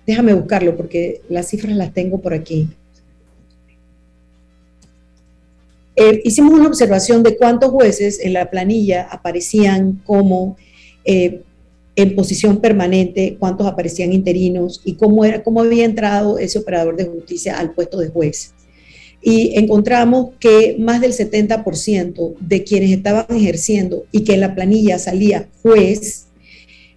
déjame 0.07 0.35
buscarlo 0.35 0.77
porque 0.77 1.21
las 1.29 1.49
cifras 1.49 1.77
las 1.77 1.93
tengo 1.93 2.21
por 2.21 2.35
aquí. 2.35 2.69
Eh, 5.97 6.23
hicimos 6.25 6.55
una 6.55 6.67
observación 6.67 7.23
de 7.23 7.37
cuántos 7.37 7.71
jueces 7.71 8.19
en 8.21 8.33
la 8.33 8.51
planilla 8.51 9.03
aparecían 9.11 10.03
como 10.05 10.57
eh, 11.05 11.43
en 11.97 12.17
posición 12.17 12.61
permanente, 12.61 13.37
cuántos 13.39 13.69
aparecían 13.69 14.13
interinos 14.13 14.81
y 14.85 14.95
cómo, 14.95 15.25
era, 15.25 15.45
cómo 15.45 15.61
había 15.61 15.85
entrado 15.85 16.39
ese 16.39 16.59
operador 16.59 16.97
de 16.97 17.05
justicia 17.05 17.59
al 17.59 17.73
puesto 17.73 17.99
de 17.99 18.09
juez 18.09 18.53
y 19.27 19.59
encontramos 19.59 20.33
que 20.39 20.77
más 20.79 21.01
del 21.01 21.13
70% 21.13 22.35
de 22.39 22.63
quienes 22.63 22.91
estaban 22.91 23.25
ejerciendo 23.31 24.05
y 24.13 24.23
que 24.23 24.35
en 24.35 24.41
la 24.41 24.55
planilla 24.55 24.99
salía 24.99 25.49
juez, 25.63 26.27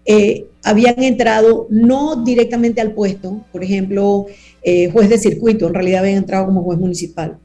eh, 0.05 0.45
habían 0.61 1.01
entrado 1.03 1.67
no 1.69 2.25
directamente 2.25 2.81
al 2.81 2.93
puesto, 2.93 3.45
por 3.53 3.63
ejemplo, 3.63 4.25
eh, 4.61 4.89
juez 4.91 5.09
de 5.09 5.17
circuito, 5.17 5.67
en 5.67 5.73
realidad 5.73 6.01
habían 6.01 6.17
entrado 6.17 6.47
como 6.47 6.63
juez 6.63 6.77
municipal. 6.77 7.37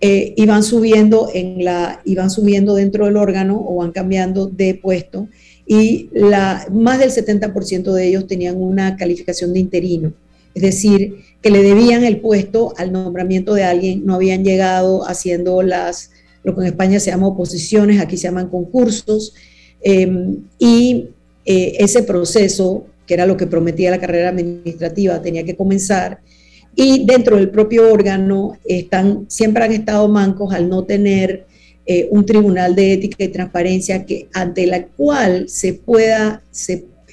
Eh, 0.00 0.32
iban 0.36 0.62
subiendo 0.62 1.28
en 1.34 1.64
la, 1.64 2.00
iban 2.04 2.30
subiendo 2.30 2.76
dentro 2.76 3.06
del 3.06 3.16
órgano 3.16 3.60
o 3.68 3.76
van 3.76 3.90
cambiando 3.90 4.46
de 4.46 4.74
puesto 4.74 5.28
y 5.66 6.08
la, 6.12 6.66
más 6.72 7.00
del 7.00 7.10
70% 7.10 7.92
de 7.92 8.06
ellos 8.06 8.28
tenían 8.28 8.62
una 8.62 8.96
calificación 8.96 9.52
de 9.52 9.58
interino 9.58 10.12
es 10.54 10.62
decir, 10.62 11.24
que 11.42 11.50
le 11.50 11.62
debían 11.62 12.04
el 12.04 12.20
puesto 12.20 12.74
al 12.76 12.92
nombramiento 12.92 13.54
de 13.54 13.64
alguien, 13.64 14.04
no 14.04 14.14
habían 14.14 14.44
llegado 14.44 15.08
haciendo 15.08 15.62
las, 15.62 16.10
lo 16.42 16.54
que 16.54 16.62
en 16.62 16.66
España 16.68 17.00
se 17.00 17.10
llama 17.10 17.28
oposiciones, 17.28 18.00
aquí 18.00 18.16
se 18.16 18.24
llaman 18.24 18.48
concursos, 18.48 19.34
em, 19.82 20.38
y 20.58 21.08
eh, 21.46 21.76
ese 21.78 22.02
proceso, 22.02 22.86
que 23.06 23.14
era 23.14 23.26
lo 23.26 23.36
que 23.36 23.46
prometía 23.46 23.90
la 23.90 24.00
carrera 24.00 24.28
administrativa, 24.28 25.22
tenía 25.22 25.44
que 25.44 25.56
comenzar, 25.56 26.20
y 26.76 27.04
dentro 27.04 27.36
del 27.36 27.50
propio 27.50 27.92
órgano 27.92 28.58
están, 28.64 29.24
siempre 29.28 29.64
han 29.64 29.72
estado 29.72 30.08
mancos 30.08 30.52
al 30.54 30.68
no 30.68 30.84
tener 30.84 31.46
eh, 31.86 32.08
un 32.10 32.24
tribunal 32.24 32.74
de 32.74 32.92
ética 32.92 33.24
y 33.24 33.28
transparencia 33.28 34.04
que, 34.06 34.28
ante 34.32 34.66
la 34.66 34.86
cual 34.86 35.48
se 35.48 35.74
pueda, 35.74 36.42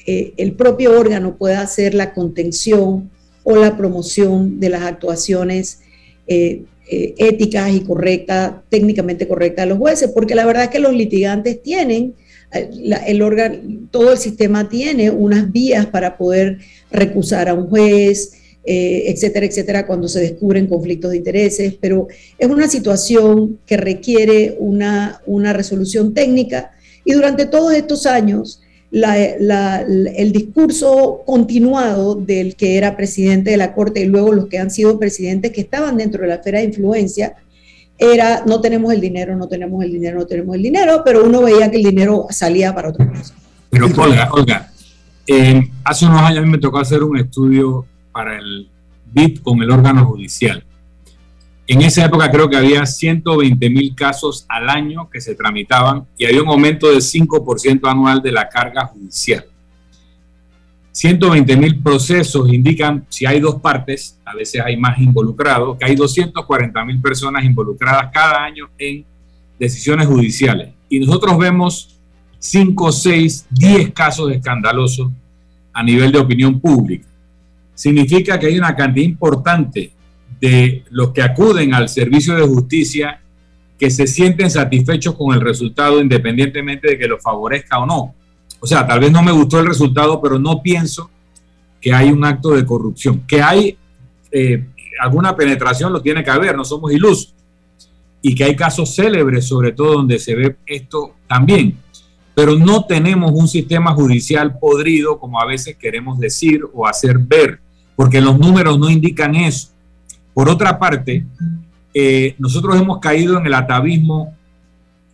eh, 0.06 0.34
el 0.38 0.54
propio 0.54 1.00
órgano 1.00 1.36
pueda 1.38 1.62
hacer 1.62 1.94
la 1.94 2.14
contención 2.14 3.10
o 3.50 3.56
la 3.56 3.78
promoción 3.78 4.60
de 4.60 4.68
las 4.68 4.82
actuaciones 4.82 5.80
eh, 6.28 6.64
eh, 6.92 7.16
éticas 7.18 7.74
y 7.74 7.80
correctas, 7.80 8.56
técnicamente 8.68 9.26
correctas 9.26 9.64
de 9.64 9.70
los 9.70 9.78
jueces, 9.78 10.12
porque 10.14 10.36
la 10.36 10.46
verdad 10.46 10.64
es 10.64 10.70
que 10.70 10.80
los 10.80 10.94
litigantes 10.94 11.64
tienen, 11.64 12.14
eh, 12.52 12.70
el 13.08 13.22
órgano, 13.22 13.56
todo 13.90 14.12
el 14.12 14.18
sistema 14.18 14.68
tiene 14.68 15.12
unas 15.12 15.50
vías 15.50 15.86
para 15.86 16.18
poder 16.18 16.58
recusar 16.92 17.48
a 17.48 17.54
un 17.54 17.70
juez, 17.70 18.34
etcétera, 18.66 19.46
etcétera, 19.46 19.88
cuando 19.88 20.10
se 20.10 20.20
descubren 20.20 20.68
conflictos 20.68 21.12
de 21.12 21.18
intereses, 21.18 21.76
pero 21.80 22.10
es 22.38 22.50
una 22.50 22.68
situación 22.68 23.60
que 23.66 23.78
requiere 23.78 24.58
una, 24.60 25.22
una 25.26 25.54
resolución 25.54 26.14
técnica. 26.14 26.72
Y 27.06 27.14
durante 27.14 27.46
todos 27.46 27.74
estos 27.74 28.06
años 28.06 28.62
el 28.92 30.32
discurso 30.32 31.22
continuado 31.26 32.16
del 32.16 32.56
que 32.56 32.78
era 32.78 32.96
presidente 32.96 33.52
de 33.52 33.58
la 33.58 33.74
Corte 33.74 34.02
y 34.02 34.06
luego 34.06 34.34
los 34.34 34.48
que 34.48 34.60
han 34.60 34.72
sido 34.72 34.98
presidentes 34.98 35.52
que 35.52 35.62
estaban 35.62 35.98
dentro 35.98 36.22
de 36.22 36.30
la 36.30 36.36
esfera 36.36 36.60
de 36.60 36.66
influencia 36.66 37.36
era 37.98 38.44
no 38.46 38.62
tenemos 38.62 38.94
el 38.94 39.02
dinero, 39.02 39.36
no 39.36 39.48
tenemos 39.48 39.84
el 39.84 39.92
dinero, 39.92 40.20
no 40.20 40.26
tenemos 40.26 40.56
el 40.56 40.64
dinero, 40.64 41.02
pero 41.04 41.26
uno 41.26 41.42
veía 41.42 41.70
que 41.70 41.78
el 41.78 41.84
dinero 41.84 42.28
salía 42.30 42.74
para 42.74 42.90
otra 42.90 43.10
cosa. 43.10 43.34
Pero 43.70 43.88
Olga, 43.98 44.30
Olga, 44.32 44.72
eh, 45.26 45.62
hace 45.84 46.06
unos 46.06 46.22
años 46.22 46.40
a 46.40 46.42
mí 46.42 46.50
me 46.50 46.58
tocó 46.58 46.80
hacer 46.80 47.04
un 47.04 47.18
estudio 47.18 47.86
para 48.12 48.38
el 48.38 48.70
BIT 49.12 49.42
con 49.42 49.62
el 49.62 49.72
órgano 49.72 50.06
judicial. 50.06 50.64
En 51.70 51.82
esa 51.82 52.06
época 52.06 52.32
creo 52.32 52.50
que 52.50 52.56
había 52.56 52.86
120 52.86 53.70
mil 53.70 53.94
casos 53.94 54.46
al 54.48 54.70
año 54.70 55.10
que 55.10 55.20
se 55.20 55.36
tramitaban 55.36 56.08
y 56.18 56.26
había 56.26 56.42
un 56.42 56.48
aumento 56.48 56.90
del 56.90 57.02
5% 57.02 57.92
anual 57.92 58.22
de 58.22 58.32
la 58.32 58.48
carga 58.48 58.86
judicial. 58.86 59.46
120 60.94 61.58
mil 61.58 61.84
procesos 61.84 62.52
indican, 62.52 63.06
si 63.10 63.26
hay 63.26 63.42
dos 63.42 63.62
partes, 63.62 64.18
a 64.24 64.34
veces 64.34 64.62
hay 64.66 64.78
más 64.78 64.98
involucrados, 64.98 65.78
que 65.78 65.86
hay 65.86 65.96
240 65.96 66.86
mil 66.86 67.02
personas 67.02 67.44
involucradas 67.44 68.12
cada 68.14 68.46
año 68.46 68.70
en 68.78 69.06
decisiones 69.60 70.08
judiciales. 70.08 70.70
Y 70.88 71.02
nosotros 71.02 71.38
vemos 71.38 72.00
5, 72.40 72.92
6, 72.94 73.48
10 73.52 73.92
casos 73.92 74.32
escandalosos 74.32 75.12
a 75.74 75.84
nivel 75.84 76.14
de 76.14 76.20
opinión 76.20 76.62
pública. 76.62 77.08
Significa 77.76 78.40
que 78.40 78.48
hay 78.48 78.58
una 78.58 78.74
cantidad 78.74 79.06
importante 79.06 79.92
de 80.40 80.84
los 80.90 81.12
que 81.12 81.22
acuden 81.22 81.74
al 81.74 81.90
servicio 81.90 82.36
de 82.36 82.46
justicia 82.46 83.22
que 83.78 83.90
se 83.90 84.08
sienten 84.08 84.50
satisfechos 84.50 85.16
con 85.16 85.34
el 85.34 85.42
resultado 85.42 86.02
independientemente 86.02 86.90
de 86.90 86.98
que 86.98 87.08
lo 87.08 87.20
favorezca 87.20 87.80
o 87.80 87.86
no. 87.86 88.16
O 88.60 88.66
sea, 88.66 88.88
tal 88.88 89.00
vez 89.00 89.12
no 89.12 89.22
me 89.22 89.32
gustó 89.32 89.60
el 89.60 89.68
resultado, 89.68 90.20
pero 90.22 90.40
no 90.40 90.62
pienso 90.62 91.10
que 91.80 91.94
hay 91.94 92.12
un 92.12 92.26
acto 92.26 92.50
de 92.52 92.66
corrupción. 92.66 93.24
Que 93.28 93.42
hay 93.42 93.78
eh, 94.32 94.66
alguna 95.00 95.36
penetración, 95.36 95.94
lo 95.94 96.02
tiene 96.02 96.24
que 96.24 96.32
haber, 96.32 96.56
no 96.56 96.66
somos 96.66 96.92
ilusos. 96.92 97.34
Y 98.22 98.34
que 98.34 98.46
hay 98.46 98.56
casos 98.56 98.96
célebres, 98.96 99.48
sobre 99.48 99.74
todo 99.74 99.94
donde 99.94 100.18
se 100.18 100.34
ve 100.36 100.56
esto 100.66 101.14
también. 101.28 101.78
Pero 102.34 102.56
no 102.56 102.86
tenemos 102.86 103.32
un 103.32 103.48
sistema 103.48 103.94
judicial 103.94 104.58
podrido, 104.58 105.20
como 105.20 105.40
a 105.40 105.46
veces 105.46 105.78
queremos 105.78 106.20
decir 106.20 106.64
o 106.74 106.88
hacer 106.88 107.20
ver, 107.20 107.60
porque 107.96 108.22
los 108.22 108.38
números 108.40 108.80
no 108.80 108.90
indican 108.90 109.36
eso. 109.36 109.70
Por 110.38 110.50
otra 110.50 110.78
parte, 110.78 111.26
eh, 111.92 112.36
nosotros 112.38 112.80
hemos 112.80 113.00
caído 113.00 113.40
en 113.40 113.48
el 113.48 113.56
atavismo 113.56 114.36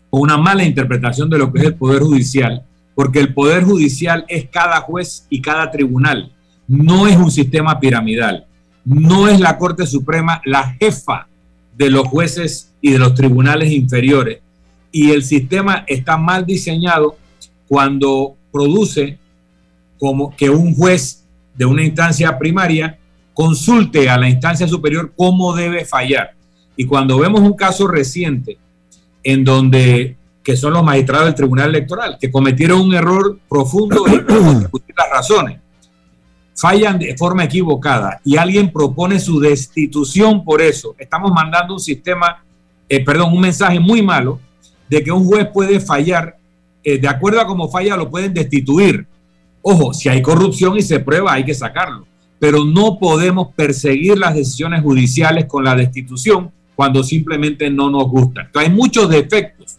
o 0.09 0.19
una 0.19 0.37
mala 0.37 0.65
interpretación 0.65 1.29
de 1.29 1.37
lo 1.37 1.49
que 1.49 1.59
es 1.59 1.65
el 1.67 1.75
Poder 1.75 2.01
Judicial, 2.01 2.65
porque 2.93 3.19
el 3.19 3.33
Poder 3.33 3.63
Judicial 3.63 4.25
es 4.27 4.49
cada 4.49 4.81
juez 4.81 5.25
y 5.29 5.41
cada 5.41 5.71
tribunal, 5.71 6.33
no 6.67 7.07
es 7.07 7.15
un 7.15 7.31
sistema 7.31 7.79
piramidal, 7.79 8.47
no 8.83 9.29
es 9.29 9.39
la 9.39 9.57
Corte 9.57 9.87
Suprema 9.87 10.41
la 10.43 10.75
jefa 10.77 11.25
de 11.77 11.89
los 11.89 12.05
jueces 12.09 12.73
y 12.81 12.91
de 12.91 12.99
los 12.99 13.15
tribunales 13.15 13.71
inferiores. 13.71 14.41
Y 14.91 15.11
el 15.11 15.23
sistema 15.23 15.85
está 15.87 16.17
mal 16.17 16.45
diseñado 16.45 17.15
cuando 17.69 18.35
produce 18.51 19.17
como 19.97 20.35
que 20.35 20.49
un 20.49 20.75
juez 20.75 21.23
de 21.55 21.63
una 21.63 21.81
instancia 21.81 22.37
primaria 22.37 22.99
consulte 23.33 24.09
a 24.09 24.17
la 24.17 24.29
instancia 24.29 24.67
superior 24.67 25.13
cómo 25.15 25.53
debe 25.53 25.85
fallar. 25.85 26.33
Y 26.75 26.85
cuando 26.85 27.17
vemos 27.19 27.41
un 27.41 27.53
caso 27.53 27.87
reciente 27.87 28.57
en 29.23 29.43
donde, 29.43 30.17
que 30.43 30.55
son 30.55 30.73
los 30.73 30.83
magistrados 30.83 31.25
del 31.27 31.35
Tribunal 31.35 31.69
Electoral, 31.69 32.17
que 32.19 32.31
cometieron 32.31 32.81
un 32.81 32.93
error 32.93 33.39
profundo 33.49 34.05
en 34.07 34.59
discutir 34.59 34.95
las 34.97 35.09
razones, 35.09 35.59
fallan 36.55 36.99
de 36.99 37.15
forma 37.17 37.45
equivocada 37.45 38.21
y 38.23 38.37
alguien 38.37 38.71
propone 38.71 39.19
su 39.19 39.39
destitución 39.39 40.43
por 40.43 40.61
eso, 40.61 40.95
estamos 40.99 41.31
mandando 41.31 41.73
un 41.73 41.79
sistema, 41.79 42.43
eh, 42.87 43.03
perdón, 43.03 43.33
un 43.33 43.41
mensaje 43.41 43.79
muy 43.79 44.01
malo 44.01 44.39
de 44.87 45.03
que 45.03 45.11
un 45.11 45.25
juez 45.25 45.47
puede 45.51 45.79
fallar, 45.79 46.37
eh, 46.83 46.99
de 46.99 47.07
acuerdo 47.07 47.41
a 47.41 47.47
cómo 47.47 47.69
falla, 47.69 47.95
lo 47.95 48.09
pueden 48.09 48.33
destituir. 48.33 49.07
Ojo, 49.61 49.93
si 49.93 50.09
hay 50.09 50.21
corrupción 50.21 50.77
y 50.77 50.81
se 50.81 50.99
prueba, 50.99 51.33
hay 51.33 51.45
que 51.45 51.53
sacarlo 51.53 52.05
pero 52.43 52.65
no 52.65 52.99
podemos 52.99 53.53
perseguir 53.55 54.17
las 54.17 54.35
decisiones 54.35 54.81
judiciales 54.81 55.45
con 55.45 55.63
la 55.63 55.77
destitución 55.77 56.51
cuando 56.75 57.01
simplemente 57.01 57.69
no 57.69 57.89
nos 57.89 58.09
gusta. 58.09 58.49
hay 58.55 58.69
muchos 58.69 59.09
defectos 59.09 59.77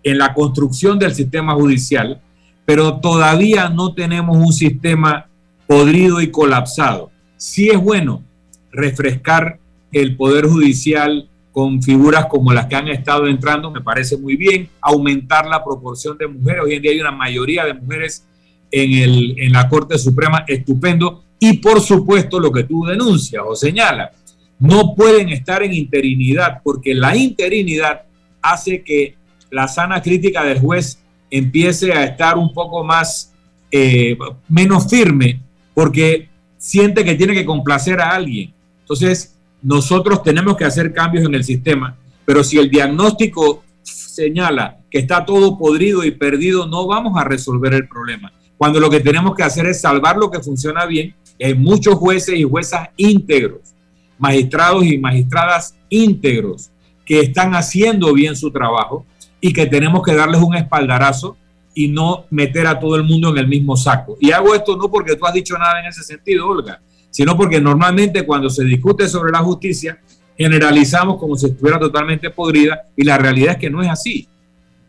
en 0.00 0.18
la 0.18 0.32
construcción 0.32 0.96
del 0.96 1.12
sistema 1.12 1.54
judicial 1.54 2.20
pero 2.64 3.00
todavía 3.00 3.68
no 3.68 3.94
tenemos 3.94 4.36
un 4.36 4.52
sistema 4.52 5.26
podrido 5.66 6.20
y 6.20 6.30
colapsado. 6.30 7.10
Sí 7.36 7.68
es 7.68 7.80
bueno 7.80 8.22
refrescar 8.70 9.58
el 9.90 10.16
Poder 10.16 10.46
Judicial 10.46 11.28
con 11.50 11.82
figuras 11.82 12.26
como 12.26 12.52
las 12.52 12.66
que 12.66 12.76
han 12.76 12.86
estado 12.86 13.26
entrando, 13.26 13.72
me 13.72 13.80
parece 13.80 14.16
muy 14.16 14.36
bien, 14.36 14.68
aumentar 14.80 15.46
la 15.46 15.64
proporción 15.64 16.16
de 16.16 16.28
mujeres. 16.28 16.62
Hoy 16.64 16.74
en 16.74 16.82
día 16.82 16.92
hay 16.92 17.00
una 17.00 17.10
mayoría 17.10 17.64
de 17.64 17.74
mujeres 17.74 18.24
en, 18.70 18.92
el, 18.92 19.34
en 19.36 19.52
la 19.52 19.68
Corte 19.68 19.98
Suprema, 19.98 20.44
estupendo. 20.46 21.24
Y 21.44 21.58
por 21.58 21.82
supuesto 21.82 22.40
lo 22.40 22.50
que 22.50 22.64
tú 22.64 22.86
denuncias 22.86 23.42
o 23.46 23.54
señalas, 23.54 24.12
no 24.58 24.94
pueden 24.94 25.28
estar 25.28 25.62
en 25.62 25.74
interinidad, 25.74 26.62
porque 26.64 26.94
la 26.94 27.14
interinidad 27.14 28.00
hace 28.40 28.82
que 28.82 29.16
la 29.50 29.68
sana 29.68 30.00
crítica 30.00 30.42
del 30.42 30.58
juez 30.58 31.02
empiece 31.30 31.92
a 31.92 32.02
estar 32.02 32.38
un 32.38 32.50
poco 32.54 32.82
más, 32.82 33.34
eh, 33.70 34.16
menos 34.48 34.88
firme, 34.88 35.42
porque 35.74 36.30
siente 36.56 37.04
que 37.04 37.14
tiene 37.14 37.34
que 37.34 37.44
complacer 37.44 38.00
a 38.00 38.14
alguien. 38.14 38.54
Entonces, 38.80 39.36
nosotros 39.60 40.22
tenemos 40.22 40.56
que 40.56 40.64
hacer 40.64 40.94
cambios 40.94 41.26
en 41.26 41.34
el 41.34 41.44
sistema, 41.44 41.94
pero 42.24 42.42
si 42.42 42.56
el 42.56 42.70
diagnóstico 42.70 43.64
señala 43.82 44.78
que 44.90 44.96
está 44.96 45.26
todo 45.26 45.58
podrido 45.58 46.04
y 46.04 46.10
perdido, 46.10 46.66
no 46.66 46.86
vamos 46.86 47.20
a 47.20 47.24
resolver 47.24 47.74
el 47.74 47.86
problema. 47.86 48.32
Cuando 48.56 48.80
lo 48.80 48.88
que 48.88 49.00
tenemos 49.00 49.34
que 49.34 49.42
hacer 49.42 49.66
es 49.66 49.82
salvar 49.82 50.16
lo 50.16 50.30
que 50.30 50.40
funciona 50.40 50.86
bien, 50.86 51.14
hay 51.42 51.54
muchos 51.54 51.94
jueces 51.96 52.36
y 52.36 52.44
juezas 52.44 52.88
íntegros, 52.96 53.74
magistrados 54.18 54.84
y 54.84 54.98
magistradas 54.98 55.76
íntegros 55.88 56.70
que 57.04 57.20
están 57.20 57.54
haciendo 57.54 58.12
bien 58.12 58.36
su 58.36 58.50
trabajo 58.50 59.04
y 59.40 59.52
que 59.52 59.66
tenemos 59.66 60.02
que 60.02 60.14
darles 60.14 60.40
un 60.40 60.54
espaldarazo 60.54 61.36
y 61.74 61.88
no 61.88 62.24
meter 62.30 62.66
a 62.66 62.78
todo 62.78 62.96
el 62.96 63.02
mundo 63.02 63.30
en 63.30 63.38
el 63.38 63.48
mismo 63.48 63.76
saco. 63.76 64.16
Y 64.20 64.30
hago 64.30 64.54
esto 64.54 64.76
no 64.76 64.90
porque 64.90 65.16
tú 65.16 65.26
has 65.26 65.34
dicho 65.34 65.58
nada 65.58 65.80
en 65.80 65.86
ese 65.86 66.02
sentido, 66.02 66.48
Olga, 66.48 66.80
sino 67.10 67.36
porque 67.36 67.60
normalmente 67.60 68.24
cuando 68.24 68.48
se 68.48 68.64
discute 68.64 69.08
sobre 69.08 69.32
la 69.32 69.40
justicia, 69.40 70.00
generalizamos 70.36 71.18
como 71.18 71.36
si 71.36 71.46
estuviera 71.46 71.78
totalmente 71.78 72.30
podrida 72.30 72.82
y 72.96 73.04
la 73.04 73.18
realidad 73.18 73.52
es 73.52 73.58
que 73.58 73.70
no 73.70 73.82
es 73.82 73.88
así. 73.88 74.28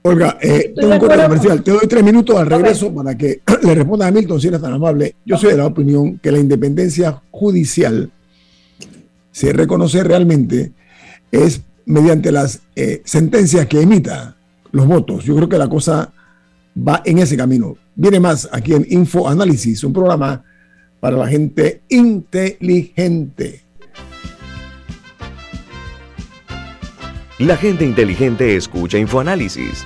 Olga, 0.08 0.38
eh, 0.40 0.72
tengo 0.76 0.94
un 0.94 1.00
corte 1.00 1.24
comercial. 1.24 1.64
Te 1.64 1.72
doy 1.72 1.88
tres 1.88 2.04
minutos 2.04 2.38
al 2.38 2.46
regreso 2.46 2.94
para 2.94 3.18
que 3.18 3.42
le 3.64 3.74
responda 3.74 4.06
a 4.06 4.12
Milton 4.12 4.40
si 4.40 4.50
eres 4.50 4.62
tan 4.62 4.72
amable. 4.72 5.16
Yo 5.26 5.36
soy 5.36 5.54
de 5.54 5.58
la 5.58 5.66
opinión 5.66 6.20
que 6.20 6.32
la 6.32 6.38
independencia 6.38 7.24
judicial 7.32 8.12
se 9.32 9.52
reconoce 9.52 10.04
realmente 10.04 10.74
es 11.32 11.62
mediante 11.88 12.32
las 12.32 12.62
eh, 12.76 13.02
sentencias 13.04 13.66
que 13.66 13.82
emita 13.82 14.38
los 14.72 14.86
votos. 14.86 15.24
Yo 15.24 15.36
creo 15.36 15.50
que 15.50 15.58
la 15.58 15.70
cosa 15.70 16.14
va 16.78 17.02
en 17.04 17.18
ese 17.18 17.36
camino. 17.36 17.76
Viene 17.96 18.20
más 18.20 18.48
aquí 18.52 18.76
en 18.76 18.86
Info 18.88 19.28
Análisis, 19.28 19.84
un 19.84 19.94
programa 19.94 20.44
para 21.00 21.18
la 21.18 21.28
gente 21.28 21.82
inteligente. 21.90 23.64
La 27.40 27.58
gente 27.58 27.84
inteligente 27.84 28.56
escucha 28.56 28.98
InfoAnálisis. 28.98 29.86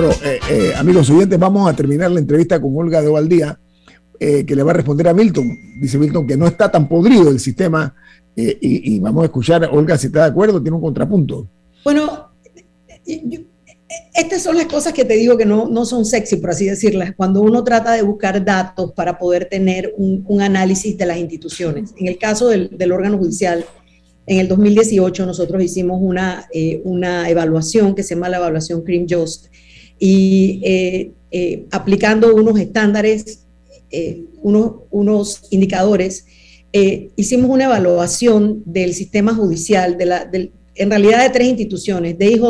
Bueno, 0.00 0.14
eh, 0.24 0.40
eh, 0.48 0.72
amigos 0.78 1.10
oyentes, 1.10 1.38
vamos 1.38 1.68
a 1.68 1.76
terminar 1.76 2.10
la 2.10 2.20
entrevista 2.20 2.58
con 2.58 2.74
Olga 2.74 3.02
de 3.02 3.08
Ovaldía, 3.08 3.60
eh, 4.18 4.46
que 4.46 4.56
le 4.56 4.62
va 4.62 4.70
a 4.70 4.74
responder 4.74 5.06
a 5.08 5.12
Milton. 5.12 5.54
Dice 5.78 5.98
Milton 5.98 6.26
que 6.26 6.38
no 6.38 6.46
está 6.46 6.70
tan 6.70 6.88
podrido 6.88 7.28
el 7.28 7.38
sistema 7.38 7.94
y, 8.34 8.98
vamos 8.98 9.24
a 9.24 9.24
escuchar, 9.26 9.68
Olga, 9.70 9.98
si 9.98 10.06
está 10.06 10.20
de 10.20 10.30
acuerdo, 10.30 10.62
tiene 10.62 10.74
un 10.74 10.80
contrapunto. 10.80 11.46
Bueno, 11.84 12.30
estas 14.14 14.42
son 14.42 14.56
las 14.56 14.64
cosas 14.64 14.94
que 14.94 15.04
te 15.04 15.16
digo 15.16 15.36
que 15.36 15.44
no, 15.44 15.68
no 15.68 15.84
son 15.84 16.06
sexy, 16.06 16.36
por 16.36 16.48
así 16.48 16.64
decirlas, 16.64 17.12
cuando 17.14 17.42
uno 17.42 17.62
trata 17.62 17.92
de 17.92 18.00
buscar 18.00 18.42
datos 18.42 18.92
para 18.92 19.18
poder 19.18 19.50
tener 19.50 19.92
un, 19.98 20.40
análisis 20.40 20.96
de 20.96 21.04
las 21.04 21.18
instituciones. 21.18 21.92
En 21.98 22.06
el 22.06 22.16
caso 22.16 22.48
del, 22.48 22.70
del, 22.70 22.92
órgano 22.92 23.18
judicial, 23.18 23.66
en 24.26 24.38
el 24.38 24.48
2018 24.48 25.26
nosotros 25.26 25.62
hicimos 25.62 25.98
una, 26.00 26.48
una 26.84 27.28
evaluación 27.28 27.94
que 27.94 28.02
se 28.02 28.14
llama 28.14 28.30
la 28.30 28.38
evaluación 28.38 28.80
Cream 28.80 29.04
Just, 29.06 29.48
y 30.00 30.62
eh, 30.64 31.12
eh, 31.30 31.66
aplicando 31.70 32.34
unos 32.34 32.58
estándares, 32.58 33.46
eh, 33.90 34.24
unos, 34.42 34.72
unos, 34.90 35.42
indicadores, 35.50 36.26
hicimos 37.16 37.50
una 37.50 37.64
evaluación 37.64 38.62
del 38.64 38.94
sistema 38.94 39.34
judicial, 39.34 39.98
de 39.98 40.06
la, 40.06 40.30
en 40.76 40.90
realidad 40.90 41.22
de 41.22 41.30
tres 41.30 41.48
instituciones, 41.48 42.16
DIJ, 42.16 42.42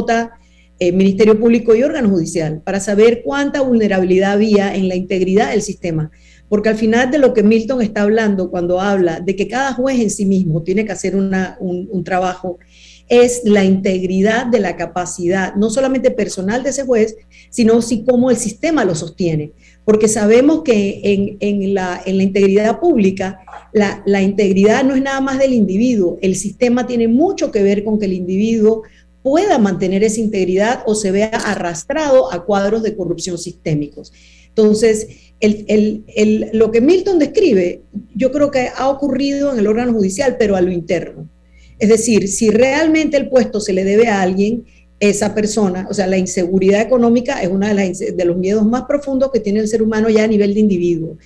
Ministerio 0.92 1.38
Público 1.38 1.74
y 1.74 1.82
órgano 1.82 2.10
judicial, 2.10 2.62
para 2.62 2.80
saber 2.80 3.22
cuánta 3.24 3.62
vulnerabilidad 3.62 4.32
había 4.32 4.74
en 4.74 4.88
la 4.88 4.94
integridad 4.94 5.50
del 5.50 5.62
sistema. 5.62 6.10
Porque 6.48 6.68
al 6.68 6.76
final 6.76 7.10
de 7.10 7.18
lo 7.18 7.32
que 7.32 7.42
Milton 7.42 7.80
está 7.80 8.02
hablando 8.02 8.50
cuando 8.50 8.80
habla 8.80 9.20
de 9.20 9.36
que 9.36 9.48
cada 9.48 9.72
juez 9.72 10.00
en 10.00 10.10
sí 10.10 10.26
mismo 10.26 10.62
tiene 10.62 10.84
que 10.84 10.92
hacer 10.92 11.16
una, 11.16 11.56
un, 11.60 11.88
un 11.90 12.04
trabajo 12.04 12.58
es 13.10 13.42
la 13.44 13.64
integridad 13.64 14.46
de 14.46 14.60
la 14.60 14.76
capacidad, 14.76 15.54
no 15.56 15.68
solamente 15.68 16.12
personal 16.12 16.62
de 16.62 16.70
ese 16.70 16.84
juez, 16.84 17.16
sino 17.50 17.82
si 17.82 18.04
cómo 18.04 18.30
el 18.30 18.36
sistema 18.36 18.84
lo 18.84 18.94
sostiene. 18.94 19.52
Porque 19.84 20.06
sabemos 20.06 20.62
que 20.62 21.36
en, 21.40 21.74
la, 21.74 22.02
integridad 22.06 22.78
pública, 22.78 23.40
la, 23.72 24.02
la, 24.06 24.22
integridad 24.22 24.84
no 24.84 24.94
es 24.94 25.02
nada 25.02 25.20
más 25.20 25.40
del 25.40 25.52
individuo, 25.52 26.18
el 26.22 26.36
sistema 26.36 26.86
tiene 26.86 27.08
mucho 27.08 27.50
que 27.50 27.64
ver 27.64 27.82
con 27.82 27.98
que 27.98 28.06
el 28.06 28.12
individuo 28.12 28.84
pueda 29.22 29.58
mantener 29.58 30.04
esa 30.04 30.20
integridad 30.20 30.84
o 30.86 30.94
se 30.94 31.10
vea 31.10 31.28
arrastrado 31.28 32.32
a 32.32 32.44
cuadros 32.44 32.84
de 32.84 32.96
corrupción 32.96 33.38
sistémicos. 33.38 34.12
Entonces, 34.48 35.08
lo 36.52 36.70
que 36.70 36.80
Milton 36.80 37.18
describe, 37.18 37.82
yo 38.14 38.30
creo 38.30 38.52
que 38.52 38.68
ha 38.74 38.88
ocurrido 38.88 39.52
en 39.52 39.58
el 39.58 39.66
órgano 39.66 39.92
judicial, 39.94 40.36
pero 40.38 40.54
a 40.54 40.60
lo 40.60 40.70
interno. 40.70 41.28
Es 41.80 41.88
decir, 41.88 42.28
si 42.28 42.50
realmente 42.50 43.16
el 43.16 43.28
puesto 43.28 43.58
se 43.58 43.72
le 43.72 43.84
debe 43.84 44.08
a 44.08 44.20
alguien, 44.20 44.64
esa 45.00 45.34
persona, 45.34 45.86
o 45.90 45.94
sea, 45.94 46.06
la 46.06 46.18
inseguridad 46.18 46.82
económica 46.82 47.42
es 47.42 47.48
uno 47.48 47.66
de, 47.66 48.24
los 48.26 48.36
miedos 48.36 48.66
más 48.66 48.82
profundos 48.82 49.30
que 49.32 49.40
tiene 49.40 49.60
el 49.60 49.68
ser 49.68 49.82
humano 49.82 50.10
ya 50.10 50.24
a 50.24 50.28
nivel 50.28 50.52
de 50.52 50.60
individuo. 50.60 51.16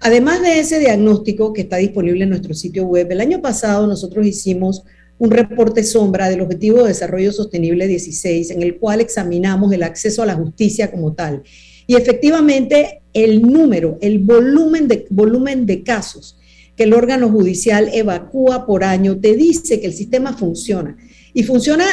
Además 0.00 0.40
de 0.40 0.60
ese 0.60 0.78
diagnóstico 0.78 1.52
que 1.52 1.60
está 1.60 1.76
disponible 1.76 2.24
en 2.24 2.30
nuestro 2.30 2.54
sitio 2.54 2.86
web, 2.86 3.06
el 3.10 3.20
año 3.20 3.42
pasado 3.42 3.86
nosotros 3.86 4.26
hicimos 4.26 4.82
un 5.18 5.30
reporte 5.30 5.84
sombra 5.84 6.30
del 6.30 6.40
Objetivo 6.40 6.82
de 6.82 6.88
Desarrollo 6.88 7.32
Sostenible 7.32 7.86
16, 7.86 8.50
en 8.50 8.62
el 8.62 8.78
cual 8.78 9.02
examinamos 9.02 9.72
el 9.72 9.82
acceso 9.82 10.22
a 10.22 10.26
la 10.26 10.36
justicia 10.36 10.90
como 10.90 11.12
tal. 11.12 11.42
Y 11.86 11.96
efectivamente, 11.96 13.02
el 13.12 13.42
número, 13.42 13.98
el 14.00 14.20
volumen 14.20 15.66
de 15.66 15.82
casos 15.82 16.37
que 16.78 16.84
el 16.84 16.94
órgano 16.94 17.28
judicial 17.28 17.90
evacúa 17.92 18.64
por 18.64 18.84
año, 18.84 19.18
te 19.18 19.34
dice 19.34 19.80
que 19.80 19.86
el 19.88 19.92
sistema 19.92 20.32
funciona. 20.32 20.96
Y 21.34 21.42
funciona 21.42 21.84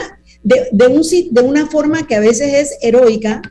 de, 0.43 0.87
un, 0.87 1.01
de 1.31 1.41
una 1.41 1.65
forma 1.65 2.05
que 2.05 2.13
a 2.13 2.19
veces 2.19 2.53
es 2.53 2.77
heroica, 2.83 3.41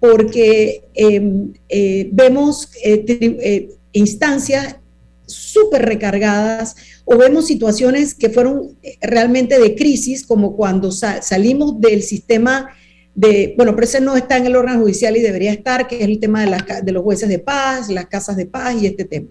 porque 0.00 0.84
em, 0.92 1.54
eh, 1.70 2.10
vemos 2.12 2.68
eh, 2.84 3.04
eh, 3.08 3.68
instancias 3.92 4.76
súper 5.24 5.82
recargadas 5.86 6.76
o 7.06 7.16
vemos 7.16 7.46
situaciones 7.46 8.14
que 8.14 8.28
fueron 8.28 8.76
realmente 9.00 9.58
de 9.58 9.74
crisis, 9.74 10.26
como 10.26 10.56
cuando 10.56 10.92
salimos 10.92 11.80
del 11.80 12.02
sistema 12.02 12.68
de, 13.14 13.54
bueno, 13.56 13.74
pero 13.74 13.86
ese 13.86 14.00
no 14.00 14.14
está 14.16 14.36
en 14.36 14.46
el 14.46 14.56
órgano 14.56 14.80
judicial 14.80 15.16
y 15.16 15.20
debería 15.20 15.52
estar, 15.52 15.86
que 15.86 15.96
es 15.96 16.02
el 16.02 16.20
tema 16.20 16.44
de, 16.44 16.82
de 16.82 16.92
los 16.92 17.02
jueces 17.02 17.30
de 17.30 17.38
paz, 17.38 17.88
las 17.88 18.06
casas 18.06 18.36
de 18.36 18.46
paz 18.46 18.74
y 18.80 18.86
este 18.86 19.04
tema. 19.04 19.28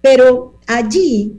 Pero 0.00 0.58
allí, 0.66 1.36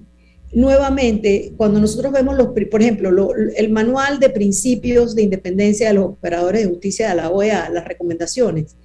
nuevamente, 0.53 1.53
cuando 1.57 1.80
nosotros 1.80 2.12
vemos, 2.12 2.36
los, 2.36 2.47
por 2.47 2.82
ejemplo, 2.82 3.34
el 3.55 3.70
manual 3.70 4.20
de 4.20 4.30
principios 4.30 5.16
de 5.16 5.24
independencia 5.24 5.88
de 5.88 5.95
los 5.95 6.05
operadores 6.05 6.64
de 6.64 6.70
justicia 6.70 7.09
de 7.09 7.16
la 7.16 7.30
OEA, 7.30 7.70
las 7.70 7.86
recomendaciones, 7.86 8.76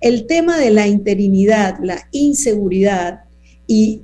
el 0.00 0.26
tema 0.26 0.58
de 0.58 0.70
la 0.70 0.86
interinidad, 0.86 1.78
la 1.82 2.08
inseguridad 2.12 3.24
y 3.66 4.02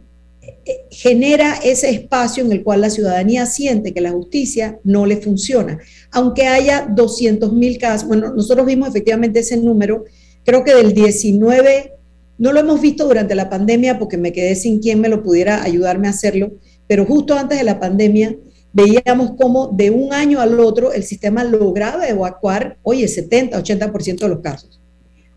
eh, 0.66 0.86
genera 0.90 1.54
ese 1.62 1.90
espacio 1.90 2.44
en 2.44 2.52
el 2.52 2.62
cual 2.62 2.80
la 2.80 2.90
ciudadanía 2.90 3.46
siente 3.46 3.92
que 3.92 4.00
la 4.00 4.10
justicia 4.10 4.78
no 4.82 5.06
le 5.06 5.18
funciona. 5.18 5.78
Aunque 6.10 6.46
haya 6.46 6.86
200 6.90 7.52
mil 7.52 7.78
casos, 7.78 8.08
bueno, 8.08 8.32
nosotros 8.32 8.66
vimos 8.66 8.88
efectivamente 8.88 9.40
ese 9.40 9.56
número, 9.56 10.04
creo 10.44 10.64
que 10.64 10.74
del 10.74 10.94
19, 10.94 11.92
no 12.38 12.52
lo 12.52 12.60
hemos 12.60 12.80
visto 12.80 13.06
durante 13.06 13.34
la 13.34 13.48
pandemia 13.48 13.98
porque 13.98 14.16
me 14.16 14.32
quedé 14.32 14.56
sin 14.56 14.80
quien 14.80 15.00
me 15.00 15.08
lo 15.08 15.22
pudiera 15.22 15.62
ayudarme 15.62 16.08
a 16.08 16.10
hacerlo, 16.10 16.54
pero 16.86 17.04
justo 17.04 17.34
antes 17.34 17.58
de 17.58 17.64
la 17.64 17.78
pandemia 17.78 18.36
veíamos 18.72 19.32
cómo 19.38 19.68
de 19.68 19.90
un 19.90 20.12
año 20.12 20.40
al 20.40 20.58
otro 20.58 20.92
el 20.92 21.04
sistema 21.04 21.44
lograba 21.44 22.08
evacuar, 22.08 22.78
oye, 22.82 23.06
70, 23.06 23.62
80% 23.62 24.18
de 24.18 24.28
los 24.28 24.40
casos. 24.40 24.80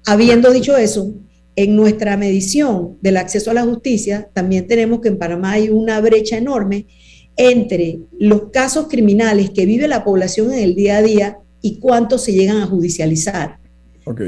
Habiendo 0.05 0.51
dicho 0.51 0.75
eso, 0.75 1.13
en 1.55 1.75
nuestra 1.75 2.17
medición 2.17 2.97
del 3.01 3.17
acceso 3.17 3.51
a 3.51 3.53
la 3.53 3.63
justicia, 3.63 4.29
también 4.33 4.67
tenemos 4.67 5.01
que 5.01 5.09
en 5.09 5.17
Panamá 5.17 5.53
hay 5.53 5.69
una 5.69 5.99
brecha 6.01 6.37
enorme 6.37 6.87
entre 7.35 7.99
los 8.19 8.49
casos 8.51 8.87
criminales 8.87 9.51
que 9.51 9.65
vive 9.65 9.87
la 9.87 10.03
población 10.03 10.53
en 10.53 10.59
el 10.59 10.75
día 10.75 10.97
a 10.97 11.01
día 11.03 11.37
y 11.61 11.79
cuántos 11.79 12.23
se 12.23 12.33
llegan 12.33 12.57
a 12.57 12.67
judicializar. 12.67 13.59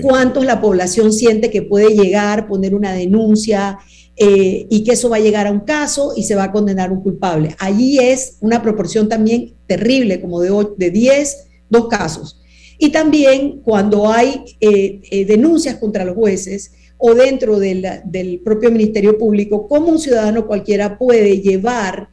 Cuántos 0.02 0.46
la 0.46 0.62
población 0.62 1.14
siente 1.14 1.50
que 1.50 1.62
puede 1.62 1.96
llegar, 1.96 2.48
poner 2.48 2.76
una 2.76 2.94
denuncia 2.94 3.78
eh, 4.16 4.68
y 4.70 4.84
que 4.84 4.94
eso 4.94 5.10
va 5.10 5.18
a 5.18 5.22
llegar 5.22 5.48
a 5.48 5.52
un 5.52 5.62
caso 5.62 6.14
y 6.16 6.24
se 6.24 6.36
va 6.36 6.44
a 6.44 6.52
condenar 6.52 6.92
un 6.92 7.02
culpable. 7.02 7.56
Allí 7.60 8.00
es 8.00 8.38
una 8.42 8.62
proporción 8.62 9.08
también 9.08 9.56
terrible, 9.66 10.20
como 10.20 10.42
de, 10.42 10.68
de 10.78 10.92
10, 10.92 11.48
dos 11.70 11.88
casos. 11.88 12.42
Y 12.78 12.90
también 12.90 13.62
cuando 13.62 14.12
hay 14.12 14.44
eh, 14.60 15.02
eh, 15.10 15.26
denuncias 15.26 15.76
contra 15.76 16.06
los 16.06 16.16
jueces, 16.16 16.72
o 17.02 17.16
dentro 17.16 17.60
del 17.60 18.42
propio 18.44 18.70
Ministerio 18.72 19.18
Público, 19.18 19.70
cómo 19.70 19.88
un 19.88 20.00
ciudadano 20.00 20.46
cualquiera 20.46 20.98
puede 20.98 21.40
llevar 21.40 22.10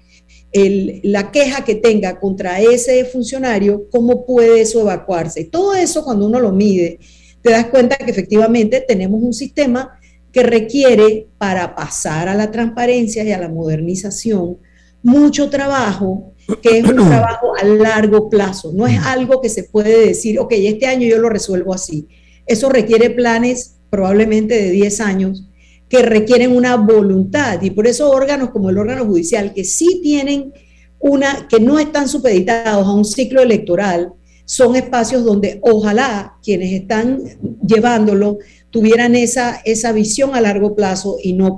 la 1.03 1.31
queja 1.33 1.65
que 1.65 1.75
tenga 1.75 2.19
contra 2.19 2.61
ese 2.61 3.05
funcionario, 3.05 3.89
cómo 3.91 4.25
puede 4.25 4.61
eso 4.61 4.81
evacuarse. 4.81 5.45
Todo 5.45 5.75
eso 5.75 6.05
cuando 6.05 6.27
uno 6.27 6.41
lo 6.41 6.53
mide, 6.53 6.99
te 7.47 7.53
das 7.53 7.67
cuenta 7.67 7.97
que 7.97 8.11
efectivamente 8.11 8.85
tenemos 8.89 9.23
un 9.23 9.33
sistema 9.33 10.01
que 10.33 10.43
requiere 10.43 11.29
para 11.39 11.77
pasar 11.77 12.29
a 12.29 12.35
la 12.35 12.51
transparencia 12.51 13.23
y 13.23 13.31
a 13.31 13.39
la 13.39 13.49
modernización 13.49 14.57
mucho 15.05 15.49
trabajo, 15.49 16.33
que 16.61 16.79
es 16.79 16.85
un 16.85 16.97
trabajo 17.09 17.53
a 17.57 17.65
largo 17.65 18.29
plazo. 18.29 18.73
No 18.75 18.89
es 18.89 18.99
algo 18.99 19.41
que 19.41 19.49
se 19.49 19.63
puede 19.63 20.09
decir, 20.09 20.41
ok, 20.41 20.55
este 20.57 20.89
año 20.89 21.07
yo 21.07 21.19
lo 21.19 21.29
resuelvo 21.29 21.73
así. 21.73 22.09
Eso 22.47 22.69
requiere 22.69 23.11
planes 23.11 23.77
probablemente 23.91 24.61
de 24.61 24.71
10 24.73 25.01
años, 25.03 25.45
que 25.89 26.03
requieren 26.03 26.51
una 26.51 26.75
voluntad. 26.75 27.63
Y 27.63 27.71
por 27.71 27.87
eso 27.87 28.11
órganos 28.11 28.51
como 28.51 28.71
el 28.71 28.79
órgano 28.79 29.05
judicial, 29.05 29.55
que 29.55 29.63
sí 29.63 30.01
tienen 30.03 30.53
una, 30.99 31.47
que 31.47 31.61
no 31.61 31.79
están 31.79 32.09
supeditados 32.09 32.89
a 32.89 32.93
un 32.93 33.05
ciclo 33.05 33.41
electoral, 33.41 34.15
son 34.47 34.77
espacios 34.77 35.25
donde 35.25 35.59
ojalá 35.61 36.39
quienes 36.43 36.73
están 36.73 37.21
llevándolo 37.67 38.39
tuvieran 38.71 39.15
esa, 39.15 39.61
esa 39.65 39.93
visión 39.93 40.35
a 40.35 40.41
largo 40.41 40.75
plazo 40.75 41.17
y 41.23 41.35
no 41.35 41.57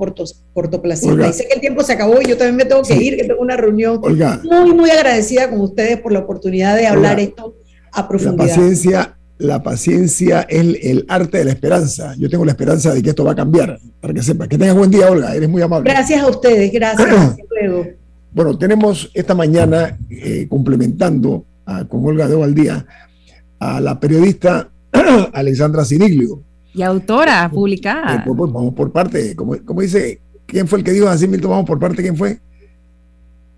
cortoplacista. 0.52 1.28
Y 1.28 1.32
sé 1.32 1.46
que 1.46 1.54
el 1.54 1.60
tiempo 1.60 1.84
se 1.84 1.92
acabó 1.92 2.20
y 2.20 2.26
yo 2.26 2.36
también 2.36 2.56
me 2.56 2.64
tengo 2.64 2.82
que 2.82 2.96
ir, 2.96 3.16
que 3.16 3.24
tengo 3.24 3.40
una 3.40 3.56
reunión 3.56 4.00
muy, 4.00 4.74
muy 4.74 4.90
agradecida 4.90 5.48
con 5.50 5.60
ustedes 5.60 6.00
por 6.00 6.12
la 6.12 6.20
oportunidad 6.20 6.76
de 6.76 6.86
hablar 6.86 7.20
esto 7.20 7.54
a 7.92 8.08
profundidad. 8.08 8.46
La 8.48 8.54
paciencia 8.54 9.14
la 9.38 9.62
paciencia 9.62 10.40
es 10.48 10.60
el, 10.82 11.04
arte 11.08 11.38
de 11.38 11.44
la 11.44 11.52
esperanza. 11.52 12.14
Yo 12.18 12.28
tengo 12.28 12.44
la 12.44 12.50
esperanza 12.52 12.92
de 12.92 13.02
que 13.02 13.10
esto 13.10 13.24
va 13.24 13.32
a 13.32 13.36
cambiar, 13.36 13.78
para 14.00 14.12
que 14.12 14.22
sepa. 14.22 14.48
Que 14.48 14.58
tengas 14.58 14.74
buen 14.74 14.90
día, 14.90 15.10
Olga, 15.10 15.32
eres 15.34 15.48
muy 15.48 15.62
amable. 15.62 15.88
Gracias 15.88 16.20
a 16.20 16.28
ustedes, 16.28 16.72
gracias. 16.72 17.36
Bueno, 18.30 18.58
tenemos 18.58 19.10
esta 19.14 19.34
mañana, 19.34 19.98
eh, 20.10 20.46
complementando 20.50 21.46
con 21.88 22.04
Olga 22.04 22.28
de 22.28 22.34
Ovaldía, 22.34 22.86
a 23.58 23.80
la 23.80 23.98
periodista 23.98 24.70
Alexandra 25.32 25.84
Siniglio. 25.84 26.42
Y 26.74 26.82
autora 26.82 27.50
publicada. 27.50 28.16
Eh, 28.16 28.22
pues, 28.24 28.36
pues, 28.36 28.52
vamos 28.52 28.74
por 28.74 28.92
parte, 28.92 29.34
como, 29.34 29.56
como, 29.64 29.80
dice, 29.80 30.20
¿quién 30.46 30.68
fue 30.68 30.78
el 30.78 30.84
que 30.84 30.92
dijo 30.92 31.08
así, 31.08 31.26
Milton? 31.26 31.50
Vamos 31.50 31.66
por 31.66 31.78
parte, 31.78 32.02
¿quién 32.02 32.16
fue? 32.16 32.38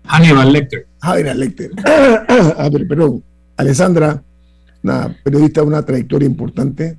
Hannibal 0.05 0.51
Lecter. 0.51 0.87
Hannibal 1.01 1.39
Lecter. 1.39 1.71
a 2.57 2.69
ver, 2.69 2.87
perdón. 2.87 3.23
Alexandra 3.57 4.23
una 4.83 5.15
periodista 5.23 5.61
de 5.61 5.67
una 5.67 5.85
trayectoria 5.85 6.25
importante, 6.25 6.97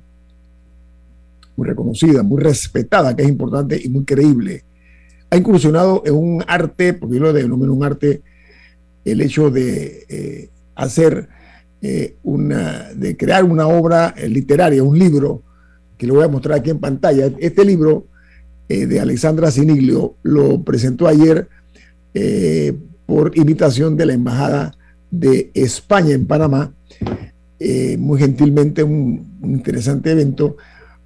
muy 1.55 1.67
reconocida, 1.67 2.23
muy 2.23 2.41
respetada, 2.41 3.15
que 3.15 3.23
es 3.23 3.29
importante 3.29 3.79
y 3.83 3.89
muy 3.89 4.05
creíble. 4.05 4.63
Ha 5.29 5.37
incursionado 5.37 6.03
en 6.05 6.15
un 6.15 6.43
arte, 6.47 6.93
porque 6.93 7.15
yo 7.15 7.23
lo 7.23 7.33
denomino 7.33 7.73
un 7.73 7.83
arte, 7.83 8.21
el 9.03 9.21
hecho 9.21 9.49
de 9.49 10.05
eh, 10.07 10.49
hacer 10.75 11.27
eh, 11.81 12.15
una, 12.23 12.91
de 12.93 13.17
crear 13.17 13.43
una 13.43 13.67
obra 13.67 14.13
literaria, 14.27 14.83
un 14.83 14.97
libro, 14.97 15.43
que 15.97 16.07
lo 16.07 16.15
voy 16.15 16.25
a 16.25 16.29
mostrar 16.29 16.59
aquí 16.59 16.69
en 16.69 16.79
pantalla. 16.79 17.31
Este 17.39 17.65
libro 17.65 18.07
eh, 18.69 18.85
de 18.85 18.99
Alexandra 18.99 19.51
Siniglio 19.51 20.15
lo 20.23 20.61
presentó 20.63 21.07
ayer 21.07 21.47
por 23.07 23.35
invitación 23.35 23.97
de 23.97 24.05
la 24.05 24.13
Embajada 24.13 24.75
de 25.09 25.49
España 25.55 26.13
en 26.13 26.27
Panamá 26.27 26.71
eh, 27.65 27.95
muy 27.97 28.19
gentilmente 28.19 28.83
un, 28.83 29.37
interesante 29.41 30.11
evento 30.11 30.57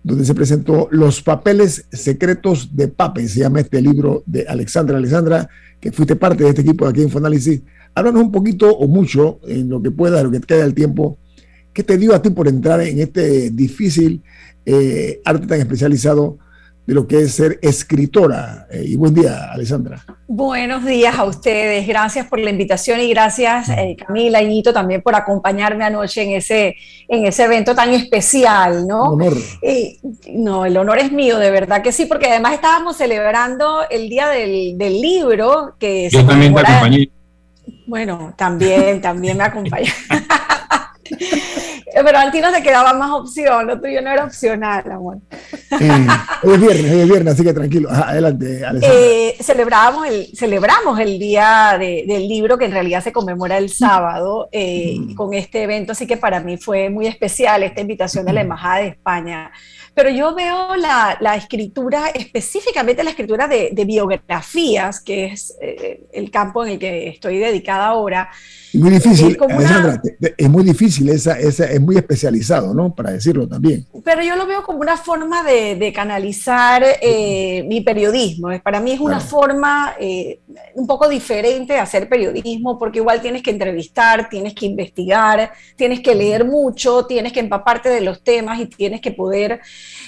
donde 0.01 0.25
se 0.25 0.33
presentó 0.33 0.87
Los 0.89 1.21
papeles 1.21 1.85
secretos 1.91 2.75
de 2.75 2.87
Pape, 2.87 3.27
se 3.27 3.41
llama 3.41 3.59
este 3.59 3.79
libro 3.79 4.23
de 4.25 4.47
Alexandra. 4.47 4.97
Alexandra, 4.97 5.47
que 5.79 5.91
fuiste 5.91 6.15
parte 6.15 6.43
de 6.43 6.49
este 6.49 6.61
equipo 6.61 6.85
de 6.85 6.91
aquí 6.91 7.01
en 7.03 7.11
Fonalysis, 7.11 7.61
háblanos 7.97 8.21
un 8.21 8.31
poquito 8.31 8.69
o 8.69 8.87
mucho, 8.87 9.39
en 9.47 9.69
lo 9.69 9.81
que 9.81 9.89
pueda, 9.89 10.21
lo 10.21 10.29
que 10.29 10.39
te 10.39 10.45
queda 10.45 10.59
del 10.59 10.75
tiempo, 10.75 11.17
¿qué 11.73 11.83
te 11.83 11.97
dio 11.97 12.13
a 12.13 12.21
ti 12.21 12.29
por 12.29 12.47
entrar 12.47 12.79
en 12.81 12.99
este 12.99 13.49
difícil 13.49 14.21
eh, 14.65 15.19
arte 15.25 15.47
tan 15.47 15.59
especializado 15.59 16.37
de 16.87 16.93
lo 16.93 17.05
que 17.05 17.19
es 17.19 17.33
ser 17.33 17.59
escritora. 17.61 18.65
Eh, 18.71 18.83
y 18.87 18.95
buen 18.95 19.13
día, 19.13 19.51
Alessandra. 19.51 20.01
Buenos 20.25 20.85
días 20.85 21.19
a 21.19 21.25
ustedes. 21.25 21.85
Gracias 21.85 22.25
por 22.27 22.39
la 22.39 22.49
invitación 22.49 23.01
y 23.01 23.09
gracias, 23.09 23.67
eh, 23.69 23.97
Camila 23.97 24.41
y 24.41 24.47
Nito, 24.47 24.71
también 24.71 25.01
por 25.01 25.13
acompañarme 25.13 25.83
anoche 25.83 26.23
en 26.23 26.31
ese, 26.31 26.77
en 27.09 27.25
ese 27.25 27.43
evento 27.43 27.75
tan 27.75 27.93
especial, 27.93 28.87
¿no? 28.87 29.11
Honor. 29.11 29.33
Eh, 29.61 29.97
no, 30.31 30.65
el 30.65 30.77
honor 30.77 30.99
es 30.99 31.11
mío, 31.11 31.37
de 31.39 31.51
verdad 31.51 31.81
que 31.81 31.91
sí, 31.91 32.05
porque 32.05 32.27
además 32.27 32.53
estábamos 32.53 32.95
celebrando 32.95 33.81
el 33.89 34.07
Día 34.07 34.29
del, 34.29 34.77
del 34.77 35.01
Libro. 35.01 35.75
Que 35.77 36.09
Yo 36.09 36.25
también 36.25 36.55
te 36.55 36.61
acompañé. 36.61 37.09
Bueno, 37.87 38.33
también, 38.35 39.01
también 39.01 39.37
me 39.37 39.45
acompañé. 39.45 39.91
Pero 42.03 42.19
a 42.19 42.29
ti 42.31 42.41
no 42.41 42.51
te 42.51 42.61
quedaba 42.61 42.93
más 42.93 43.09
opción, 43.11 43.65
lo 43.65 43.81
tuyo 43.81 44.01
no 44.01 44.11
era 44.11 44.25
opcional, 44.25 44.91
amor. 44.91 45.17
Eh, 45.79 46.07
es 46.43 46.59
viernes, 46.61 46.91
es 46.91 47.09
viernes, 47.09 47.33
así 47.33 47.43
que 47.43 47.53
tranquilo. 47.53 47.89
Adelante, 47.89 48.61
eh, 48.83 49.35
celebramos, 49.41 50.05
el, 50.05 50.27
celebramos 50.35 50.99
el 50.99 51.17
día 51.17 51.75
del 51.79 52.27
libro, 52.27 52.57
que 52.57 52.65
en 52.65 52.71
realidad 52.71 53.03
se 53.03 53.11
conmemora 53.11 53.57
el 53.57 53.69
sábado, 53.69 54.47
eh, 54.51 54.97
mm. 54.99 55.15
con 55.15 55.33
este 55.33 55.63
evento, 55.63 55.93
así 55.93 56.05
que 56.05 56.17
para 56.17 56.39
mí 56.39 56.57
fue 56.57 56.89
muy 56.89 57.07
especial 57.07 57.63
esta 57.63 57.81
invitación 57.81 58.25
de 58.25 58.33
la 58.33 58.41
Embajada 58.41 58.77
de 58.77 58.87
España 58.89 59.51
pero 59.97 60.11
yo 60.11 60.35
veo 60.35 60.75
la, 60.75 61.35
escritura, 61.35 62.09
específicamente 62.09 63.03
la 63.03 63.09
escritura 63.09 63.47
de, 63.47 63.83
biografías, 63.83 65.01
que 65.01 65.25
es 65.25 65.57
eh, 65.59 66.03
el 66.13 66.29
campo 66.29 66.63
en 66.63 66.73
el 66.73 66.77
que 66.77 67.07
estoy 67.07 67.39
dedicada 67.39 67.87
ahora. 67.87 68.29
Muy 68.73 68.91
difícil, 68.91 69.35
Alessandra, 69.41 69.99
es 70.37 70.49
muy 70.51 70.63
difícil, 70.63 71.09
esa, 71.09 71.39
esa, 71.39 71.65
es 71.65 71.81
muy 71.81 71.95
especializado, 71.95 72.75
¿no? 72.75 72.93
Para 72.93 73.09
decirlo 73.09 73.47
también. 73.47 73.87
Pero 74.03 74.21
yo 74.21 74.35
lo 74.35 74.45
veo 74.45 74.61
como 74.61 74.81
una 74.81 74.97
forma 74.97 75.41
de, 75.43 75.91
canalizar 75.95 76.83
eh, 77.01 77.65
mi 77.67 77.81
periodismo. 77.81 78.49
Para 78.61 78.79
mí 78.79 78.91
es 78.91 78.99
una 78.99 79.19
forma, 79.19 79.95
eh, 79.99 80.41
un 80.77 80.85
poco 80.85 81.09
diferente 81.09 81.73
de 81.73 81.79
hacer 81.79 82.07
periodismo, 82.07 82.77
porque 82.77 82.99
igual 82.99 83.19
tienes 83.19 83.41
que 83.41 83.49
entrevistar, 83.49 84.29
tienes 84.29 84.53
que 84.53 84.67
investigar, 84.67 85.51
tienes 85.75 86.01
que 86.01 86.13
leer 86.13 86.45
mucho, 86.45 87.05
tienes 87.05 87.33
que 87.33 87.39
empaparte 87.39 87.89
de 87.89 88.01
los 88.01 88.23
temas 88.23 88.59
y 88.59 88.67
tienes 88.67 89.01
que 89.01 89.11
poder 89.11 89.59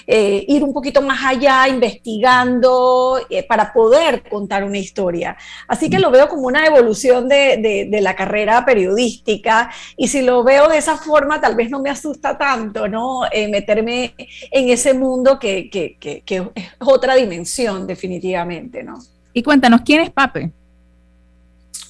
eh, 0.06 0.46
ir 0.48 0.64
un 0.64 0.74
poquito 0.74 1.02
más 1.02 1.26
allá 1.26 1.68
investigando 1.68 3.20
eh, 3.30 3.44
para 3.44 3.74
poder 3.74 4.24
contar 4.30 4.64
una 4.64 4.78
historia. 4.78 5.36
Así 5.68 5.90
que 5.90 6.00
lo 6.00 6.12
veo 6.12 6.28
como 6.28 6.48
una 6.48 6.66
evolución 6.66 7.28
de, 7.28 7.88
la 8.00 8.16
carrera 8.16 8.64
periodística 8.66 9.72
y 9.98 10.08
si 10.08 10.22
lo 10.22 10.44
veo 10.44 10.70
de 10.70 10.78
esa 10.78 10.98
forma 10.98 11.42
tal 11.42 11.56
vez 11.56 11.70
no 11.70 11.82
me 11.82 11.90
asusta 11.90 12.38
tanto, 12.38 12.88
¿no? 12.88 13.22
Eh, 13.32 13.48
meterme 13.50 14.14
en 14.52 14.70
ese 14.70 14.94
mundo 14.94 15.38
que, 15.38 15.70
que, 15.70 15.98
que, 16.00 16.22
que 16.22 16.38
es 16.56 16.70
otra 16.80 17.16
dimensión 17.16 17.86
definitivamente, 17.88 18.84
¿no? 18.84 19.00
Y 19.40 19.42
cuéntanos, 19.42 19.80
¿quién 19.86 20.02
es 20.02 20.10
Pape? 20.10 20.52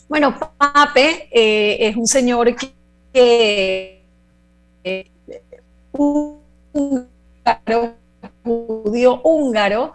Bueno, 0.07 0.35
Pape 0.37 1.29
eh, 1.31 1.87
es 1.87 1.97
un 1.97 2.05
señor 2.05 2.55
que, 3.11 4.03
húngaro, 5.91 7.15
judío 8.43 9.21
húngaro, 9.23 9.93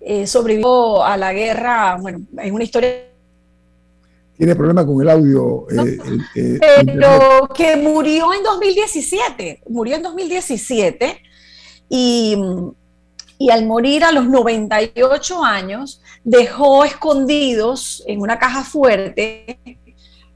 eh, 0.00 0.26
sobrevivió 0.26 1.04
a 1.04 1.16
la 1.16 1.32
guerra, 1.32 1.96
bueno, 2.00 2.22
es 2.42 2.50
una 2.50 2.64
historia 2.64 2.90
tiene 4.36 4.56
problemas 4.56 4.84
con 4.84 5.00
el 5.00 5.08
audio. 5.08 5.66
Eh, 6.34 6.58
pero 6.84 7.48
que 7.54 7.76
murió 7.76 8.34
en 8.34 8.42
2017, 8.42 9.62
murió 9.68 9.94
en 9.94 10.02
2017 10.02 11.22
y 11.88 12.36
y 13.38 13.50
al 13.50 13.66
morir 13.66 14.04
a 14.04 14.12
los 14.12 14.26
98 14.26 15.44
años 15.44 16.00
dejó 16.24 16.84
escondidos 16.84 18.02
en 18.06 18.20
una 18.20 18.38
caja 18.38 18.64
fuerte 18.64 19.58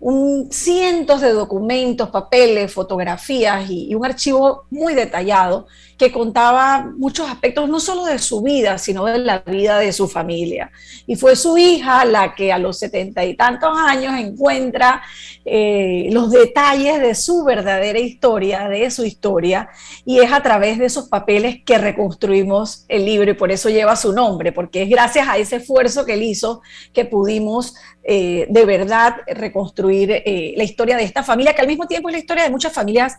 un, 0.01 0.48
cientos 0.51 1.20
de 1.20 1.32
documentos, 1.32 2.09
papeles, 2.09 2.72
fotografías 2.72 3.70
y, 3.70 3.94
un 3.94 4.05
archivo 4.05 4.64
muy 4.70 4.94
detallado 4.94 5.66
que 6.01 6.11
contaba 6.11 6.90
muchos 6.96 7.28
aspectos 7.28 7.68
no 7.68 7.78
solo 7.78 8.07
de 8.07 8.18
su 8.18 8.40
vida, 8.40 8.78
sino 8.78 9.05
de 9.05 9.18
la 9.18 9.40
vida 9.40 9.78
de 9.78 9.92
su 9.92 10.09
familia. 10.09 10.72
Y 11.07 11.16
fue 11.16 11.36
su 11.36 11.59
hija 11.59 12.07
la 12.07 12.34
que 12.34 12.55
a 12.55 12.59
los 12.59 12.78
setenta 12.78 13.22
y 13.26 13.34
tantos 13.36 13.76
años 13.76 14.14
encuentra 14.18 15.03
eh, 15.44 16.09
los 16.11 16.30
detalles 16.30 17.01
de 17.01 17.14
su 17.14 17.44
verdadera 17.44 17.98
historia, 17.98 18.66
de 18.70 18.90
su 18.90 19.05
historia, 19.05 19.68
y 20.07 20.20
es 20.20 20.32
a 20.32 20.42
través 20.42 20.78
de 20.78 20.86
esos 20.86 21.07
papeles 21.07 21.59
que 21.66 21.76
reconstruimos 21.76 22.86
el 22.88 23.05
libro 23.05 23.32
y 23.32 23.34
por 23.34 23.53
eso 23.53 23.68
lleva 23.68 23.94
su 23.94 24.14
nombre, 24.14 24.53
porque 24.53 24.84
es 24.84 24.88
gracias 24.88 25.28
a 25.28 25.36
ese 25.36 25.57
esfuerzo 25.57 26.07
que 26.07 26.14
él 26.14 26.22
hizo 26.22 26.62
que 26.94 27.05
pudimos 27.05 27.74
eh, 28.05 28.46
de 28.48 28.64
verdad 28.64 29.16
reconstruir 29.26 30.11
eh, 30.11 30.55
la 30.57 30.64
historia 30.64 30.96
de 30.96 31.05
esta 31.05 31.22
familia, 31.22 31.53
que 31.53 31.61
al 31.61 31.68
mismo 31.68 31.86
tiempo 31.86 32.09
es 32.09 32.14
la 32.14 32.20
historia 32.20 32.44
de 32.44 32.51
muchas 32.51 32.72
familias 32.72 33.18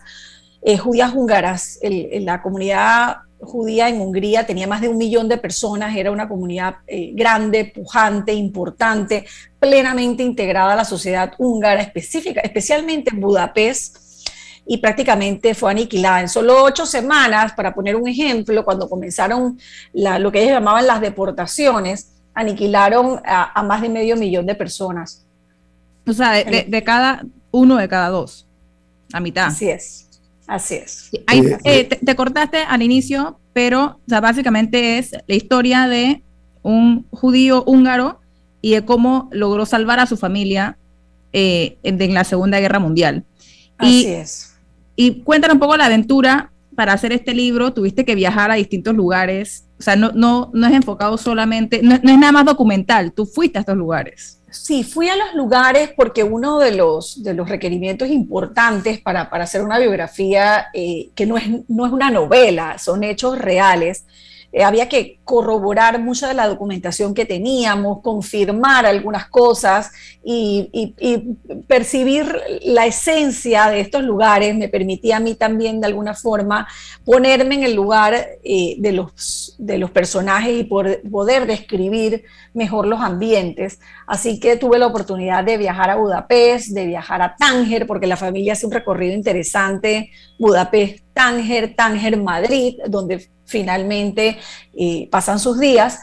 eh, 0.62 0.78
judías 0.78 1.12
húngaras. 1.14 1.78
la 1.82 2.42
comunidad 2.42 3.16
judía 3.40 3.88
en 3.88 4.00
Hungría 4.00 4.46
tenía 4.46 4.68
más 4.68 4.80
de 4.80 4.88
un 4.88 4.96
millón 4.96 5.28
de 5.28 5.36
personas, 5.36 5.96
era 5.96 6.12
una 6.12 6.28
comunidad 6.28 6.76
grande, 7.12 7.64
pujante, 7.74 8.32
importante, 8.32 9.26
plenamente 9.58 10.22
integrada 10.22 10.74
a 10.74 10.76
la 10.76 10.84
sociedad 10.84 11.32
húngara, 11.38 11.82
específica, 11.82 12.40
especialmente 12.40 13.10
en 13.12 13.20
Budapest 13.20 13.96
y 14.66 14.78
prácticamente 14.78 15.54
fue 15.54 15.70
aniquilada. 15.70 16.20
En 16.20 16.28
solo 16.28 16.62
ocho 16.62 16.86
semanas, 16.86 17.52
para 17.54 17.74
poner 17.74 17.96
un 17.96 18.08
ejemplo, 18.08 18.64
cuando 18.64 18.88
comenzaron 18.88 19.58
lo 19.92 20.32
que 20.32 20.42
ellos 20.42 20.52
llamaban 20.52 20.86
las 20.86 21.00
deportaciones, 21.00 22.12
aniquilaron 22.34 23.20
a, 23.24 23.62
más 23.62 23.82
de 23.82 23.88
medio 23.88 24.16
millón 24.16 24.46
de 24.46 24.54
personas. 24.54 25.24
O 26.06 26.12
sea, 26.12 26.32
de, 26.32 26.84
cada 26.84 27.24
uno 27.50 27.76
de 27.76 27.88
cada 27.88 28.08
dos, 28.08 28.46
a 29.12 29.20
mitad. 29.20 29.46
Así 29.46 29.68
es, 29.68 30.08
así 30.46 30.74
es. 30.74 31.10
Eh, 31.12 31.58
eh, 31.64 31.84
te, 31.84 32.16
cortaste 32.16 32.58
al 32.58 32.82
inicio, 32.82 33.38
pero 33.52 34.00
básicamente 34.06 34.98
es 34.98 35.12
la 35.26 35.34
historia 35.34 35.88
de 35.88 36.22
un 36.62 37.06
judío 37.10 37.64
húngaro 37.64 38.20
y 38.60 38.72
de 38.72 38.84
cómo 38.84 39.28
logró 39.32 39.66
salvar 39.66 39.98
a 40.00 40.06
su 40.06 40.16
familia 40.16 40.76
eh, 41.32 41.76
en 41.82 42.14
la 42.14 42.24
Segunda 42.24 42.60
Guerra 42.60 42.78
Mundial. 42.78 43.24
Así 43.78 44.06
es. 44.06 44.54
Y 44.94 45.22
cuéntanos 45.22 45.54
un 45.54 45.60
poco 45.60 45.76
la 45.76 45.86
aventura 45.86 46.52
para 46.74 46.92
hacer 46.92 47.12
este 47.12 47.34
libro, 47.34 47.72
tuviste 47.72 48.04
que 48.04 48.14
viajar 48.14 48.50
a 48.50 48.54
distintos 48.54 48.94
lugares 48.94 49.64
o 49.82 49.84
sea, 49.84 49.96
no, 49.96 50.12
no, 50.14 50.48
no 50.54 50.68
es 50.68 50.74
enfocado 50.74 51.18
solamente, 51.18 51.82
no, 51.82 51.96
es 51.96 52.02
nada 52.04 52.30
más 52.30 52.44
documental, 52.44 53.12
tú 53.12 53.26
fuiste 53.26 53.58
a 53.58 53.62
estos 53.62 53.76
lugares. 53.76 54.38
Sí, 54.48 54.84
fui 54.84 55.08
a 55.08 55.16
los 55.16 55.34
lugares 55.34 55.90
porque 55.96 56.22
uno 56.22 56.60
de 56.60 56.70
los, 56.70 57.20
de 57.24 57.34
los 57.34 57.48
requerimientos 57.48 58.08
importantes 58.08 59.00
para, 59.00 59.28
para 59.28 59.42
hacer 59.42 59.60
una 59.60 59.80
biografía, 59.80 60.66
eh, 60.72 61.10
que 61.16 61.26
no 61.26 61.36
es, 61.36 61.48
no 61.68 61.84
es 61.84 61.92
una 61.92 62.12
novela, 62.12 62.78
son 62.78 63.02
hechos 63.02 63.36
reales, 63.40 64.04
eh, 64.52 64.62
había 64.62 64.88
que 64.88 65.18
corroborar 65.24 65.98
mucha 65.98 66.28
de 66.28 66.34
la 66.34 66.46
documentación 66.46 67.14
que 67.14 67.24
teníamos, 67.24 68.02
confirmar 68.02 68.84
algunas 68.84 69.28
cosas 69.28 69.90
y, 70.22 70.94
percibir 71.66 72.26
la 72.62 72.86
esencia 72.86 73.70
de 73.70 73.80
estos 73.80 74.02
lugares 74.02 74.54
me 74.54 74.68
permitía 74.68 75.16
a 75.16 75.20
mí 75.20 75.34
también 75.34 75.80
de 75.80 75.86
alguna 75.86 76.14
forma 76.14 76.66
ponerme 77.04 77.56
en 77.56 77.62
el 77.64 77.74
lugar 77.74 78.14
eh, 78.44 78.76
de, 78.78 78.92
los, 78.92 79.54
de 79.58 79.78
los 79.78 79.90
personajes 79.90 80.60
y 80.60 80.64
poder 80.64 81.46
describir 81.46 82.24
mejor 82.54 82.86
los 82.86 83.00
ambientes. 83.00 83.80
Así 84.06 84.38
que 84.38 84.56
tuve 84.56 84.78
la 84.78 84.86
oportunidad 84.86 85.44
de 85.44 85.56
viajar 85.56 85.90
a 85.90 85.96
Budapest, 85.96 86.68
de 86.68 86.86
viajar 86.86 87.22
a 87.22 87.36
Tánger, 87.36 87.86
porque 87.86 88.06
la 88.06 88.16
familia 88.16 88.52
hace 88.52 88.66
un 88.66 88.72
recorrido 88.72 89.14
interesante, 89.14 90.10
Budapest, 90.38 91.04
Tánger, 91.14 91.74
Tánger, 91.74 92.20
Madrid, 92.20 92.76
donde 92.86 93.28
finalmente 93.52 94.38
eh, 94.74 95.08
pasan 95.10 95.38
sus 95.38 95.60
días. 95.60 96.00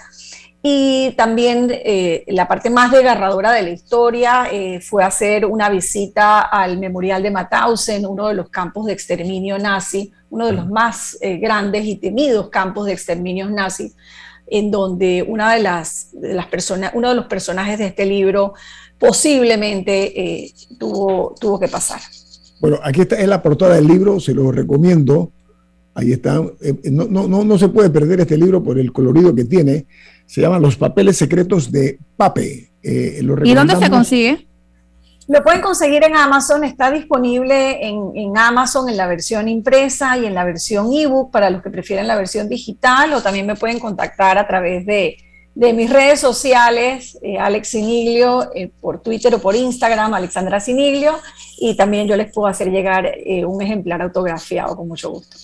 Y 0.61 1.11
también 1.11 1.69
eh, 1.71 2.25
la 2.27 2.47
parte 2.47 2.69
más 2.69 2.91
desgarradora 2.91 3.53
de 3.53 3.63
la 3.63 3.69
historia 3.69 4.47
eh, 4.51 4.81
fue 4.81 5.05
hacer 5.05 5.45
una 5.45 5.69
visita 5.69 6.41
al 6.41 6.77
Memorial 6.77 7.23
de 7.23 7.31
Mauthausen, 7.31 8.05
uno 8.05 8.27
de 8.27 8.35
los 8.35 8.49
campos 8.49 8.85
de 8.85 8.93
exterminio 8.93 9.57
nazi, 9.57 10.11
uno 10.29 10.47
de 10.47 10.51
los 10.51 10.67
más 10.67 11.17
grandes 11.41 11.85
y 11.85 11.95
temidos 11.95 12.49
campos 12.49 12.85
de 12.85 12.93
exterminio 12.93 13.49
nazi, 13.49 13.93
en 14.47 14.69
donde 14.69 15.23
una 15.23 15.53
de 15.53 15.63
las, 15.63 16.09
las 16.21 16.47
personas, 16.47 16.91
uno 16.93 17.09
de 17.09 17.15
los 17.15 17.25
personajes 17.25 17.79
de 17.79 17.87
este 17.87 18.05
libro 18.05 18.53
posiblemente 18.99 20.51
tuvo, 20.77 21.33
tuvo 21.39 21.57
que 21.57 21.69
pasar. 21.69 22.01
Bueno, 22.59 22.79
aquí 22.83 23.01
está, 23.01 23.15
es 23.15 23.27
la 23.27 23.41
portada 23.41 23.75
del 23.75 23.87
libro, 23.87 24.19
se 24.19 24.33
lo 24.33 24.51
recomiendo. 24.51 25.31
Ahí 25.99 26.13
está. 26.13 26.37
Eh, 26.61 26.73
eh, 26.83 26.91
no, 26.91 27.05
no, 27.07 27.43
no, 27.43 27.57
se 27.57 27.67
puede 27.67 27.89
perder 27.89 28.21
este 28.21 28.37
libro 28.37 28.63
por 28.63 28.79
el 28.79 28.93
colorido 28.93 29.35
que 29.35 29.43
tiene. 29.43 29.85
Se 30.25 30.39
llama 30.39 30.57
Los 30.57 30.77
papeles 30.77 31.17
secretos 31.17 31.71
de 31.71 31.99
Pape. 32.15 32.71
Eh, 32.81 33.19
¿Y 33.43 33.53
dónde 33.53 33.75
se 33.75 33.89
consigue? 33.89 34.47
Lo 35.27 35.43
pueden 35.43 35.61
conseguir 35.61 36.03
en 36.03 36.15
Amazon, 36.15 36.63
está 36.63 36.89
disponible 36.89 37.85
en, 37.85 38.11
en, 38.15 38.37
Amazon 38.37 38.89
en 38.89 38.97
la 38.97 39.05
versión 39.05 39.47
impresa 39.47 40.17
y 40.17 40.25
en 40.25 40.33
la 40.33 40.43
versión 40.43 40.91
ebook 40.91 41.31
para 41.31 41.51
los 41.51 41.61
que 41.61 41.69
prefieren 41.69 42.07
la 42.07 42.15
versión 42.15 42.49
digital 42.49 43.13
o 43.13 43.21
también 43.21 43.45
me 43.45 43.55
pueden 43.55 43.77
contactar 43.77 44.39
a 44.39 44.47
través 44.47 44.87
de, 44.87 45.17
de 45.53 45.73
mis 45.73 45.91
redes 45.91 46.19
sociales, 46.19 47.19
Alex 47.39 47.67
Siniglio, 47.67 48.49
por 48.81 49.01
Twitter 49.01 49.35
o 49.35 49.39
por 49.39 49.55
Instagram, 49.55 50.15
Alexandra 50.15 50.59
Siniglio, 50.59 51.13
y 51.59 51.75
también 51.75 52.07
yo 52.07 52.15
les 52.15 52.31
puedo 52.33 52.47
hacer 52.47 52.71
llegar 52.71 53.11
un 53.45 53.61
ejemplar 53.61 54.01
autografiado 54.01 54.75
con 54.75 54.87
mucho 54.87 55.11
gusto. 55.11 55.37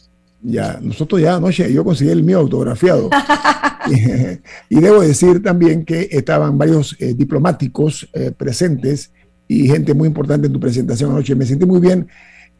Ya, 0.47 0.79
nosotros 0.79 1.21
ya 1.21 1.37
anoche 1.37 1.73
yo 1.73 1.83
conseguí 1.83 2.11
el 2.11 2.23
mío 2.23 2.39
autografiado. 2.39 3.09
y, 4.69 4.79
debo 4.79 5.01
decir 5.01 5.41
también 5.41 5.85
que 5.85 6.07
estaban 6.11 6.57
varios 6.57 6.95
eh, 6.99 7.13
diplomáticos 7.13 8.07
eh, 8.13 8.31
presentes 8.31 9.11
y 9.47 9.67
gente 9.67 9.93
muy 9.93 10.07
importante 10.07 10.47
en 10.47 10.53
tu 10.53 10.59
presentación 10.59 11.11
anoche. 11.11 11.35
Me 11.35 11.45
sentí 11.45 11.65
muy 11.65 11.79
bien 11.79 12.07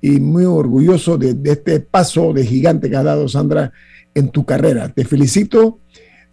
y 0.01 0.19
muy 0.19 0.45
orgulloso 0.45 1.17
de, 1.17 1.37
este 1.43 1.79
paso 1.79 2.33
de 2.33 2.45
gigante 2.45 2.89
que 2.89 2.95
ha 2.95 3.03
dado 3.03 3.27
Sandra 3.27 3.71
en 4.13 4.29
tu 4.29 4.45
carrera. 4.45 4.89
Te 4.89 5.05
felicito, 5.05 5.79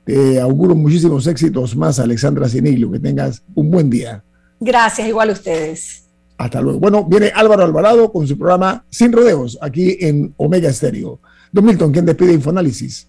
te 0.05 0.41
auguro 0.41 0.75
muchísimos 0.75 1.27
éxitos 1.27 1.77
más, 1.77 1.99
Alexandra 1.99 2.49
Siniglo. 2.49 2.91
Que 2.91 2.99
tengas 2.99 3.43
un 3.55 3.71
buen 3.71 3.89
día. 3.91 4.25
Gracias, 4.61 5.09
igual 5.09 5.31
a 5.31 5.33
ustedes. 5.33 6.09
Hasta 6.39 6.61
luego. 6.61 6.81
Bueno, 6.81 7.05
viene 7.05 7.31
Álvaro 7.35 7.65
Alvarado 7.65 8.11
con 8.13 8.27
su 8.27 8.37
programa 8.37 8.85
Sin 8.91 9.13
Rodeos, 9.13 9.59
aquí 9.61 9.97
en 10.01 10.35
Omega 10.37 10.69
Estéreo. 10.71 11.21
Don 11.53 11.65
Milton, 11.67 11.93
¿quién 11.93 12.07
despide 12.07 12.33
Infoanálisis? 12.33 13.07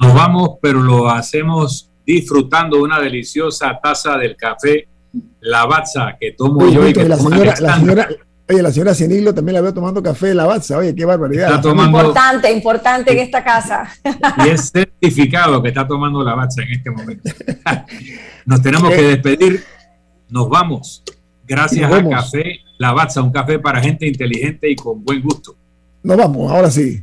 Nos 0.00 0.12
vamos, 0.12 0.58
pero 0.60 0.82
lo 0.82 1.08
hacemos 1.08 1.88
disfrutando 2.04 2.82
una 2.82 3.00
deliciosa 3.00 3.78
taza 3.80 4.18
del 4.18 4.36
café 4.36 4.88
Lavazza 5.40 6.16
que 6.18 6.32
tomo 6.32 6.68
yo 6.68 6.86
y 6.88 6.92
que 6.92 7.08
la 7.08 7.16
señora, 7.16 7.54
la 7.60 7.78
señora, 7.78 8.08
Oye, 8.46 8.60
la 8.60 8.70
señora 8.72 8.94
Ceniglo 8.94 9.32
también 9.32 9.54
la 9.54 9.62
veo 9.62 9.72
tomando 9.72 10.02
café 10.02 10.26
de 10.26 10.34
Lavazza. 10.34 10.76
Oye, 10.76 10.94
qué 10.94 11.04
barbaridad. 11.06 11.64
Importante, 11.64 12.52
importante 12.52 13.12
en 13.12 13.18
esta 13.20 13.42
casa. 13.42 13.88
Y 14.44 14.48
es 14.50 14.70
certificado 14.70 15.62
que 15.62 15.68
está 15.68 15.86
tomando 15.86 16.22
Lavazza 16.22 16.62
en 16.62 16.72
este 16.72 16.90
momento. 16.90 17.30
Nos 18.44 18.60
tenemos 18.60 18.90
que 18.90 19.02
despedir 19.02 19.64
Nos 20.28 20.48
vamos. 20.48 21.02
Gracias 21.46 21.90
a 21.90 22.08
Café 22.08 22.60
Lavazza, 22.78 23.22
un 23.22 23.30
café 23.30 23.58
para 23.58 23.80
gente 23.80 24.06
inteligente 24.06 24.70
y 24.70 24.76
con 24.76 25.02
buen 25.02 25.22
gusto. 25.22 25.54
Nos 26.02 26.16
vamos, 26.16 26.50
ahora 26.50 26.70
sí. 26.70 27.02